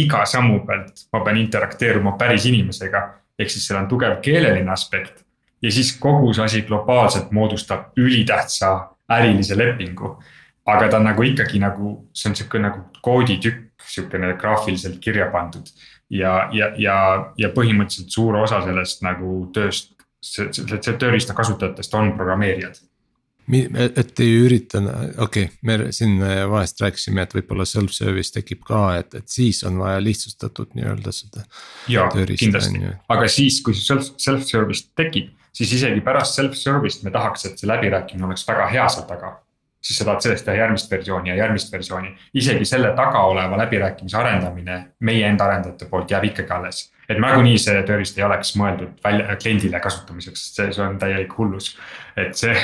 iga 0.06 0.26
sammu 0.26 0.64
pealt 0.66 1.06
ma 1.14 1.22
pean 1.24 1.38
interakteeruma 1.38 2.18
päris 2.18 2.46
inimesega 2.50 3.04
ehk 3.40 3.52
siis 3.52 3.68
seal 3.68 3.80
on 3.82 3.88
tugev 3.88 4.20
keeleline 4.22 4.72
aspekt. 4.72 5.24
ja 5.62 5.72
siis 5.72 5.96
kogu 6.00 6.34
see 6.34 6.44
asi 6.44 6.62
globaalselt 6.62 7.32
moodustab 7.32 7.98
ülitähtsa 7.98 8.90
ärilise 9.10 9.58
lepingu. 9.58 10.24
aga 10.66 10.90
ta 10.90 10.98
on 10.98 11.04
nagu 11.04 11.22
ikkagi 11.24 11.60
nagu, 11.60 12.10
see 12.14 12.30
on 12.30 12.36
sihuke 12.36 12.60
nagu 12.60 12.80
kooditükk, 13.02 13.84
sihukene 13.88 14.34
graafiliselt 14.34 15.00
kirja 15.00 15.30
pandud. 15.32 15.68
ja, 16.10 16.50
ja, 16.52 16.72
ja, 16.78 16.98
ja 17.38 17.50
põhimõtteliselt 17.50 18.10
suur 18.10 18.36
osa 18.36 18.62
sellest 18.62 19.02
nagu 19.02 19.50
tööst, 19.54 19.94
see, 20.22 20.52
see, 20.52 20.82
see 20.82 20.98
tööriista 20.98 21.34
kasutajatest 21.34 21.94
on 21.94 22.14
programmeerijad 22.18 22.82
et 23.52 24.20
ei 24.24 24.32
ürita, 24.42 24.82
okei 25.22 25.46
okay,, 25.46 25.48
me 25.62 25.92
siin 25.94 26.18
vahest 26.50 26.82
rääkisime, 26.82 27.26
et 27.26 27.36
võib-olla 27.38 27.66
self-service 27.70 28.34
tekib 28.34 28.64
ka, 28.66 28.82
et, 29.00 29.14
et 29.20 29.30
siis 29.30 29.62
on 29.68 29.78
vaja 29.82 30.02
lihtsustatud 30.02 30.74
nii-öelda 30.78 31.14
seda. 31.14 31.46
jaa, 31.92 32.10
kindlasti, 32.10 32.82
aga 33.14 33.30
siis, 33.30 33.62
kui 33.66 33.78
see 33.78 33.86
self, 33.86 34.14
self-service 34.22 34.90
tekib, 34.98 35.30
siis 35.56 35.76
isegi 35.78 36.02
pärast 36.06 36.40
self-service'it 36.40 37.06
me 37.06 37.14
tahaks, 37.14 37.46
et 37.46 37.62
see 37.62 37.70
läbirääkimine 37.70 38.26
oleks 38.28 38.48
väga 38.48 38.68
hea 38.74 38.88
seal 38.90 39.08
taga. 39.10 39.36
siis 39.86 40.00
sa 40.02 40.06
tahad 40.08 40.24
sellest 40.26 40.48
teha 40.48 40.56
järgmist 40.58 40.90
versiooni 40.90 41.30
ja 41.30 41.36
järgmist 41.44 41.72
versiooni, 41.72 42.10
isegi 42.34 42.66
selle 42.66 42.96
taga 42.98 43.22
oleva 43.30 43.58
läbirääkimise 43.62 44.18
arendamine 44.18 44.80
meie 45.00 45.28
enda 45.30 45.46
arendajate 45.46 45.86
poolt 45.92 46.10
jääb 46.12 46.26
ikkagi 46.32 46.58
alles 46.58 46.88
et 47.10 47.20
nagunii 47.22 47.58
see 47.62 47.82
tööriist 47.88 48.18
ei 48.20 48.26
oleks 48.28 48.56
mõeldud 48.60 48.98
välja 49.04 49.38
kliendile 49.42 49.80
kasutamiseks, 49.84 50.48
see, 50.56 50.72
see 50.76 50.86
on 50.86 51.00
täielik 51.02 51.34
hullus. 51.38 51.74
et 52.18 52.36
see, 52.38 52.56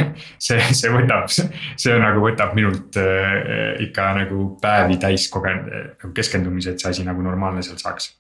see, 0.48 0.60
see 0.78 0.94
võtab, 0.94 1.30
see 1.32 1.98
nagu 2.02 2.24
võtab 2.24 2.56
minult 2.58 2.98
äh, 3.02 3.82
ikka 3.88 4.12
nagu 4.22 4.48
päevi 4.62 5.00
täis 5.02 5.30
nagu 5.32 6.14
keskendumise, 6.16 6.76
et 6.76 6.84
see 6.84 6.96
asi 6.96 7.08
nagu 7.08 7.22
normaalne 7.26 7.64
seal 7.66 7.80
saaks 7.82 8.14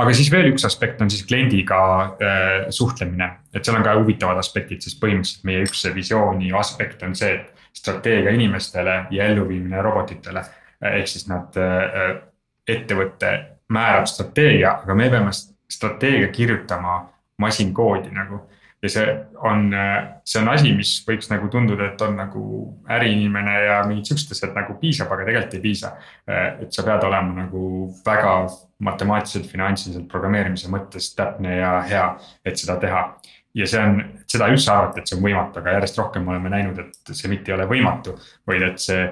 aga 0.00 0.12
siis 0.16 0.30
veel 0.32 0.50
üks 0.52 0.64
aspekt 0.68 1.00
on 1.04 1.10
siis 1.12 1.24
kliendiga 1.28 1.80
äh, 2.00 2.68
suhtlemine, 2.74 3.30
et 3.54 3.64
seal 3.64 3.78
on 3.78 3.86
ka 3.86 3.96
huvitavad 3.98 4.40
aspektid, 4.40 4.82
sest 4.84 5.00
põhimõtteliselt 5.02 5.48
meie 5.48 5.64
üks 5.66 5.84
visiooni 5.94 6.52
aspekt 6.56 7.02
on 7.06 7.16
see, 7.18 7.36
et 7.36 7.56
strateegia 7.76 8.32
inimestele 8.34 8.96
ja 9.14 9.28
elluviimine 9.30 9.82
robotitele. 9.82 10.42
ehk 10.80 11.08
siis 11.08 11.26
nad 11.28 11.56
äh,, 11.60 12.14
ettevõtte 12.68 13.30
määrab 13.70 14.08
strateegia, 14.10 14.78
aga 14.82 14.94
me 14.94 15.08
peame 15.10 15.32
strateegia 15.70 16.28
kirjutama 16.34 17.02
masinkoodi 17.40 18.10
nagu. 18.14 18.46
ja 18.82 18.88
see 18.88 19.04
on, 19.44 19.66
see 20.24 20.38
on 20.40 20.46
asi, 20.48 20.70
mis 20.72 20.94
võiks 21.04 21.28
nagu 21.28 21.50
tunduda, 21.52 21.90
et 21.90 22.00
on 22.00 22.14
nagu 22.16 22.42
äriinimene 22.88 23.56
ja 23.66 23.74
mingid 23.84 24.08
siuksed 24.08 24.32
asjad 24.32 24.54
nagu 24.56 24.78
piisab, 24.80 25.10
aga 25.12 25.26
tegelikult 25.28 25.56
ei 25.58 25.64
piisa. 25.66 25.90
et 26.26 26.72
sa 26.72 26.84
pead 26.86 27.04
olema 27.04 27.42
nagu 27.42 27.64
väga 28.06 28.32
matemaatiliselt, 28.80 29.50
finantsiliselt 29.52 30.08
programmeerimise 30.08 30.72
mõttes 30.72 31.10
täpne 31.16 31.58
ja 31.58 31.74
hea, 31.90 32.06
et 32.44 32.56
seda 32.56 32.78
teha 32.80 33.04
ja 33.54 33.68
see 33.68 33.84
on, 33.84 34.00
seda 34.30 34.48
üldse 34.48 34.72
arvata, 34.72 35.02
et 35.02 35.10
see 35.10 35.18
on 35.18 35.26
võimatu, 35.28 35.60
aga 35.60 35.76
järjest 35.76 36.00
rohkem 36.00 36.28
oleme 36.32 36.52
näinud, 36.52 36.80
et 36.80 37.14
see 37.16 37.30
mitte 37.32 37.52
ei 37.52 37.58
ole 37.58 37.68
võimatu, 37.70 38.16
vaid 38.48 38.64
et 38.64 38.82
see 38.82 39.04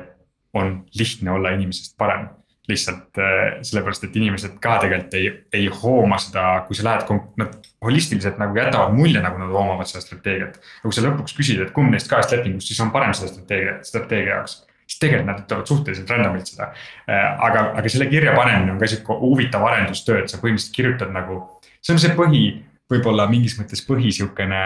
on 0.56 0.78
lihtne 0.96 1.34
olla 1.34 1.52
inimesest 1.56 1.96
parem 2.00 2.28
lihtsalt 2.69 3.19
äh, 3.23 3.59
sellepärast, 3.64 4.05
et 4.05 4.16
inimesed 4.21 4.59
ka 4.62 4.79
tegelikult 4.83 5.16
ei, 5.19 5.33
ei 5.57 5.66
hooma 5.73 6.19
seda, 6.23 6.47
kui 6.69 6.77
sa 6.77 6.87
lähed, 6.87 7.11
nad 7.41 7.59
holistiliselt 7.85 8.41
nagu 8.41 8.57
jätavad 8.59 8.95
mulje, 8.97 9.23
nagu 9.25 9.41
nad 9.41 9.53
hoomavad 9.55 9.89
seda 9.91 10.05
strateegiat. 10.05 10.59
ja 10.59 10.87
kui 10.87 10.97
sa 10.97 11.05
lõpuks 11.07 11.37
küsid, 11.39 11.62
et 11.64 11.75
kumb 11.77 11.95
neist 11.95 12.11
kahest 12.11 12.35
lepingust 12.37 12.73
siis 12.73 12.81
on 12.85 12.93
parem 12.95 13.14
selle 13.16 13.33
strateegia, 13.33 13.79
strateegia 13.87 14.39
jaoks 14.39 14.62
siis 14.89 15.03
tegelikult 15.03 15.29
nad 15.29 15.43
ütlevad 15.43 15.69
suhteliselt 15.69 16.11
random'ilt 16.12 16.49
seda. 16.49 16.71
Äh, 17.09 17.27
aga, 17.45 17.64
aga 17.77 17.93
selle 17.93 18.09
kirja 18.09 18.33
panemine 18.37 18.73
on 18.73 18.81
ka 18.81 18.89
sihuke 18.89 19.19
huvitav 19.21 19.66
arendustöö, 19.69 20.23
et 20.23 20.33
sa 20.33 20.41
põhimõtteliselt 20.41 20.77
kirjutad 20.77 21.12
nagu, 21.12 21.43
see 21.85 21.95
on 21.95 22.01
see 22.01 22.14
põhi, 22.16 22.45
võib-olla 22.89 23.29
mingis 23.29 23.59
mõttes 23.61 23.85
põhi 23.85 24.12
sihukene 24.16 24.62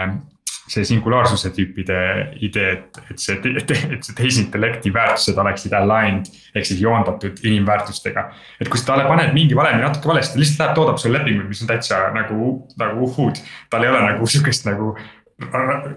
see 0.71 0.85
singulaarsuse 0.87 1.51
tüüpide 1.55 1.97
idee, 2.45 2.75
et, 2.77 2.99
et 3.11 3.19
see, 3.19 3.35
et, 3.35 3.71
et 3.73 4.05
see 4.05 4.15
tehisintellekti 4.15 4.93
väärtused 4.95 5.39
oleksid 5.43 5.73
aligned 5.75 6.29
ehk 6.55 6.69
siis 6.69 6.83
joondatud 6.83 7.41
inimväärtustega. 7.43 8.29
et 8.61 8.69
kui 8.71 8.79
sa 8.79 8.93
talle 8.93 9.07
paned 9.09 9.33
mingi 9.35 9.57
valemi 9.59 9.83
natuke 9.83 10.07
valesti, 10.07 10.37
ta 10.37 10.43
lihtsalt 10.43 10.63
läheb, 10.63 10.77
toodab 10.77 11.01
sulle 11.01 11.19
lepinguid, 11.19 11.49
mis 11.49 11.65
on 11.65 11.73
täitsa 11.73 12.05
nagu, 12.15 12.53
nagu 12.79 13.09
uhhuud. 13.09 13.43
tal 13.69 13.83
ei 13.83 13.91
ole 13.91 14.05
nagu 14.07 14.29
sihukest 14.35 14.69
nagu 14.69 14.93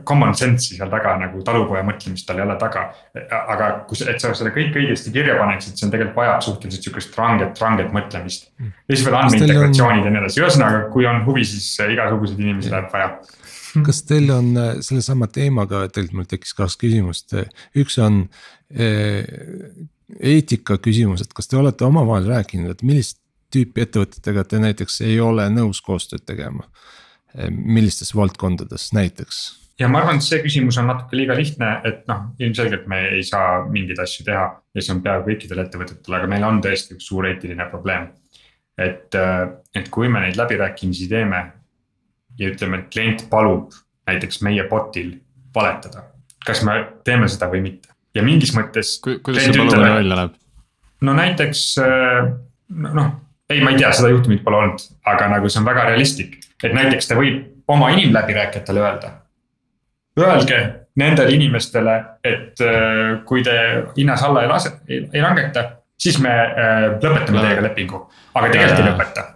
common 0.08 0.32
sense'i 0.34 0.78
seal 0.78 0.90
taga 0.90 1.12
nagu 1.20 1.42
talupoja 1.44 1.82
mõtlemist 1.86 2.26
tal 2.26 2.40
ei 2.40 2.44
ole 2.46 2.56
taga. 2.58 2.88
aga 3.36 3.68
kui, 3.86 3.98
et 4.08 4.20
sa 4.20 4.32
selle 4.34 4.50
kõik 4.54 4.74
õigesti 4.80 5.12
kirja 5.14 5.36
paneksid, 5.38 5.76
see 5.76 5.86
on 5.86 5.92
tegelikult 5.92 6.18
vajab 6.18 6.44
suhteliselt 6.46 6.88
sihukest 6.88 7.18
ranget, 7.20 7.60
ranget 7.62 7.92
mõtlemist. 7.94 8.50
ja 8.58 8.96
siis 8.96 9.06
veel 9.06 9.18
andmeintegratsioonid 9.20 10.02
on... 10.02 10.08
ja 10.08 10.14
nii 10.14 10.22
edasi, 10.24 10.42
ühesõnaga, 10.42 10.86
kui 10.94 11.06
on 11.06 11.22
huvi, 11.28 11.44
siis 11.46 11.68
igasuguseid 11.84 12.40
inimesi 12.42 12.72
läheb 12.72 12.88
vaja 12.92 13.12
kas 13.86 14.02
teil 14.08 14.30
on 14.34 14.52
äh, 14.60 14.72
sellesama 14.84 15.28
teemaga, 15.32 15.84
tegelikult 15.90 16.20
mul 16.20 16.30
tekkis 16.30 16.56
kaks 16.56 16.78
küsimust, 16.80 17.36
üks 17.76 17.98
on 18.02 18.22
äh, 18.72 19.26
eetika 20.20 20.78
küsimus, 20.82 21.24
et 21.24 21.34
kas 21.36 21.50
te 21.50 21.58
olete 21.58 21.86
omavahel 21.86 22.30
rääkinud, 22.30 22.72
et 22.72 22.84
millist 22.86 23.20
tüüpi 23.54 23.84
ettevõtetega 23.84 24.44
te 24.48 24.60
näiteks 24.62 25.00
ei 25.06 25.20
ole 25.22 25.48
nõus 25.52 25.82
koostööd 25.84 26.26
tegema? 26.26 26.68
millistes 27.52 28.14
valdkondades 28.16 28.94
näiteks? 28.96 29.40
ja 29.80 29.88
ma 29.92 30.00
arvan, 30.00 30.16
et 30.16 30.24
see 30.24 30.38
küsimus 30.40 30.78
on 30.80 30.88
natuke 30.88 31.18
liiga 31.18 31.34
lihtne, 31.36 31.72
et 31.84 32.06
noh, 32.08 32.30
ilmselgelt 32.40 32.86
me 32.88 33.02
ei 33.18 33.24
saa 33.26 33.58
mingeid 33.68 34.00
asju 34.00 34.24
teha 34.24 34.46
ja 34.56 34.84
see 34.84 34.94
on 34.94 35.02
peaaegu 35.04 35.28
kõikidel 35.28 35.60
ettevõtetel, 35.66 36.16
aga 36.16 36.30
meil 36.32 36.46
on 36.48 36.62
tõesti 36.64 36.96
üks 36.96 37.10
suur 37.10 37.28
eetiline 37.28 37.68
probleem. 37.72 38.08
et, 38.78 39.14
et 39.74 39.86
kui 39.92 40.08
me 40.12 40.20
neid 40.20 40.36
läbirääkimisi 40.36 41.08
teeme 41.08 41.42
ja 42.38 42.50
ütleme, 42.52 42.82
et 42.82 42.88
klient 42.92 43.26
palub 43.30 43.74
näiteks 44.06 44.42
meie 44.46 44.66
bot'il 44.70 45.16
valetada, 45.54 46.06
kas 46.46 46.62
me 46.66 46.78
teeme 47.04 47.28
seda 47.32 47.50
või 47.52 47.62
mitte? 47.64 47.92
Ja 48.16 48.24
mingis 48.24 48.54
mõttes. 48.56 48.96
kuidas 49.02 49.44
see 49.44 49.56
palumine 49.56 49.92
välja 49.98 50.20
näeb? 50.22 50.40
no 51.04 51.12
näiteks 51.16 51.66
noh, 52.68 53.12
ei, 53.50 53.60
ma 53.62 53.72
ei 53.72 53.78
tea, 53.80 53.92
seda 53.94 54.10
juhtumit 54.12 54.42
pole 54.44 54.62
olnud, 54.62 54.88
aga 55.06 55.28
nagu 55.36 55.50
see 55.50 55.60
on 55.60 55.68
väga 55.68 55.84
realistlik, 55.90 56.40
et 56.62 56.74
näiteks 56.74 57.10
ta 57.10 57.18
võib 57.18 57.44
oma 57.68 57.90
inimläbirääkijatele 57.94 58.82
öelda. 58.82 59.12
Öelge 60.16 60.60
nendele 60.96 61.34
inimestele, 61.36 61.96
et 62.24 62.60
äh, 62.64 63.18
kui 63.28 63.42
te 63.44 63.56
hinnas 63.96 64.22
alla 64.24 64.46
ei 64.46 64.48
lase, 64.48 64.72
ei 64.88 65.22
langeta, 65.22 65.64
siis 66.00 66.18
me 66.24 66.32
äh, 66.32 66.86
lõpetame 67.02 67.42
teiega 67.42 67.66
lepingu, 67.68 68.06
aga 68.34 68.52
tegelikult 68.52 68.80
ei 68.80 68.92
lõpeta 68.92 69.26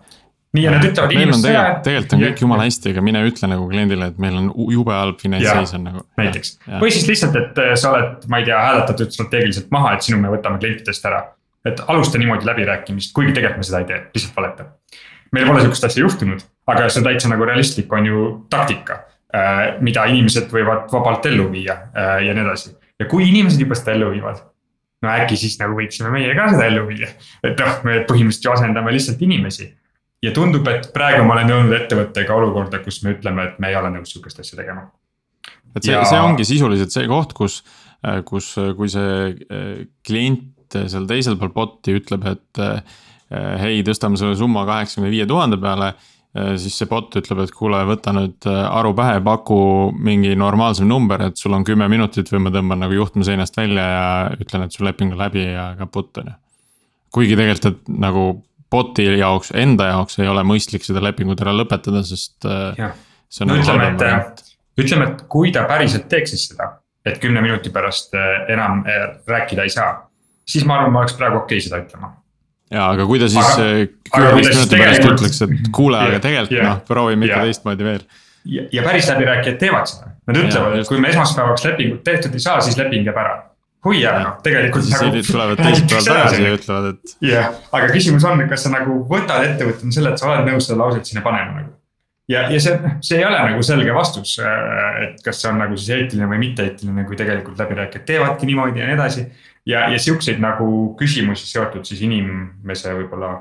nii 0.56 0.64
ja 0.64 0.74
nad 0.74 0.86
ütlevad 0.86 1.14
inimestele. 1.14 1.64
tegelikult, 1.86 2.14
on 2.16 2.22
kõik 2.24 2.44
jumala 2.44 2.66
hästi, 2.66 2.94
aga 2.94 3.04
mine 3.06 3.24
ütle 3.28 3.50
nagu 3.52 3.66
kliendile, 3.70 4.08
et 4.10 4.22
meil 4.22 4.38
on 4.40 4.48
jube 4.74 4.94
halb 4.94 5.20
finantsseis 5.22 5.74
on 5.78 5.84
nagu. 5.88 6.06
näiteks, 6.20 6.56
või 6.82 6.94
siis 6.94 7.06
lihtsalt, 7.10 7.36
et 7.38 7.60
äh, 7.62 7.74
sa 7.80 7.92
oled, 7.94 8.24
ma 8.32 8.40
ei 8.42 8.48
tea, 8.48 8.62
hääletatud 8.68 9.14
strateegiliselt 9.14 9.70
maha, 9.74 9.94
et 9.96 10.06
sinu 10.06 10.18
me 10.22 10.32
võtame 10.32 10.58
klientidest 10.62 11.06
ära. 11.10 11.22
et 11.66 11.80
alusta 11.92 12.18
niimoodi 12.18 12.48
läbirääkimist, 12.48 13.12
kuigi 13.14 13.36
tegelikult 13.36 13.60
me 13.60 13.68
seda 13.68 13.84
ei 13.84 13.90
tee, 13.92 14.02
lihtsalt 14.14 14.36
valeta. 14.36 14.66
meil 15.32 15.46
pole 15.46 15.62
sihukest 15.62 15.86
asja 15.90 16.02
juhtunud, 16.02 16.42
aga 16.66 16.88
see 16.88 17.02
on 17.02 17.10
täitsa 17.10 17.30
nagu 17.30 17.46
realistlik, 17.46 17.92
on 17.92 18.10
ju 18.10 18.26
taktika 18.50 19.04
Äh, 19.30 19.76
mida 19.78 20.02
inimesed 20.10 20.48
võivad 20.50 20.88
vabalt 20.90 21.26
ellu 21.30 21.44
viia 21.52 21.76
äh, 21.94 22.16
ja 22.26 22.32
nii 22.34 22.42
edasi. 22.42 22.72
ja 22.98 23.06
kui 23.06 23.28
inimesed 23.28 23.60
juba 23.62 23.76
seda 23.78 23.92
ellu 23.94 24.08
viivad, 24.10 24.40
no 25.06 25.10
äkki 25.12 25.36
siis 25.38 25.54
nagu 25.60 25.76
võiksime 25.78 26.10
meie 26.10 26.32
ka 26.34 26.48
seda 26.50 26.64
ellu 26.66 26.82
viia. 26.88 27.12
et 27.46 27.62
noh, 27.62 27.76
me 27.86 28.00
põhimõtteliselt 28.08 28.48
ju 28.48 28.52
asendame 28.56 28.90
lihtsalt 28.96 29.22
inimesi. 29.22 29.68
Ja 30.22 30.32
tundub, 30.36 30.66
et 30.68 30.90
praegu 30.94 31.24
ma 31.26 31.36
olen 31.38 31.52
jõudnud 31.54 31.76
ettevõttega 31.78 32.36
olukorda, 32.36 32.82
kus 32.84 33.02
me 33.04 33.16
ütleme, 33.16 33.50
et 33.50 33.60
me 33.62 33.72
ei 33.72 33.78
ole 33.78 33.92
nõus 33.96 34.12
sihukest 34.12 34.42
asja 34.42 34.60
tegema. 34.60 34.88
et 35.74 35.82
see 35.82 35.94
ja..., 35.94 36.04
see 36.08 36.20
ongi 36.20 36.46
sisuliselt 36.48 36.94
see 36.94 37.08
koht, 37.10 37.34
kus, 37.36 37.60
kus, 38.28 38.54
kui 38.76 38.92
see 38.92 39.34
klient 40.06 40.80
seal 40.90 41.08
teisel 41.10 41.38
pool 41.40 41.52
bot'i 41.54 41.96
ütleb, 41.98 42.26
et 42.30 42.64
hei, 43.30 43.82
tõstame 43.86 44.18
selle 44.20 44.36
summa 44.38 44.66
kaheksakümne 44.68 45.10
viie 45.12 45.26
tuhande 45.30 45.58
peale 45.62 45.94
Äh, 46.30 46.52
siis 46.62 46.76
see 46.78 46.86
bot 46.86 47.10
ütleb, 47.18 47.40
et 47.42 47.50
kuule, 47.54 47.80
võta 47.88 48.12
nüüd 48.14 48.46
aru 48.46 48.92
pähe, 48.94 49.16
paku 49.26 49.56
mingi 49.98 50.36
normaalsem 50.38 50.86
number, 50.86 51.24
et 51.26 51.40
sul 51.40 51.56
on 51.56 51.64
kümme 51.66 51.88
minutit 51.90 52.30
või 52.30 52.44
ma 52.44 52.52
tõmban 52.54 52.78
nagu 52.84 52.94
juhtme 52.94 53.26
seinast 53.26 53.58
välja 53.58 53.86
ja 53.88 54.04
ütlen, 54.38 54.62
et 54.66 54.76
su 54.76 54.86
leping 54.86 55.16
on 55.16 55.18
läbi 55.18 55.48
ja 55.48 55.72
kaputt 55.80 56.22
on 56.22 56.30
ju. 56.30 56.36
kuigi 57.18 57.34
tegelikult, 57.34 57.66
et 57.66 57.90
nagu 57.98 58.24
bot'i 58.70 59.06
jaoks, 59.18 59.52
enda 59.58 59.90
jaoks 59.90 60.20
ei 60.20 60.28
ole 60.30 60.44
mõistlik 60.46 60.86
seda 60.86 61.02
lepingut 61.04 61.40
ära 61.42 61.54
lõpetada, 61.56 62.04
sest. 62.06 62.38
Äh, 62.46 62.92
no, 63.46 63.58
ütleme, 63.58 63.90
et, 63.94 64.44
ütleme, 64.80 65.10
et 65.10 65.26
kui 65.32 65.52
ta 65.54 65.66
päriselt 65.70 66.08
teeks 66.10 66.34
siis 66.34 66.48
seda, 66.52 66.72
et 67.06 67.18
kümne 67.22 67.42
minuti 67.44 67.72
pärast 67.74 68.14
enam 68.48 68.84
rääkida 69.28 69.66
ei 69.66 69.74
saa. 69.74 70.06
siis 70.50 70.64
ma 70.66 70.80
arvan, 70.80 70.92
ma 70.92 71.04
oleks 71.04 71.14
praegu 71.14 71.44
okei 71.44 71.58
okay 71.60 71.68
seda 71.68 71.78
ütlema 71.84 72.14
ja 72.70 72.86
aga 72.94 73.06
kui 73.08 73.20
ta 73.20 73.28
siis 73.30 73.52
kümneteist 73.58 74.54
minuti 74.54 74.78
pärast 74.78 75.06
ütleks, 75.10 75.42
et 75.46 75.70
kuule, 75.74 75.98
aga 75.98 76.20
tegelikult 76.22 76.56
yeah, 76.56 76.68
noh, 76.70 76.82
proovime 76.86 77.26
ikka 77.26 77.42
teistmoodi 77.48 77.86
veel. 77.86 78.04
ja, 78.54 78.66
ja 78.72 78.84
päris 78.86 79.10
läbirääkijad 79.10 79.58
teevad 79.60 79.90
seda, 79.90 80.12
nad 80.30 80.40
ütlevad, 80.44 80.76
et 80.78 80.90
kui 80.90 81.02
me 81.02 81.10
esmaspäevaks 81.10 81.66
lepingut 81.66 82.04
tehtud 82.06 82.36
ei 82.38 82.44
saa, 82.44 82.60
siis 82.64 82.78
leping 82.78 83.08
jääb 83.08 83.18
ära. 83.20 83.34
Hui 83.86 84.00
aga 84.04 84.22
noh, 84.22 84.38
tegelikult. 84.44 84.86
siis 84.86 84.96
nagu, 84.96 85.24
tulevad 85.26 85.60
teisipäeval 85.64 86.08
tagasi 86.08 86.40
ja 86.44 86.54
ütlevad, 86.56 86.88
et. 86.94 87.12
jah, 87.24 87.52
aga 87.78 87.90
küsimus 87.94 88.26
on, 88.28 88.42
kas 88.50 88.64
sa 88.66 88.72
nagu 88.74 89.02
võtad 89.10 89.44
ettevõttena 89.48 89.94
selle, 89.96 90.14
et 90.14 90.22
sa 90.22 90.32
oled 90.32 90.50
nõus 90.50 90.68
seda 90.68 90.80
lauset 90.82 91.10
sinna 91.10 91.24
panema 91.24 91.60
nagu. 91.60 91.72
ja, 92.30 92.46
ja 92.52 92.62
see, 92.62 92.94
see 93.06 93.20
ei 93.20 93.28
ole 93.28 93.38
nagu 93.50 93.62
selge 93.66 93.94
vastus, 93.96 94.36
et 94.40 95.22
kas 95.24 95.40
see 95.42 95.52
on 95.52 95.62
nagu 95.64 95.78
siis 95.78 95.94
eetiline 95.96 96.28
või 96.30 96.42
mitte-eetiline, 96.44 97.06
kui 97.08 97.20
tegelikult 97.20 97.60
läbirääkijad 97.62 98.08
teevadki 98.08 98.50
niimoodi 98.50 98.84
ja 98.84 98.90
nii 98.90 98.98
edasi 98.98 99.26
ja, 99.66 99.86
ja 99.92 99.98
siukseid 100.00 100.40
nagu 100.42 100.66
küsimusi 101.00 101.48
seotud 101.48 101.86
siis 101.88 102.02
inimese 102.06 102.92
võib-olla 102.96 103.38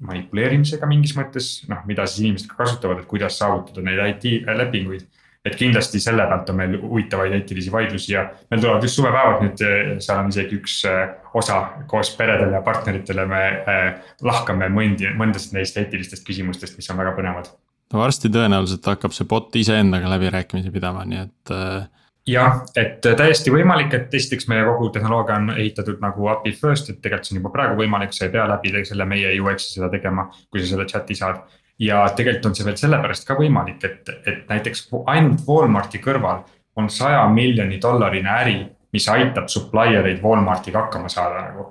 manipuleerimisega 0.00 0.88
mingis 0.88 1.12
mõttes, 1.16 1.48
noh, 1.68 1.82
mida 1.88 2.06
siis 2.08 2.24
inimesed 2.24 2.48
ka 2.50 2.62
kasutavad, 2.62 3.02
et 3.02 3.08
kuidas 3.10 3.36
saavutada 3.40 3.84
neid 3.84 4.00
IT 4.14 4.48
lepinguid. 4.56 5.04
Et 5.44 5.56
kindlasti 5.56 6.00
selle 6.02 6.26
pealt 6.28 6.50
on 6.52 6.58
meil 6.58 6.74
huvitavaid 6.82 7.32
eetilisi 7.38 7.72
vaidlusi 7.72 8.12
ja 8.12 8.26
meil 8.50 8.60
tulevad 8.60 8.84
just 8.84 8.98
suvepäevad 8.98 9.44
nüüd, 9.46 9.62
seal 10.04 10.20
on 10.20 10.28
isegi 10.32 10.58
üks 10.60 10.76
eh, 10.90 11.14
osa 11.40 11.60
koos 11.88 12.12
peredele 12.18 12.58
ja 12.58 12.64
partneritele, 12.66 13.24
me 13.30 13.44
eh, 13.48 13.86
lahkame 14.26 14.68
mõndi, 14.72 15.08
mõndasid 15.16 15.56
neist 15.56 15.80
eetilistest 15.80 16.26
küsimustest, 16.26 16.76
mis 16.76 16.90
on 16.92 17.00
väga 17.00 17.14
põnevad. 17.16 17.48
no 17.92 18.02
varsti 18.02 18.28
tõenäoliselt 18.32 18.92
hakkab 18.92 19.16
see 19.16 19.28
bot 19.30 19.56
iseendaga 19.56 20.12
läbirääkimisi 20.12 20.74
pidama, 20.74 21.06
nii 21.08 21.24
et 21.24 21.56
jah, 22.28 22.60
et 22.78 23.00
täiesti 23.00 23.52
võimalik, 23.52 23.94
et 23.96 24.14
esiteks 24.14 24.48
meie 24.50 24.64
kogu 24.66 24.90
tehnoloogia 24.94 25.38
on 25.40 25.54
ehitatud 25.56 26.02
nagu 26.02 26.28
API 26.34 26.52
first, 26.56 26.90
et 26.90 27.00
tegelikult 27.00 27.28
see 27.28 27.36
on 27.36 27.40
juba 27.42 27.52
praegu 27.54 27.80
võimalik, 27.80 28.12
sa 28.16 28.26
ei 28.26 28.34
pea 28.34 28.46
läbi 28.50 28.84
selle 28.84 29.06
meie 29.08 29.32
UX-i 29.40 29.78
seda 29.78 29.90
tegema, 29.92 30.28
kui 30.50 30.62
sa 30.62 30.74
selle 30.74 30.86
chat'i 30.90 31.16
saad. 31.16 31.40
Ja 31.80 32.04
tegelikult 32.16 32.50
on 32.50 32.54
see 32.54 32.66
veel 32.68 32.78
sellepärast 32.80 33.26
ka 33.28 33.36
võimalik, 33.38 33.84
et, 33.84 34.12
et 34.28 34.48
näiteks 34.48 34.88
ainult 35.12 35.44
Walmarti 35.48 35.98
kõrval 36.04 36.44
on 36.76 36.90
saja 36.92 37.22
miljoni 37.32 37.80
dollarine 37.82 38.30
äri, 38.30 38.56
mis 38.92 39.08
aitab 39.08 39.48
supplier 39.48 40.06
eid 40.06 40.22
Walmartiga 40.22 40.86
hakkama 40.86 41.08
saada 41.08 41.46
nagu. 41.48 41.70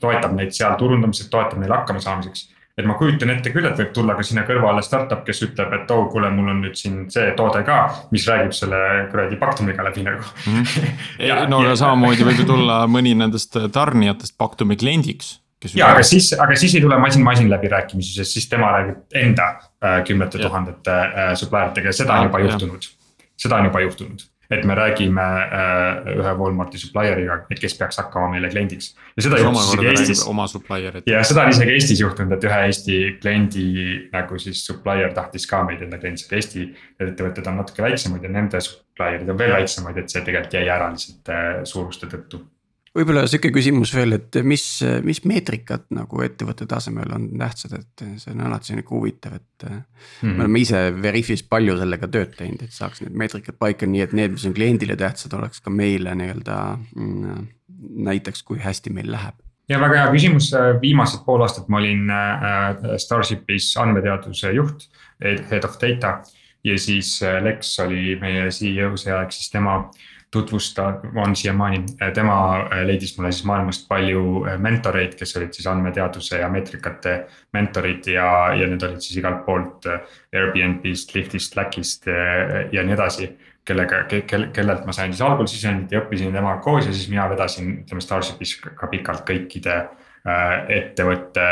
toetab 0.00 0.32
neid 0.32 0.54
seal 0.56 0.74
turundamisel, 0.80 1.28
toetab 1.30 1.60
neil 1.60 1.72
hakkama 1.72 2.00
saamiseks 2.00 2.48
et 2.80 2.86
ma 2.88 2.96
kujutan 2.98 3.32
ette 3.32 3.52
küll, 3.52 3.66
et 3.68 3.78
võib 3.80 3.90
tulla 3.94 4.14
ka 4.16 4.24
sinna 4.26 4.44
kõrvale 4.48 4.82
startup, 4.84 5.22
kes 5.26 5.42
ütleb, 5.46 5.72
et 5.76 5.90
oh, 5.94 6.06
kuule, 6.12 6.30
mul 6.34 6.52
on 6.52 6.62
nüüd 6.64 6.78
siin 6.78 7.02
see 7.12 7.32
toode 7.38 7.62
ka, 7.66 7.78
mis 8.14 8.26
räägib 8.28 8.54
selle 8.56 8.80
kuradi 9.12 9.38
Pactumiga 9.40 9.84
läbi 9.86 10.04
nagu 10.06 10.22
mm. 10.46 10.62
-hmm. 10.62 11.50
no 11.50 11.60
aga 11.64 11.76
samamoodi 11.76 12.26
võib 12.28 12.42
ju 12.42 12.48
tulla 12.48 12.82
mõni 12.90 13.14
nendest 13.18 13.58
tarnijatest 13.72 14.38
Pactumi 14.38 14.76
kliendiks. 14.80 15.39
Ja, 15.74 15.90
aga 15.92 16.02
siis, 16.06 16.32
aga 16.38 16.56
siis 16.56 16.74
ei 16.74 16.84
tule 16.84 16.98
masin-masin 16.98 17.50
läbirääkimisi, 17.50 18.14
sest 18.16 18.38
siis 18.38 18.48
tema 18.48 18.72
räägib 18.78 19.20
enda 19.22 19.48
äh, 19.84 20.00
kümnete 20.08 20.40
ja. 20.40 20.48
tuhandete 20.48 20.96
äh, 20.96 21.32
supplier 21.36 21.72
itega 21.72 21.92
ja 21.92 21.96
seda 22.02 22.18
on 22.18 22.30
juba 22.30 22.44
juhtunud. 22.46 22.90
seda 23.36 23.60
on 23.60 23.70
juba 23.70 23.82
juhtunud 23.86 24.28
et 24.50 24.64
me 24.64 24.74
räägime 24.74 25.22
äh, 25.22 26.08
ühe 26.18 26.32
Walmarti 26.38 26.78
supplier'iga, 26.78 27.36
et 27.50 27.60
kes 27.62 27.76
peaks 27.78 28.00
hakkama 28.02 28.32
meile 28.32 28.50
kliendiks. 28.50 28.94
ja 29.16 29.22
seda 29.22 29.38
juhtus 29.38 29.68
isegi 29.68 29.90
Eestis. 29.92 30.22
oma 30.26 30.46
supplier'it. 30.50 31.06
ja 31.06 31.22
seda 31.24 31.44
on 31.46 31.54
isegi 31.54 31.76
Eestis 31.76 32.02
juhtunud, 32.02 32.34
et 32.34 32.46
ühe 32.48 32.60
Eesti 32.66 32.98
kliendi 33.22 33.66
nagu 34.12 34.38
siis 34.42 34.64
supplier 34.66 35.14
tahtis 35.14 35.46
ka 35.50 35.62
meid 35.68 35.84
enda 35.86 36.00
kliendiks, 36.02 36.26
et 36.26 36.38
Eesti 36.40 36.66
ettevõtted 36.98 37.52
on 37.52 37.60
natuke 37.62 37.86
väiksemad 37.86 38.26
ja 38.26 38.32
nende 38.38 38.62
supplier'id 38.66 39.30
on 39.30 39.38
veel 39.38 39.54
väiksemad, 39.60 40.02
et 40.02 40.10
see 40.10 40.24
tegelikult 40.26 40.58
jäi 40.58 40.66
ära 40.66 40.90
lihtsalt 40.90 41.30
äh, 41.36 41.52
suuruste 41.70 42.10
tõttu 42.10 42.42
võib-olla 42.96 43.22
sihuke 43.30 43.52
küsimus 43.54 43.92
veel, 43.94 44.16
et 44.16 44.40
mis, 44.46 44.64
mis 45.06 45.22
meetrikad 45.28 45.86
nagu 45.94 46.22
ettevõtte 46.24 46.66
tasemel 46.70 47.12
on 47.14 47.28
tähtsad, 47.38 47.76
et 47.78 48.04
see 48.22 48.32
on 48.34 48.42
alati 48.48 48.72
sihuke 48.72 48.94
huvitav, 48.94 49.36
et 49.38 49.66
mm. 49.68 49.82
-hmm. 50.22 50.32
me 50.34 50.44
oleme 50.46 50.62
ise 50.64 50.80
Veriffis 51.02 51.44
palju 51.46 51.78
sellega 51.78 52.08
tööd 52.08 52.34
teinud, 52.38 52.64
et 52.66 52.74
saaks 52.74 53.04
need 53.04 53.14
meetrikad 53.22 53.58
paika, 53.58 53.86
nii 53.86 54.02
et 54.06 54.16
need, 54.16 54.34
mis 54.34 54.48
on 54.48 54.56
kliendile 54.56 54.96
tähtsad, 54.96 55.36
oleks 55.38 55.60
ka 55.60 55.70
meile 55.70 56.14
nii-öelda 56.18 56.58
mm, 56.96 57.46
näiteks, 58.10 58.42
kui 58.42 58.58
hästi 58.58 58.90
meil 58.90 59.12
läheb 59.12 59.38
ja 59.70 59.78
väga 59.78 60.02
hea 60.02 60.10
küsimus, 60.10 60.50
viimased 60.82 61.22
pool 61.24 61.44
aastat 61.46 61.68
ma 61.70 61.78
olin 61.78 62.10
äh, 62.10 62.96
Starshipis 62.98 63.76
andmeteaduse 63.78 64.50
juht, 64.52 64.88
head 65.22 65.64
of 65.64 65.78
data. 65.78 66.22
ja 66.64 66.78
siis 66.78 67.22
äh, 67.22 67.42
Lex 67.42 67.78
oli 67.78 68.16
meie 68.20 68.50
CEO 68.50 68.96
see 68.96 69.12
aeg, 69.14 69.30
siis 69.32 69.50
tema 69.50 69.76
äh, 69.78 70.08
tutvusta, 70.30 71.00
on 71.14 71.36
siiamaani, 71.36 71.84
tema 72.14 72.56
äh, 72.56 72.84
leidis 72.86 73.18
mulle 73.18 73.32
siis 73.32 73.44
maailmast 73.44 73.88
palju 73.88 74.44
äh, 74.46 74.58
mentoreid, 74.58 75.14
kes 75.18 75.36
olid 75.36 75.52
siis 75.52 75.66
andmeteaduse 75.66 76.38
ja 76.38 76.48
meetrikate 76.48 77.14
mentorid 77.52 78.06
ja, 78.14 78.28
ja 78.54 78.68
need 78.70 78.82
olid 78.86 79.02
siis 79.02 79.18
igalt 79.18 79.42
poolt 79.46 79.88
äh, 79.90 80.04
Airbnb-st, 80.32 81.14
Lyftist, 81.14 81.52
Slackist 81.52 82.06
ja 82.72 82.84
nii 82.84 82.94
edasi. 82.94 83.30
kellega 83.64 84.04
ke,, 84.08 84.22
kellelt 84.26 84.86
ma 84.86 84.92
sain 84.92 85.12
siis 85.12 85.20
algul 85.22 85.46
sisendit 85.46 85.92
ja 85.92 86.00
õppisin 86.00 86.32
temaga 86.32 86.62
koos 86.64 86.86
ja 86.86 86.92
siis 86.94 87.10
mina 87.10 87.26
vedasin, 87.30 87.68
ütleme 87.82 88.00
Starshipis 88.02 88.54
ka 88.62 88.88
pikalt 88.90 89.26
kõikide 89.28 89.74
äh, 89.76 90.54
ettevõtte 90.78 91.46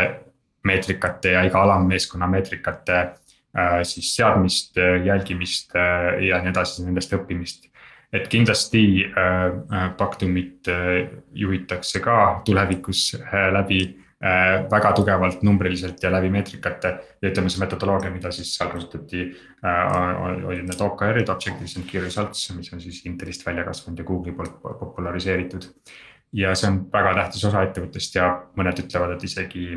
meetrikate 0.67 1.35
ja 1.35 1.43
iga 1.47 1.63
alammeeskonna 1.63 2.27
meetrikate 2.31 3.09
siis 3.89 4.11
seadmist, 4.15 4.77
jälgimist 5.05 5.73
ja 5.75 6.39
nii 6.43 6.51
edasi, 6.53 6.85
nendest 6.85 7.15
õppimist 7.17 7.65
et 8.13 8.29
kindlasti 8.29 9.05
äh, 9.05 9.97
Pactumit 9.97 10.69
äh, 10.69 11.09
juhitakse 11.35 12.01
ka 12.01 12.41
tulevikus 12.45 13.15
äh, 13.21 13.51
läbi 13.53 13.81
äh, 14.25 14.65
väga 14.71 14.93
tugevalt 14.97 15.43
numbriliselt 15.43 16.03
ja 16.03 16.13
läbi 16.13 16.31
meetrikate. 16.31 16.99
ja 17.23 17.31
ütleme, 17.31 17.51
see 17.51 17.61
metodoloogia, 17.61 18.11
mida 18.11 18.33
siis 18.33 18.55
seal 18.57 18.73
kasutati 18.73 19.29
äh,, 19.29 20.47
olid 20.47 20.65
need 20.65 20.81
OKR-id, 20.81 21.29
Objectives 21.29 21.77
and 21.77 21.89
Key 21.91 22.01
Results, 22.01 22.49
mis 22.57 22.73
on 22.73 22.81
siis 22.81 23.05
Intelist 23.07 23.47
välja 23.47 23.65
kasvanud 23.65 23.99
ja 23.99 24.05
Google'i 24.09 24.37
poolt 24.37 24.61
populariseeritud. 24.63 25.69
ja 26.33 26.55
see 26.55 26.69
on 26.69 26.83
väga 26.93 27.15
tähtis 27.17 27.45
osa 27.49 27.63
ettevõttest 27.65 28.17
ja 28.17 28.27
mõned 28.57 28.81
ütlevad, 28.83 29.15
et 29.15 29.23
isegi 29.25 29.69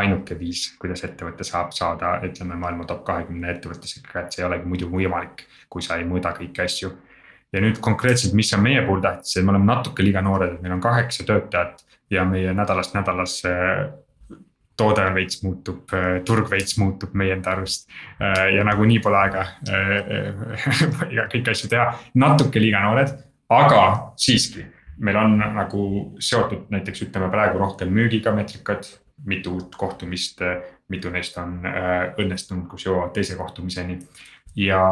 ainuke 0.00 0.38
viis, 0.38 0.70
kuidas 0.80 1.04
ettevõte 1.04 1.44
saab 1.44 1.72
saada, 1.76 2.18
ütleme 2.24 2.56
maailma 2.56 2.84
top 2.88 3.04
kahekümne 3.04 3.50
ettevõttesega, 3.52 4.22
et 4.22 4.32
see 4.32 4.44
ei 4.44 4.48
olegi 4.48 4.68
muidu 4.68 4.88
võimalik, 4.92 5.44
kui 5.68 5.84
sa 5.84 5.96
ei 5.96 6.08
mõõda 6.08 6.32
kõiki 6.36 6.64
asju 6.64 6.96
ja 7.52 7.62
nüüd 7.64 7.80
konkreetselt, 7.80 8.34
mis 8.36 8.52
on 8.54 8.62
meie 8.64 8.82
puhul 8.86 9.00
tähtis, 9.04 9.36
et 9.36 9.46
me 9.46 9.54
oleme 9.54 9.68
natuke 9.68 10.04
liiga 10.04 10.22
noored, 10.24 10.56
et 10.56 10.64
meil 10.64 10.76
on 10.76 10.84
kaheksa 10.84 11.24
töötajat 11.28 11.84
ja 12.10 12.24
meie 12.28 12.52
nädalast 12.56 12.96
nädalasse 12.96 13.54
toode 14.78 15.04
veits 15.14 15.42
muutub, 15.42 15.90
turg 16.24 16.50
veits 16.50 16.76
muutub 16.78 17.14
meie 17.18 17.34
enda 17.34 17.50
arust. 17.56 17.88
ja 18.54 18.64
nagunii 18.64 19.00
pole 19.02 19.18
aega 19.18 19.44
kõiki 21.32 21.50
asju 21.50 21.70
teha, 21.72 21.90
natuke 22.14 22.62
liiga 22.62 22.84
noored, 22.84 23.16
aga 23.50 23.82
siiski. 24.16 24.66
meil 24.98 25.16
on 25.16 25.36
nagu 25.38 25.82
seotud 26.18 26.70
näiteks 26.74 27.04
ütleme 27.06 27.30
praegu 27.30 27.58
rohkem 27.58 27.90
müügiga 27.94 28.32
meetrikad, 28.34 28.86
mitu 29.26 29.56
uut 29.56 29.76
kohtumist, 29.78 30.42
mitu 30.88 31.10
neist 31.10 31.38
on 31.38 31.60
õnnestunud, 32.18 32.66
kus 32.70 32.86
jõuavad 32.86 33.12
teise 33.14 33.36
kohtumiseni 33.38 33.98
ja, 34.58 34.82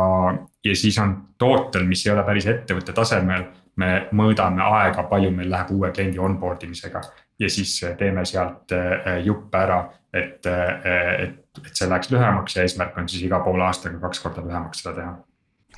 ja 0.64 0.76
siis 0.76 0.98
on 1.02 1.14
tootel, 1.38 1.86
mis 1.88 2.06
ei 2.06 2.12
ole 2.14 2.24
päris 2.26 2.48
ettevõtte 2.50 2.94
tasemel. 2.96 3.46
me 3.76 4.08
mõõdame 4.16 4.62
aega, 4.64 5.02
palju 5.04 5.30
meil 5.36 5.50
läheb 5.52 5.70
uue 5.74 5.90
kliendi 5.92 6.18
onboard 6.18 6.62
imisega 6.64 7.02
ja 7.38 7.50
siis 7.52 7.74
teeme 7.98 8.24
sealt 8.24 8.72
äh, 8.72 9.18
juppe 9.24 9.58
ära, 9.58 9.82
et, 10.12 10.46
et, 10.46 11.34
et 11.60 11.72
see 11.74 11.88
läheks 11.88 12.08
lühemaks 12.08 12.56
ja 12.56 12.64
eesmärk 12.64 12.96
on 12.96 13.08
siis 13.08 13.26
iga 13.26 13.42
poole 13.44 13.66
aastaga 13.66 14.00
kaks 14.00 14.22
korda 14.24 14.44
lühemaks 14.46 14.80
seda 14.80 14.94
teha 14.96 15.12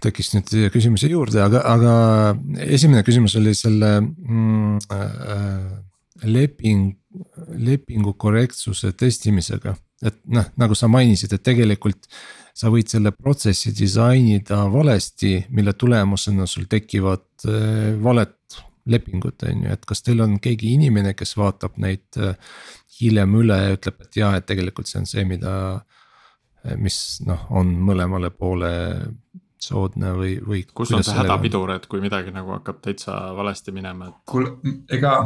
tekkis 0.02 0.30
nüüd 0.34 0.52
küsimuse 0.70 1.10
juurde, 1.10 1.40
aga, 1.42 1.64
aga 1.66 1.92
esimene 2.70 3.02
küsimus 3.06 3.34
oli 3.40 3.54
selle 3.58 3.96
mm, 3.98 4.76
äh, 4.94 5.72
leping, 6.28 6.92
lepingu 7.58 8.14
korrektsuse 8.14 8.92
testimisega. 8.98 9.74
et 9.98 10.14
noh, 10.30 10.46
nagu 10.54 10.76
sa 10.78 10.86
mainisid, 10.86 11.32
et 11.34 11.42
tegelikult 11.42 12.06
sa 12.58 12.72
võid 12.74 12.90
selle 12.90 13.12
protsessi 13.14 13.72
disainida 13.76 14.64
valesti, 14.72 15.36
mille 15.54 15.74
tulemusena 15.78 16.46
sul 16.50 16.66
tekivad 16.70 17.46
äh, 17.46 17.94
valed 18.02 18.34
lepingud, 18.88 19.36
on 19.44 19.64
ju, 19.66 19.76
et 19.76 19.84
kas 19.86 20.02
teil 20.02 20.24
on 20.24 20.38
keegi 20.42 20.72
inimene, 20.78 21.12
kes 21.16 21.36
vaatab 21.38 21.76
neid 21.82 22.18
äh, 22.18 22.34
hiljem 22.98 23.36
üle 23.42 23.58
ja 23.60 23.76
ütleb, 23.76 24.00
et 24.06 24.20
jah, 24.22 24.36
et 24.38 24.48
tegelikult 24.48 24.90
see 24.90 25.02
on 25.02 25.08
see, 25.10 25.24
mida. 25.28 25.54
Äh, 26.64 26.74
mis 26.80 26.96
noh, 27.26 27.44
on 27.54 27.70
mõlemale 27.86 28.32
poole 28.34 28.72
soodne 29.62 30.14
või, 30.16 30.38
või. 30.42 30.64
kus 30.74 30.90
on 30.94 31.04
see 31.06 31.14
hädapidur, 31.18 31.70
et 31.76 31.86
kui 31.90 32.02
midagi 32.02 32.32
nagu 32.34 32.56
hakkab 32.56 32.80
täitsa 32.82 33.14
valesti 33.38 33.74
minema, 33.74 34.10
et. 34.10 34.18
kuule, 34.30 34.56
ega 34.90 35.20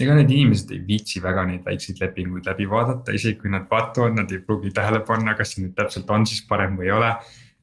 ega 0.00 0.16
need 0.18 0.32
inimesed 0.34 0.72
ei 0.74 0.82
viitsi 0.88 1.22
väga 1.22 1.44
neid 1.46 1.62
väikseid 1.66 2.00
lepinguid 2.02 2.48
läbi 2.50 2.66
vaadata, 2.70 3.14
isegi 3.14 3.38
kui 3.42 3.52
nad 3.52 3.68
vaatavad, 3.70 4.16
nad 4.18 4.32
ei 4.34 4.42
pruugi 4.42 4.72
tähele 4.74 5.04
panna, 5.06 5.36
kas 5.38 5.54
see 5.54 5.64
nüüd 5.64 5.76
täpselt 5.78 6.10
on 6.10 6.26
siis 6.26 6.42
parem 6.48 6.74
või 6.80 6.88
ei 6.88 6.94
ole. 6.96 7.12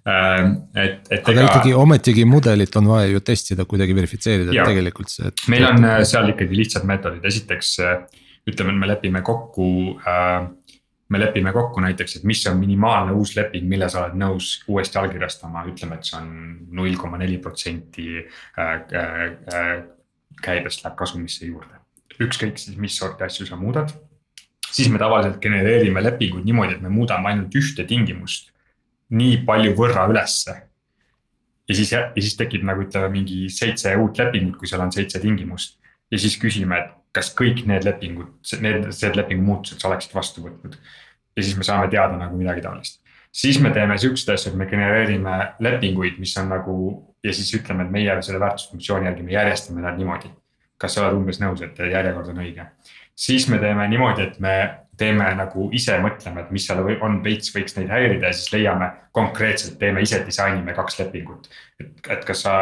Ähm, 0.07 0.53
et, 0.73 1.03
et. 1.11 1.19
aga 1.19 1.35
ega... 1.35 1.43
ikkagi 1.49 1.75
ometigi 1.77 2.23
mudelit 2.25 2.75
on 2.79 2.87
vaja 2.89 3.11
ju 3.11 3.19
testida, 3.25 3.67
kuidagi 3.69 3.93
verifitseerida, 3.97 4.55
et 4.55 4.71
tegelikult 4.71 5.11
see. 5.13 5.33
meil 5.51 5.67
on 5.67 5.83
äh, 5.85 5.99
seal 6.09 6.31
ikkagi 6.31 6.57
lihtsad 6.57 6.87
meetodid, 6.89 7.27
esiteks 7.27 7.75
äh, 7.85 8.23
ütleme, 8.49 8.73
et 8.73 8.81
me 8.81 8.89
lepime 8.89 9.21
kokku 9.27 9.67
äh, 9.99 10.47
me 11.11 11.19
lepime 11.19 11.51
kokku 11.53 11.83
näiteks, 11.83 12.17
et 12.17 12.25
mis 12.25 12.41
on 12.47 12.55
minimaalne 12.57 13.13
uus 13.13 13.35
leping, 13.35 13.67
mille 13.69 13.91
sa 13.91 14.05
oled 14.05 14.15
nõus 14.17 14.53
uuesti 14.71 14.97
allkirjastama, 15.03 15.67
ütleme, 15.69 15.99
et 15.99 16.07
see 16.07 16.17
on 16.17 16.31
null 16.79 16.95
koma 16.97 17.19
neli 17.19 17.35
protsenti 17.43 18.23
käibest 20.41 20.85
läheb 20.85 20.97
kasumisse 20.97 21.45
juurde 21.45 21.80
ükskõik 22.19 22.59
siis, 22.59 22.77
mis 22.77 22.95
sorti 22.97 23.23
asju 23.23 23.47
sa 23.47 23.55
muudad. 23.55 23.93
siis 24.71 24.87
me 24.89 24.99
tavaliselt 24.99 25.41
genereerime 25.43 26.01
lepinguid 26.01 26.45
niimoodi, 26.47 26.77
et 26.77 26.81
me 26.81 26.89
muudame 26.89 27.27
ainult 27.27 27.55
ühte 27.55 27.83
tingimust 27.87 28.51
nii 29.11 29.41
palju 29.47 29.75
võrra 29.75 30.07
ülesse. 30.11 30.55
ja 31.67 31.75
siis, 31.75 31.91
ja 31.91 32.07
siis 32.15 32.37
tekib 32.39 32.63
nagu 32.67 32.83
ütleme 32.85 33.09
mingi 33.11 33.49
seitse 33.49 33.93
uut 33.99 34.17
lepingut, 34.17 34.57
kui 34.59 34.67
seal 34.67 34.81
on 34.81 34.91
seitse 34.91 35.19
tingimust. 35.19 35.77
ja 36.11 36.19
siis 36.19 36.37
küsime, 36.39 36.79
et 36.79 36.97
kas 37.11 37.33
kõik 37.35 37.65
need 37.67 37.83
lepingud, 37.83 38.31
need, 38.63 38.87
need 38.87 39.15
lepingu 39.19 39.43
muutused 39.43 39.79
sa 39.81 39.89
oleksid 39.91 40.15
vastu 40.15 40.43
võtnud. 40.45 40.77
ja 41.35 41.43
siis 41.43 41.57
me 41.57 41.67
saame 41.67 41.89
teada 41.91 42.17
nagu 42.17 42.37
midagi 42.37 42.63
taolist. 42.63 43.01
siis 43.31 43.59
me 43.59 43.71
teeme 43.71 43.97
siukseid 43.97 44.35
asju, 44.35 44.53
et 44.53 44.59
me 44.59 44.67
genereerime 44.71 45.55
lepinguid, 45.59 46.19
mis 46.19 46.35
on 46.37 46.51
nagu 46.51 46.77
ja 47.23 47.33
siis 47.33 47.51
ütleme, 47.59 47.85
et 47.85 47.91
meie 47.91 48.21
selle 48.21 48.39
väärtusfunktsiooni 48.39 49.11
järgi 49.11 49.23
me 49.27 49.35
järjestame 49.35 49.83
nad 49.83 49.99
niimoodi 49.99 50.31
kas 50.81 50.97
sa 50.97 51.05
oled 51.05 51.21
umbes 51.21 51.41
nõus, 51.41 51.61
et 51.65 51.77
järjekord 51.77 52.33
on 52.33 52.41
õige. 52.43 52.67
siis 53.15 53.47
me 53.51 53.59
teeme 53.61 53.87
niimoodi, 53.87 54.23
et 54.23 54.39
me 54.39 54.55
teeme 55.01 55.27
nagu 55.37 55.67
ise 55.75 55.95
mõtleme, 56.03 56.43
et 56.43 56.53
mis 56.53 56.65
seal 56.67 56.81
on, 57.05 57.19
veits 57.25 57.51
võiks 57.55 57.75
neid 57.77 57.89
häirida 57.91 58.29
ja 58.29 58.37
siis 58.37 58.51
leiame 58.53 58.89
konkreetselt, 59.15 59.77
teeme 59.81 60.03
ise 60.05 60.21
disainime 60.25 60.75
kaks 60.77 60.99
lepingut. 60.99 61.49
et, 61.81 61.91
et 62.15 62.25
kas 62.27 62.43
sa, 62.45 62.55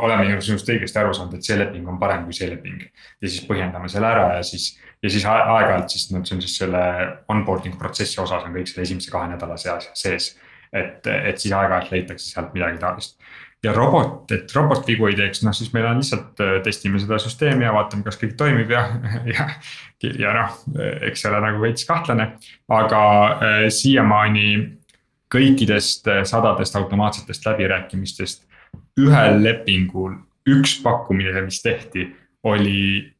oleme 0.00 0.40
sinust 0.42 0.68
õigesti 0.72 1.00
aru 1.00 1.14
saanud, 1.16 1.36
et 1.38 1.46
see 1.46 1.58
leping 1.58 1.88
on 1.88 1.98
parem 2.02 2.26
kui 2.26 2.36
see 2.36 2.50
leping. 2.50 2.82
ja 3.22 3.28
siis 3.28 3.46
põhjendame 3.48 3.90
selle 3.92 4.10
ära 4.10 4.26
ja 4.38 4.44
siis, 4.46 4.72
ja 5.02 5.12
siis 5.12 5.26
aeg-ajalt 5.30 5.96
siis 5.96 6.08
noh, 6.14 6.24
see 6.26 6.38
on 6.38 6.44
siis 6.44 6.58
selle 6.62 6.84
onboarding 7.32 7.78
protsessi 7.80 8.20
osas 8.22 8.46
on 8.46 8.56
kõik 8.56 8.70
selle 8.70 8.88
esimese 8.88 9.12
kahe 9.14 9.30
nädala 9.34 9.58
seas, 9.60 9.90
sees. 9.94 10.32
et, 10.72 11.06
et 11.06 11.38
siis 11.38 11.54
aeg-ajalt 11.54 11.94
leitakse 11.94 12.32
sealt 12.32 12.54
midagi 12.56 12.82
taolist 12.82 13.19
ja 13.64 13.72
robot, 13.76 14.30
et 14.32 14.52
robot 14.56 14.86
vigu 14.88 15.08
ei 15.10 15.16
teeks, 15.18 15.42
noh 15.44 15.54
siis 15.56 15.72
meil 15.74 15.86
on 15.90 16.00
lihtsalt 16.00 16.40
äh, 16.40 16.56
testime 16.64 17.00
seda 17.02 17.18
süsteemi 17.20 17.66
ja 17.66 17.74
vaatame, 17.76 18.04
kas 18.06 18.18
kõik 18.20 18.36
toimib 18.40 18.72
ja, 18.72 18.86
ja. 19.34 19.48
ja 20.08 20.34
noh, 20.36 20.58
eks 21.08 21.24
see 21.24 21.30
ole 21.32 21.42
nagu 21.44 21.60
veits 21.62 21.84
kahtlane, 21.88 22.30
aga 22.72 23.02
äh, 23.30 23.64
siiamaani 23.74 24.46
kõikidest 25.30 26.08
äh, 26.10 26.22
sadadest 26.28 26.76
automaatsetest 26.80 27.46
läbirääkimistest. 27.46 28.46
ühel 29.00 29.42
lepingul 29.42 30.16
üks 30.48 30.78
pakkumine, 30.82 31.42
mis 31.44 31.60
tehti, 31.62 32.06
oli 32.42 33.12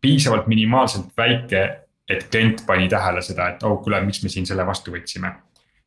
piisavalt 0.00 0.46
minimaalselt 0.46 1.10
väike, 1.18 1.64
et 2.08 2.28
klient 2.30 2.62
pani 2.66 2.86
tähele 2.88 3.22
seda, 3.22 3.48
et 3.50 3.62
oh 3.66 3.80
kuule, 3.82 3.98
miks 4.06 4.22
me 4.22 4.30
siin 4.30 4.46
selle 4.46 4.66
vastu 4.66 4.94
võtsime 4.94 5.32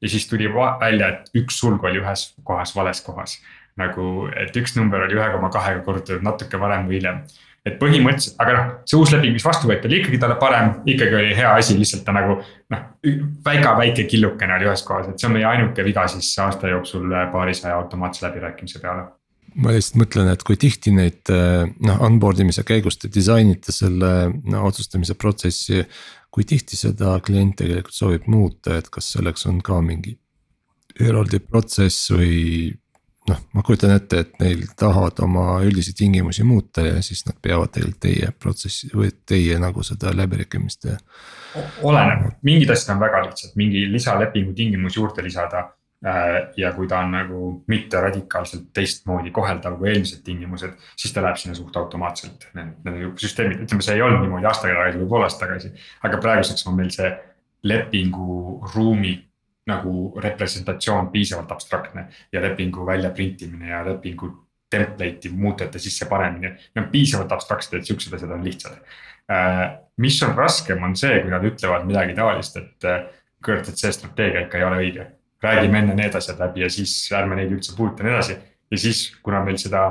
ja 0.01 0.09
siis 0.09 0.27
tuli 0.29 0.47
välja, 0.53 1.07
et 1.07 1.29
üks 1.35 1.59
sulg 1.59 1.83
oli 1.83 2.01
ühes 2.01 2.29
kohas 2.43 2.75
vales 2.75 3.01
kohas. 3.01 3.39
nagu, 3.79 4.27
et 4.35 4.55
üks 4.59 4.73
number 4.75 5.05
oli 5.05 5.15
ühe 5.15 5.27
koma 5.31 5.47
kahega 5.53 5.79
korrutatud 5.85 6.23
natuke 6.25 6.59
varem 6.59 6.87
või 6.87 6.99
hiljem. 6.99 7.21
et 7.65 7.77
põhimõtteliselt, 7.79 8.35
aga 8.39 8.55
noh, 8.55 8.71
see 8.87 8.97
uus 8.97 9.11
leping, 9.13 9.35
mis 9.35 9.45
vastu 9.45 9.67
võeti, 9.67 9.87
oli 9.87 9.99
ikkagi 9.99 10.19
talle 10.19 10.35
parem, 10.39 10.71
ikkagi 10.87 11.15
oli 11.15 11.35
hea 11.35 11.53
asi, 11.53 11.77
lihtsalt 11.77 12.03
ta 12.07 12.15
nagu. 12.15 12.39
noh, 12.73 12.83
väga 13.45 13.77
väike 13.77 14.07
killukene 14.09 14.57
oli 14.57 14.69
ühes 14.71 14.83
kohas, 14.87 15.07
et 15.11 15.19
see 15.19 15.29
on 15.29 15.37
meie 15.37 15.47
ainuke 15.47 15.85
viga 15.85 16.07
siis 16.07 16.31
aasta 16.39 16.71
jooksul 16.71 17.15
paarisaja 17.31 17.77
automaatse 17.77 18.27
läbirääkimise 18.27 18.83
peale 18.83 19.07
ma 19.55 19.73
lihtsalt 19.73 19.97
mõtlen, 19.97 20.29
et 20.31 20.43
kui 20.45 20.57
tihti 20.59 20.91
neid 20.93 21.31
noh, 21.31 22.01
onboard 22.05 22.39
imise 22.43 22.63
käigus 22.67 22.99
te 23.01 23.09
disainite 23.11 23.73
selle 23.75 24.11
no, 24.29 24.63
otsustamise 24.67 25.15
protsessi 25.19 25.81
kui 26.31 26.45
tihti 26.45 26.77
seda 26.77 27.15
klient 27.25 27.55
tegelikult 27.59 27.95
soovib 27.95 28.27
muuta, 28.29 28.77
et 28.77 28.89
kas 28.93 29.13
selleks 29.15 29.47
on 29.49 29.63
ka 29.65 29.79
mingi 29.81 30.17
eraldi 30.99 31.39
protsess 31.39 32.11
või 32.13 32.69
noh, 33.29 33.41
ma 33.53 33.63
kujutan 33.65 33.93
ette, 33.95 34.23
et 34.23 34.37
neil 34.41 34.63
tahavad 34.79 35.19
oma 35.25 35.45
üldisi 35.65 35.93
tingimusi 35.97 36.45
muuta 36.47 36.85
ja 36.85 37.01
siis 37.05 37.25
nad 37.27 37.37
peavad 37.41 37.73
tegelikult 37.73 38.01
teie 38.05 38.31
protsessi 38.39 38.89
või 38.93 39.11
teie 39.25 39.59
nagu 39.61 39.83
seda 39.85 40.13
läbirääkimiste. 40.15 40.97
oleneb, 41.83 42.39
mingid 42.43 42.71
asjad 42.73 42.95
on 42.95 43.03
väga 43.03 43.23
lihtsad, 43.27 43.55
mingi 43.59 43.85
lisalepingu 43.91 44.53
tingimus 44.57 44.97
juurde 44.97 45.25
lisada 45.25 45.67
ja 46.57 46.71
kui 46.73 46.87
ta 46.87 47.01
on 47.03 47.11
nagu 47.11 47.39
mitte 47.67 47.99
radikaalselt 48.01 48.69
teistmoodi 48.73 49.33
koheldav 49.35 49.75
kui 49.77 49.89
eelmised 49.91 50.21
tingimused, 50.23 50.77
siis 50.95 51.13
ta 51.13 51.23
läheb 51.23 51.39
sinna 51.41 51.57
suht 51.57 51.75
automaatselt. 51.75 52.47
Need, 52.55 52.77
need 52.85 53.17
süsteemid, 53.19 53.65
ütleme, 53.65 53.83
see 53.83 53.97
ei 53.97 54.03
olnud 54.05 54.23
niimoodi 54.23 54.47
aasta 54.47 54.69
tagasi 54.69 55.01
või 55.01 55.09
pool 55.11 55.25
aastat 55.27 55.43
tagasi, 55.47 55.73
aga 56.07 56.21
praeguseks 56.23 56.67
on 56.71 56.77
meil 56.79 56.93
see 56.95 57.09
lepinguruumi 57.67 59.17
nagu 59.69 59.95
representatsioon 60.23 61.11
piisavalt 61.11 61.51
abstraktne 61.51 62.07
ja 62.31 62.41
lepingu 62.41 62.87
väljaprintimine 62.87 63.69
ja 63.69 63.83
lepingu 63.85 64.31
template'i 64.71 65.33
muutujate 65.35 65.81
sissepanemine. 65.83 66.55
Need 66.55 66.85
on 66.85 66.89
piisavalt 66.93 67.35
abstraktsed, 67.35 67.75
et 67.75 67.91
siuksed 67.91 68.15
asjad 68.15 68.31
on 68.31 68.45
lihtsad. 68.45 68.79
Äh, 69.29 69.67
mis 69.97 70.23
on 70.23 70.31
raskem, 70.37 70.79
on 70.83 70.95
see, 70.97 71.19
kui 71.21 71.35
nad 71.35 71.43
ütlevad 71.45 71.85
midagi 71.89 72.15
taolist, 72.17 72.55
et 72.57 72.91
kurat, 73.43 73.67
et 73.67 73.81
see 73.81 73.91
strateegia 73.93 74.47
ikka 74.47 74.61
ei 74.61 74.69
ole 74.69 74.83
õige 74.87 75.05
räägime 75.43 75.83
enne 75.83 75.95
need 75.95 76.15
asjad 76.15 76.39
läbi 76.39 76.65
ja 76.65 76.69
siis 76.69 76.93
ärme 77.15 77.39
neid 77.39 77.51
üldse 77.55 77.75
puuduta 77.77 78.03
ja 78.03 78.09
nii 78.09 78.15
edasi. 78.17 78.37
ja 78.71 78.77
siis, 78.77 79.03
kuna 79.23 79.43
meil 79.43 79.57
seda 79.57 79.87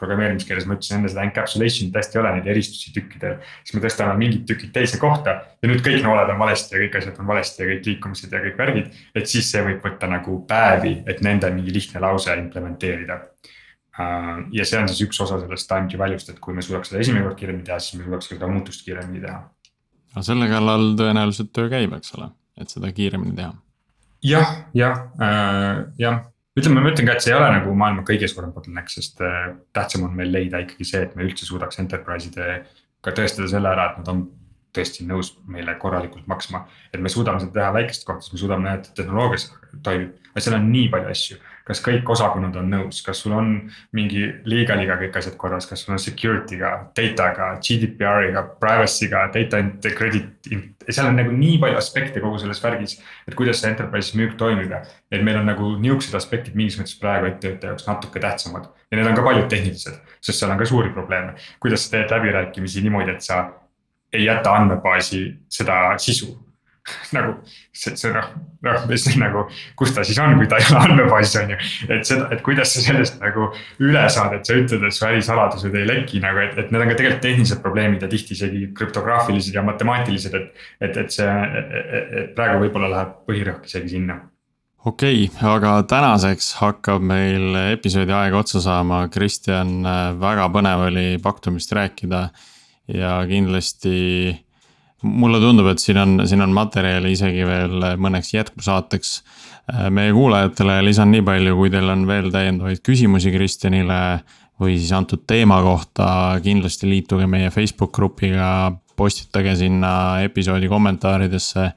programmeerimiskeeles 0.00 0.66
ma 0.68 0.76
ütlesin 0.76 0.98
enne 0.98 1.10
seda 1.12 1.24
encapsulation'it 1.28 1.96
hästi 1.98 2.16
ei 2.16 2.22
ole, 2.22 2.32
neid 2.36 2.48
eristusi 2.54 2.92
tükkidel. 2.94 3.36
siis 3.64 3.76
me 3.76 3.82
tõstame 3.84 4.16
mingid 4.20 4.46
tükid 4.48 4.72
teise 4.76 5.00
kohta 5.02 5.36
ja 5.60 5.70
nüüd 5.70 5.84
kõik 5.84 6.02
nooled 6.06 6.32
on 6.32 6.40
valesti 6.40 6.76
ja 6.76 6.82
kõik 6.84 6.98
asjad 7.00 7.20
on 7.20 7.30
valesti 7.30 7.62
ja 7.62 7.68
kõik 7.72 7.90
liikumised 7.90 8.36
ja 8.36 8.42
kõik 8.46 8.58
värgid. 8.60 8.98
et 9.14 9.30
siis 9.30 9.50
see 9.52 9.62
võib 9.66 9.84
võtta 9.84 10.10
nagu 10.10 10.40
päevi, 10.48 10.96
et 11.06 11.22
nende 11.26 11.52
mingi 11.54 11.74
lihtne 11.76 12.02
lause 12.06 12.36
implementeerida. 12.42 13.20
Äh, 14.00 14.28
ja 14.56 14.64
see 14.64 14.80
on 14.80 14.88
siis 14.88 15.02
üks 15.08 15.20
osa 15.20 15.40
sellest 15.42 15.68
time 15.68 15.90
to 15.90 15.98
value'st, 16.00 16.30
et 16.32 16.38
kui 16.40 16.54
me 16.56 16.64
suudaks 16.64 16.92
seda 16.92 17.02
esimene 17.04 17.26
kord 17.26 17.38
kiiremini 17.40 17.66
teha, 17.66 17.80
siis 17.82 17.98
me 17.98 18.06
suudaks 18.06 18.30
ka 18.30 18.38
seda 18.38 18.52
muutust 18.52 18.86
kiiremini 18.86 19.24
teha. 19.26 19.40
no 20.16 20.22
selle 20.26 20.48
kallal 20.50 20.94
tõenäoliselt 21.00 21.52
töö 21.56 21.68
käib, 21.72 21.92
eks 21.98 22.14
ole, 22.16 22.30
et 22.60 22.72
seda 22.72 22.92
kiiremini 22.94 23.36
teha. 23.36 23.52
Jah, 24.22 24.52
jah 24.76 25.06
äh,, 25.20 25.84
jah 26.00 26.20
ütleme, 26.58 26.82
ma 26.82 26.90
ütlen 26.92 27.08
ka, 27.08 27.14
et 27.16 27.24
see 27.24 27.32
ei 27.32 27.38
ole 27.38 27.48
nagu 27.54 27.72
maailma 27.78 28.04
kõige 28.06 28.28
suurem 28.30 28.52
bottleneck, 28.54 28.90
sest 28.92 29.22
äh, 29.24 29.52
tähtsam 29.76 30.08
on 30.08 30.16
meil 30.18 30.32
leida 30.34 30.60
ikkagi 30.64 30.86
see, 30.88 31.04
et 31.06 31.16
me 31.16 31.24
üldse 31.28 31.48
suudaks 31.48 31.80
enterprise 31.82 32.30
idega 32.30 33.14
tõestada 33.16 33.48
selle 33.50 33.70
ära, 33.70 33.90
et 33.90 34.00
nad 34.02 34.10
on 34.12 34.24
tõesti 34.76 35.06
nõus 35.06 35.32
meile 35.50 35.74
korralikult 35.82 36.26
maksma. 36.30 36.64
et 36.92 37.00
me 37.00 37.10
suudame 37.10 37.40
seda 37.42 37.56
teha 37.56 37.70
väikestes 37.74 38.06
kohtades, 38.06 38.32
me 38.32 38.42
suudame 38.42 38.68
näha, 38.68 38.80
et 38.80 38.90
tehnoloogias 38.98 39.48
toimib, 39.82 40.12
aga 40.30 40.44
seal 40.44 40.58
on 40.58 40.68
nii 40.70 40.90
palju 40.92 41.10
asju 41.14 41.40
kas 41.70 41.80
kõik 41.84 42.08
osakonnad 42.10 42.56
on 42.58 42.70
nõus, 42.72 42.98
kas 43.06 43.20
sul 43.22 43.34
on 43.38 43.50
mingi 43.96 44.24
legaliga 44.50 44.96
kõik 44.98 45.20
asjad 45.20 45.36
korras, 45.38 45.68
kas 45.70 45.84
sul 45.84 45.94
on 45.94 46.02
security'ga, 46.02 46.72
data'ga, 46.96 47.52
GDPR-iga, 47.62 48.42
privacy'ga, 48.62 49.28
data 49.36 49.60
integrity. 49.62 50.58
seal 50.88 51.06
on 51.12 51.20
nagu 51.20 51.34
nii 51.36 51.60
palju 51.62 51.78
aspekte 51.78 52.22
kogu 52.22 52.40
selles 52.42 52.62
värgis, 52.64 52.96
et 53.28 53.38
kuidas 53.38 53.62
see 53.62 53.70
enterprise'is 53.70 54.18
müük 54.18 54.34
toimib 54.40 54.74
ja. 54.74 54.82
et 55.12 55.22
meil 55.22 55.38
on 55.38 55.46
nagu 55.46 55.72
nihukesed 55.78 56.18
aspektid 56.18 56.58
mingis 56.58 56.80
mõttes 56.80 56.98
praegu 56.98 57.30
ettevõtte 57.30 57.70
jaoks 57.70 57.86
natuke 57.86 58.22
tähtsamad. 58.22 58.68
ja 58.90 58.98
need 58.98 59.06
on 59.06 59.18
ka 59.18 59.26
paljud 59.30 59.48
tehnilised, 59.52 60.02
sest 60.20 60.42
seal 60.42 60.50
on 60.50 60.58
ka 60.58 60.66
suuri 60.66 60.90
probleeme. 60.96 61.38
kuidas 61.62 61.86
sa 61.86 61.96
teed 61.96 62.10
läbirääkimisi 62.10 62.82
niimoodi, 62.82 63.14
et 63.14 63.22
sa 63.22 63.44
ei 64.12 64.24
jäta 64.24 64.56
andmebaasi 64.58 65.26
seda 65.48 65.98
sisu 65.98 66.34
nagu 67.16 67.34
see, 67.46 67.94
see 67.98 68.12
noh, 68.14 68.30
noh, 68.66 68.86
mis 68.88 69.06
nagu, 69.20 69.44
kus 69.78 69.92
ta 69.96 70.04
siis 70.06 70.18
on, 70.22 70.36
kui 70.38 70.48
ta 70.50 70.60
ei 70.60 70.66
ole 70.70 70.80
andmebaasis 70.86 71.36
on 71.42 71.52
ju. 71.54 71.58
et 71.96 72.08
seda, 72.08 72.28
et 72.34 72.42
kuidas 72.46 72.74
sa 72.74 72.84
sellest 72.84 73.20
nagu 73.22 73.50
üle 73.84 74.06
saad, 74.12 74.34
et 74.38 74.48
sa 74.48 74.56
ütled, 74.58 74.86
et 74.86 74.96
su 74.96 75.06
ärisaladused 75.08 75.76
ei 75.76 75.86
leki 75.88 76.22
nagu, 76.24 76.42
et, 76.44 76.56
et 76.58 76.72
need 76.72 76.84
on 76.84 76.92
ka 76.92 76.98
tegelikult 76.98 77.24
tehnilised 77.26 77.62
probleemid 77.64 78.04
ja 78.04 78.10
tihti 78.10 78.36
isegi 78.38 78.66
krüptograafilised 78.76 79.56
ja 79.56 79.64
matemaatilised, 79.66 80.36
et. 80.40 80.66
et, 80.80 81.00
et 81.04 81.14
see, 81.14 81.30
et 81.30 82.36
praegu 82.36 82.60
võib-olla 82.64 82.90
läheb 82.92 83.16
põhirõhk 83.28 83.66
isegi 83.68 83.96
sinna 83.96 84.20
okei 84.84 85.26
okay,, 85.26 85.48
aga 85.48 85.74
tänaseks 85.88 86.54
hakkab 86.60 87.04
meil 87.04 87.56
episoodi 87.70 88.14
aeg 88.16 88.36
otsa 88.36 88.62
saama, 88.64 89.02
Kristjan, 89.12 89.80
väga 90.20 90.48
põnev 90.52 90.86
oli 90.88 91.08
pakkumist 91.22 91.72
rääkida 91.76 92.28
ja 92.90 93.18
kindlasti 93.28 94.32
mulle 95.02 95.40
tundub, 95.40 95.66
et 95.70 95.78
siin 95.82 95.98
on, 96.00 96.20
siin 96.28 96.42
on 96.44 96.52
materjali 96.54 97.12
isegi 97.14 97.46
veel 97.46 97.84
mõneks 98.00 98.34
jätkusaateks. 98.34 99.22
meie 99.94 100.12
kuulajatele 100.12 100.80
lisan 100.82 101.10
nii 101.14 101.22
palju, 101.22 101.56
kui 101.56 101.70
teil 101.70 101.88
on 101.92 102.06
veel 102.08 102.30
täiendavaid 102.32 102.80
küsimusi 102.82 103.30
Kristjanile 103.30 104.20
või 104.60 104.78
siis 104.78 104.92
antud 104.92 105.20
teema 105.26 105.62
kohta, 105.62 106.40
kindlasti 106.42 106.88
liituge 106.90 107.26
meie 107.30 107.50
Facebook 107.50 107.92
grupiga, 107.96 108.72
postitage 108.96 109.56
sinna 109.56 110.22
episoodi 110.24 110.68
kommentaaridesse. 110.68 111.72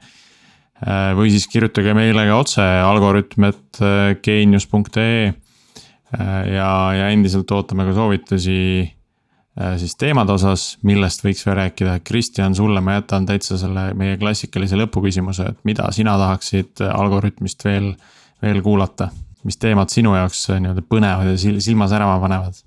või 1.16 1.30
siis 1.30 1.46
kirjutage 1.48 1.94
meile 1.94 2.26
ka 2.26 2.36
otse 2.36 2.62
algoritm.geenius.ee 2.62 5.32
ja, 6.52 6.92
ja 6.98 7.08
endiselt 7.08 7.50
ootame 7.50 7.84
ka 7.86 7.92
soovitusi 7.94 8.84
Äh, 8.84 9.03
siis 9.78 9.94
teemade 9.96 10.34
osas, 10.34 10.78
millest 10.82 11.22
võiks 11.22 11.44
veel 11.46 11.56
rääkida, 11.60 11.98
Kristjan, 12.04 12.56
sulle 12.58 12.80
ma 12.82 12.96
jätan 12.98 13.26
täitsa 13.26 13.58
selle 13.58 13.92
meie 13.98 14.16
klassikalise 14.18 14.78
lõpuküsimuse, 14.80 15.46
et 15.52 15.60
mida 15.68 15.86
sina 15.94 16.16
tahaksid 16.18 16.82
Algorütmist 16.90 17.64
veel, 17.66 17.92
veel 18.42 18.62
kuulata? 18.64 19.12
mis 19.44 19.58
teemad 19.60 19.92
sinu 19.92 20.14
jaoks 20.16 20.46
äh, 20.48 20.60
nii-öelda 20.64 20.82
põnevad 20.88 21.26
ja 21.28 21.60
silma 21.60 21.84
särama 21.90 22.16
panevad? 22.22 22.62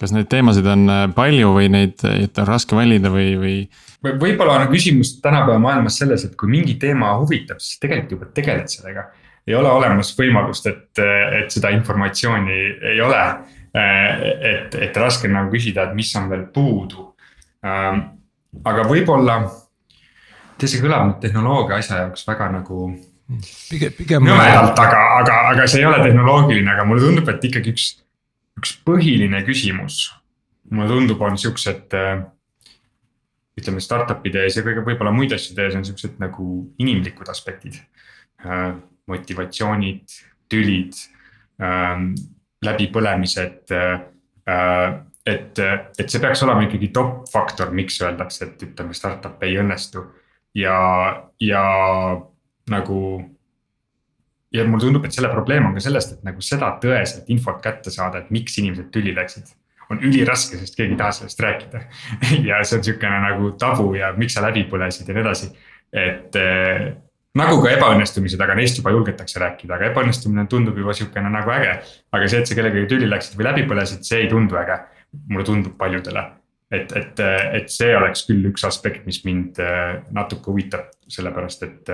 kas 0.00 0.14
neid 0.16 0.26
teemasid 0.32 0.66
on 0.66 0.86
äh, 0.90 1.02
palju 1.14 1.52
või 1.54 1.68
neid, 1.70 2.00
et 2.10 2.38
on 2.42 2.48
raske 2.48 2.74
valida 2.74 3.12
või, 3.12 3.34
või? 3.38 3.56
võib-olla 4.02 4.56
on 4.58 4.70
küsimus 4.72 5.18
tänapäeva 5.22 5.60
maailmas 5.62 6.00
selles, 6.00 6.24
et 6.26 6.34
kui 6.40 6.50
mingi 6.50 6.78
teema 6.80 7.12
huvitab, 7.20 7.60
siis 7.62 7.78
tegelikult 7.84 8.16
juba 8.16 8.30
tegeled 8.34 8.72
sellega. 8.72 9.10
ei 9.46 9.54
ole 9.54 9.70
olemas 9.70 10.10
võimalust, 10.18 10.66
et, 10.72 11.04
et 11.38 11.54
seda 11.54 11.70
informatsiooni 11.76 12.58
ei 12.94 13.00
ole 13.04 13.22
Äh, 13.22 13.61
et, 13.74 14.74
et 14.74 14.98
raske 15.00 15.28
on 15.28 15.36
nagu 15.38 15.52
küsida, 15.52 15.88
et 15.88 15.96
mis 15.96 16.10
on 16.18 16.28
veel 16.30 16.44
puudu. 16.52 17.06
Ähm, 17.64 18.02
aga 18.68 18.84
võib-olla, 18.88 19.38
tead 20.58 20.72
see 20.72 20.82
kõlab 20.82 21.08
nüüd 21.08 21.22
tehnoloogia 21.22 21.78
asja 21.80 22.02
jaoks 22.02 22.26
väga 22.28 22.50
nagu. 22.52 22.90
pigem, 23.70 23.94
pigem. 23.96 24.26
nõmedalt, 24.28 24.76
aga, 24.76 25.00
aga, 25.20 25.38
aga 25.54 25.66
see 25.66 25.80
ei 25.80 25.88
ole 25.88 26.02
tehnoloogiline, 26.04 26.68
aga 26.74 26.84
mulle 26.88 27.06
tundub, 27.06 27.30
et 27.32 27.48
ikkagi 27.48 27.72
üks, 27.72 27.88
üks 28.60 28.76
põhiline 28.84 29.44
küsimus. 29.46 30.04
mulle 30.72 30.88
tundub, 30.92 31.20
on 31.24 31.38
siuksed 31.40 31.96
äh, 31.96 32.22
ütleme 33.58 33.80
startup'ide 33.84 34.44
ees 34.46 34.56
ja 34.56 34.64
kõige 34.64 34.84
võib-olla 34.84 35.12
muid 35.14 35.32
asju 35.36 35.56
tehes 35.56 35.76
on 35.76 35.84
siuksed 35.84 36.20
nagu 36.20 36.46
inimlikud 36.80 37.28
aspektid. 37.28 37.80
Äh, 38.44 38.74
motivatsioonid, 39.10 40.14
tülid 40.52 40.94
ähm, 41.58 42.12
läbipõlemised. 42.66 43.72
Äh, 43.72 44.98
et, 45.26 45.58
et 45.62 46.08
see 46.10 46.20
peaks 46.22 46.42
olema 46.42 46.64
ikkagi 46.66 46.88
top 46.94 47.28
faktor, 47.30 47.70
miks 47.74 48.00
öeldakse, 48.02 48.48
et 48.48 48.64
ütleme, 48.66 48.94
startup 48.96 49.42
ei 49.46 49.54
õnnestu 49.62 50.02
ja, 50.58 50.78
ja 51.40 51.64
nagu. 52.70 52.98
ja 54.52 54.64
mulle 54.68 54.84
tundub, 54.84 55.06
et 55.06 55.14
selle 55.14 55.30
probleem 55.32 55.66
on 55.68 55.76
ka 55.76 55.84
sellest, 55.84 56.16
et 56.16 56.24
nagu 56.26 56.42
seda 56.44 56.74
tõeset 56.82 57.30
infot 57.32 57.62
kätte 57.62 57.90
saada, 57.94 58.18
et 58.20 58.34
miks 58.34 58.58
inimesed 58.58 58.90
tüli 58.92 59.14
läksid 59.16 59.54
on 59.92 60.02
üliraske, 60.04 60.58
sest 60.60 60.76
keegi 60.76 60.94
ei 60.94 60.98
taha 60.98 61.14
sellest 61.16 61.40
rääkida 61.42 61.80
ja 62.48 62.60
see 62.64 62.78
on 62.78 62.84
sihukene 62.86 63.22
nagu 63.26 63.52
tabu 63.60 63.92
ja 63.96 64.12
miks 64.16 64.36
sa 64.36 64.44
läbi 64.44 64.64
põlesid 64.70 65.08
ja 65.08 65.16
nii 65.16 65.24
edasi. 65.24 65.50
et 65.92 66.38
nagu 67.38 67.62
ka 67.64 67.72
ebaõnnestumised, 67.76 68.40
aga 68.44 68.56
neist 68.58 68.78
juba 68.80 68.92
julgetakse 68.92 69.40
rääkida, 69.40 69.76
aga 69.76 69.88
ebaõnnestumine 69.90 70.44
tundub 70.52 70.76
juba 70.78 70.94
sihukene 70.96 71.32
nagu 71.32 71.52
äge. 71.54 71.78
aga 72.12 72.28
see, 72.28 72.42
et 72.42 72.50
sa 72.50 72.58
kellegagi 72.58 72.90
tüli 72.90 73.08
läksid 73.08 73.38
või 73.38 73.48
läbi 73.48 73.64
põlesid, 73.70 74.04
see 74.04 74.24
ei 74.24 74.30
tundu 74.30 74.58
äge. 74.60 74.80
mulle 75.28 75.44
tundub 75.44 75.76
paljudele. 75.78 76.24
et, 76.72 76.92
et, 76.96 77.20
et 77.60 77.70
see 77.70 77.96
oleks 77.96 78.26
küll 78.28 78.44
üks 78.48 78.64
aspekt, 78.64 79.06
mis 79.06 79.24
mind 79.24 79.58
äh, 79.60 80.02
natuke 80.10 80.52
huvitab, 80.52 80.92
sellepärast 81.08 81.62
et, 81.68 81.90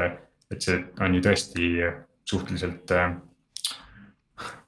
et 0.50 0.62
see 0.62 0.78
on 1.00 1.14
ju 1.14 1.22
tõesti 1.22 1.70
suhteliselt 2.28 2.92
äh, 2.94 3.16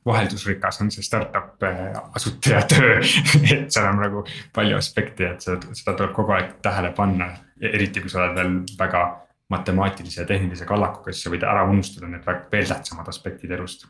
vaheldusrikas 0.06 0.80
on 0.80 0.90
see 0.90 1.02
startup 1.02 1.62
äh, 1.62 1.92
asutaja 2.14 2.62
töö 2.70 3.00
et 3.54 3.70
seal 3.70 3.90
on 3.90 4.00
nagu 4.02 4.22
palju 4.54 4.78
aspekte, 4.78 5.34
et 5.34 5.44
seda, 5.44 5.74
seda 5.74 5.96
tuleb 5.98 6.14
kogu 6.16 6.34
aeg 6.38 6.56
tähele 6.62 6.94
panna, 6.96 7.32
eriti 7.60 8.02
kui 8.02 8.12
sa 8.12 8.24
oled 8.24 8.38
veel 8.38 8.54
väga 8.78 9.04
matemaatilise 9.50 10.22
ja 10.22 10.26
tehnilise 10.28 10.66
kallakuga, 10.68 11.12
siis 11.12 11.26
sa 11.26 11.32
võid 11.32 11.46
ära 11.46 11.64
unustada 11.70 12.10
need 12.10 12.26
veel 12.26 12.68
tähtsamad 12.70 13.08
aspektid 13.10 13.52
elust. 13.56 13.86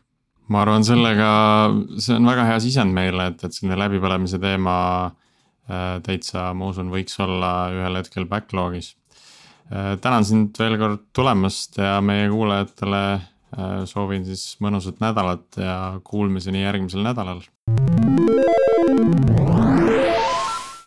ma 0.51 0.65
arvan, 0.65 0.83
sellega, 0.83 1.27
see 2.01 2.17
on 2.17 2.27
väga 2.27 2.47
hea 2.49 2.57
sisend 2.63 2.95
meile, 2.95 3.29
et, 3.31 3.43
et 3.45 3.55
selline 3.55 3.77
läbipõlemise 3.79 4.39
teema 4.41 4.77
äh, 5.07 5.99
täitsa, 6.03 6.49
ma 6.57 6.71
usun, 6.73 6.91
võiks 6.91 7.15
olla 7.23 7.53
ühel 7.71 8.01
hetkel 8.01 8.27
backlog'is. 8.31 8.95
Äh, 9.71 9.93
tänan 10.03 10.27
sind 10.27 10.59
veel 10.59 10.75
kord 10.81 11.05
tulemast 11.15 11.79
ja 11.79 11.99
meie 12.03 12.27
kuulajatele 12.33 13.03
äh, 13.13 13.77
soovin 13.87 14.27
siis 14.27 14.57
mõnusat 14.63 14.99
nädalat 15.03 15.61
ja 15.61 15.77
kuulmiseni 16.03 16.65
järgmisel 16.65 17.05
nädalal. 17.05 17.45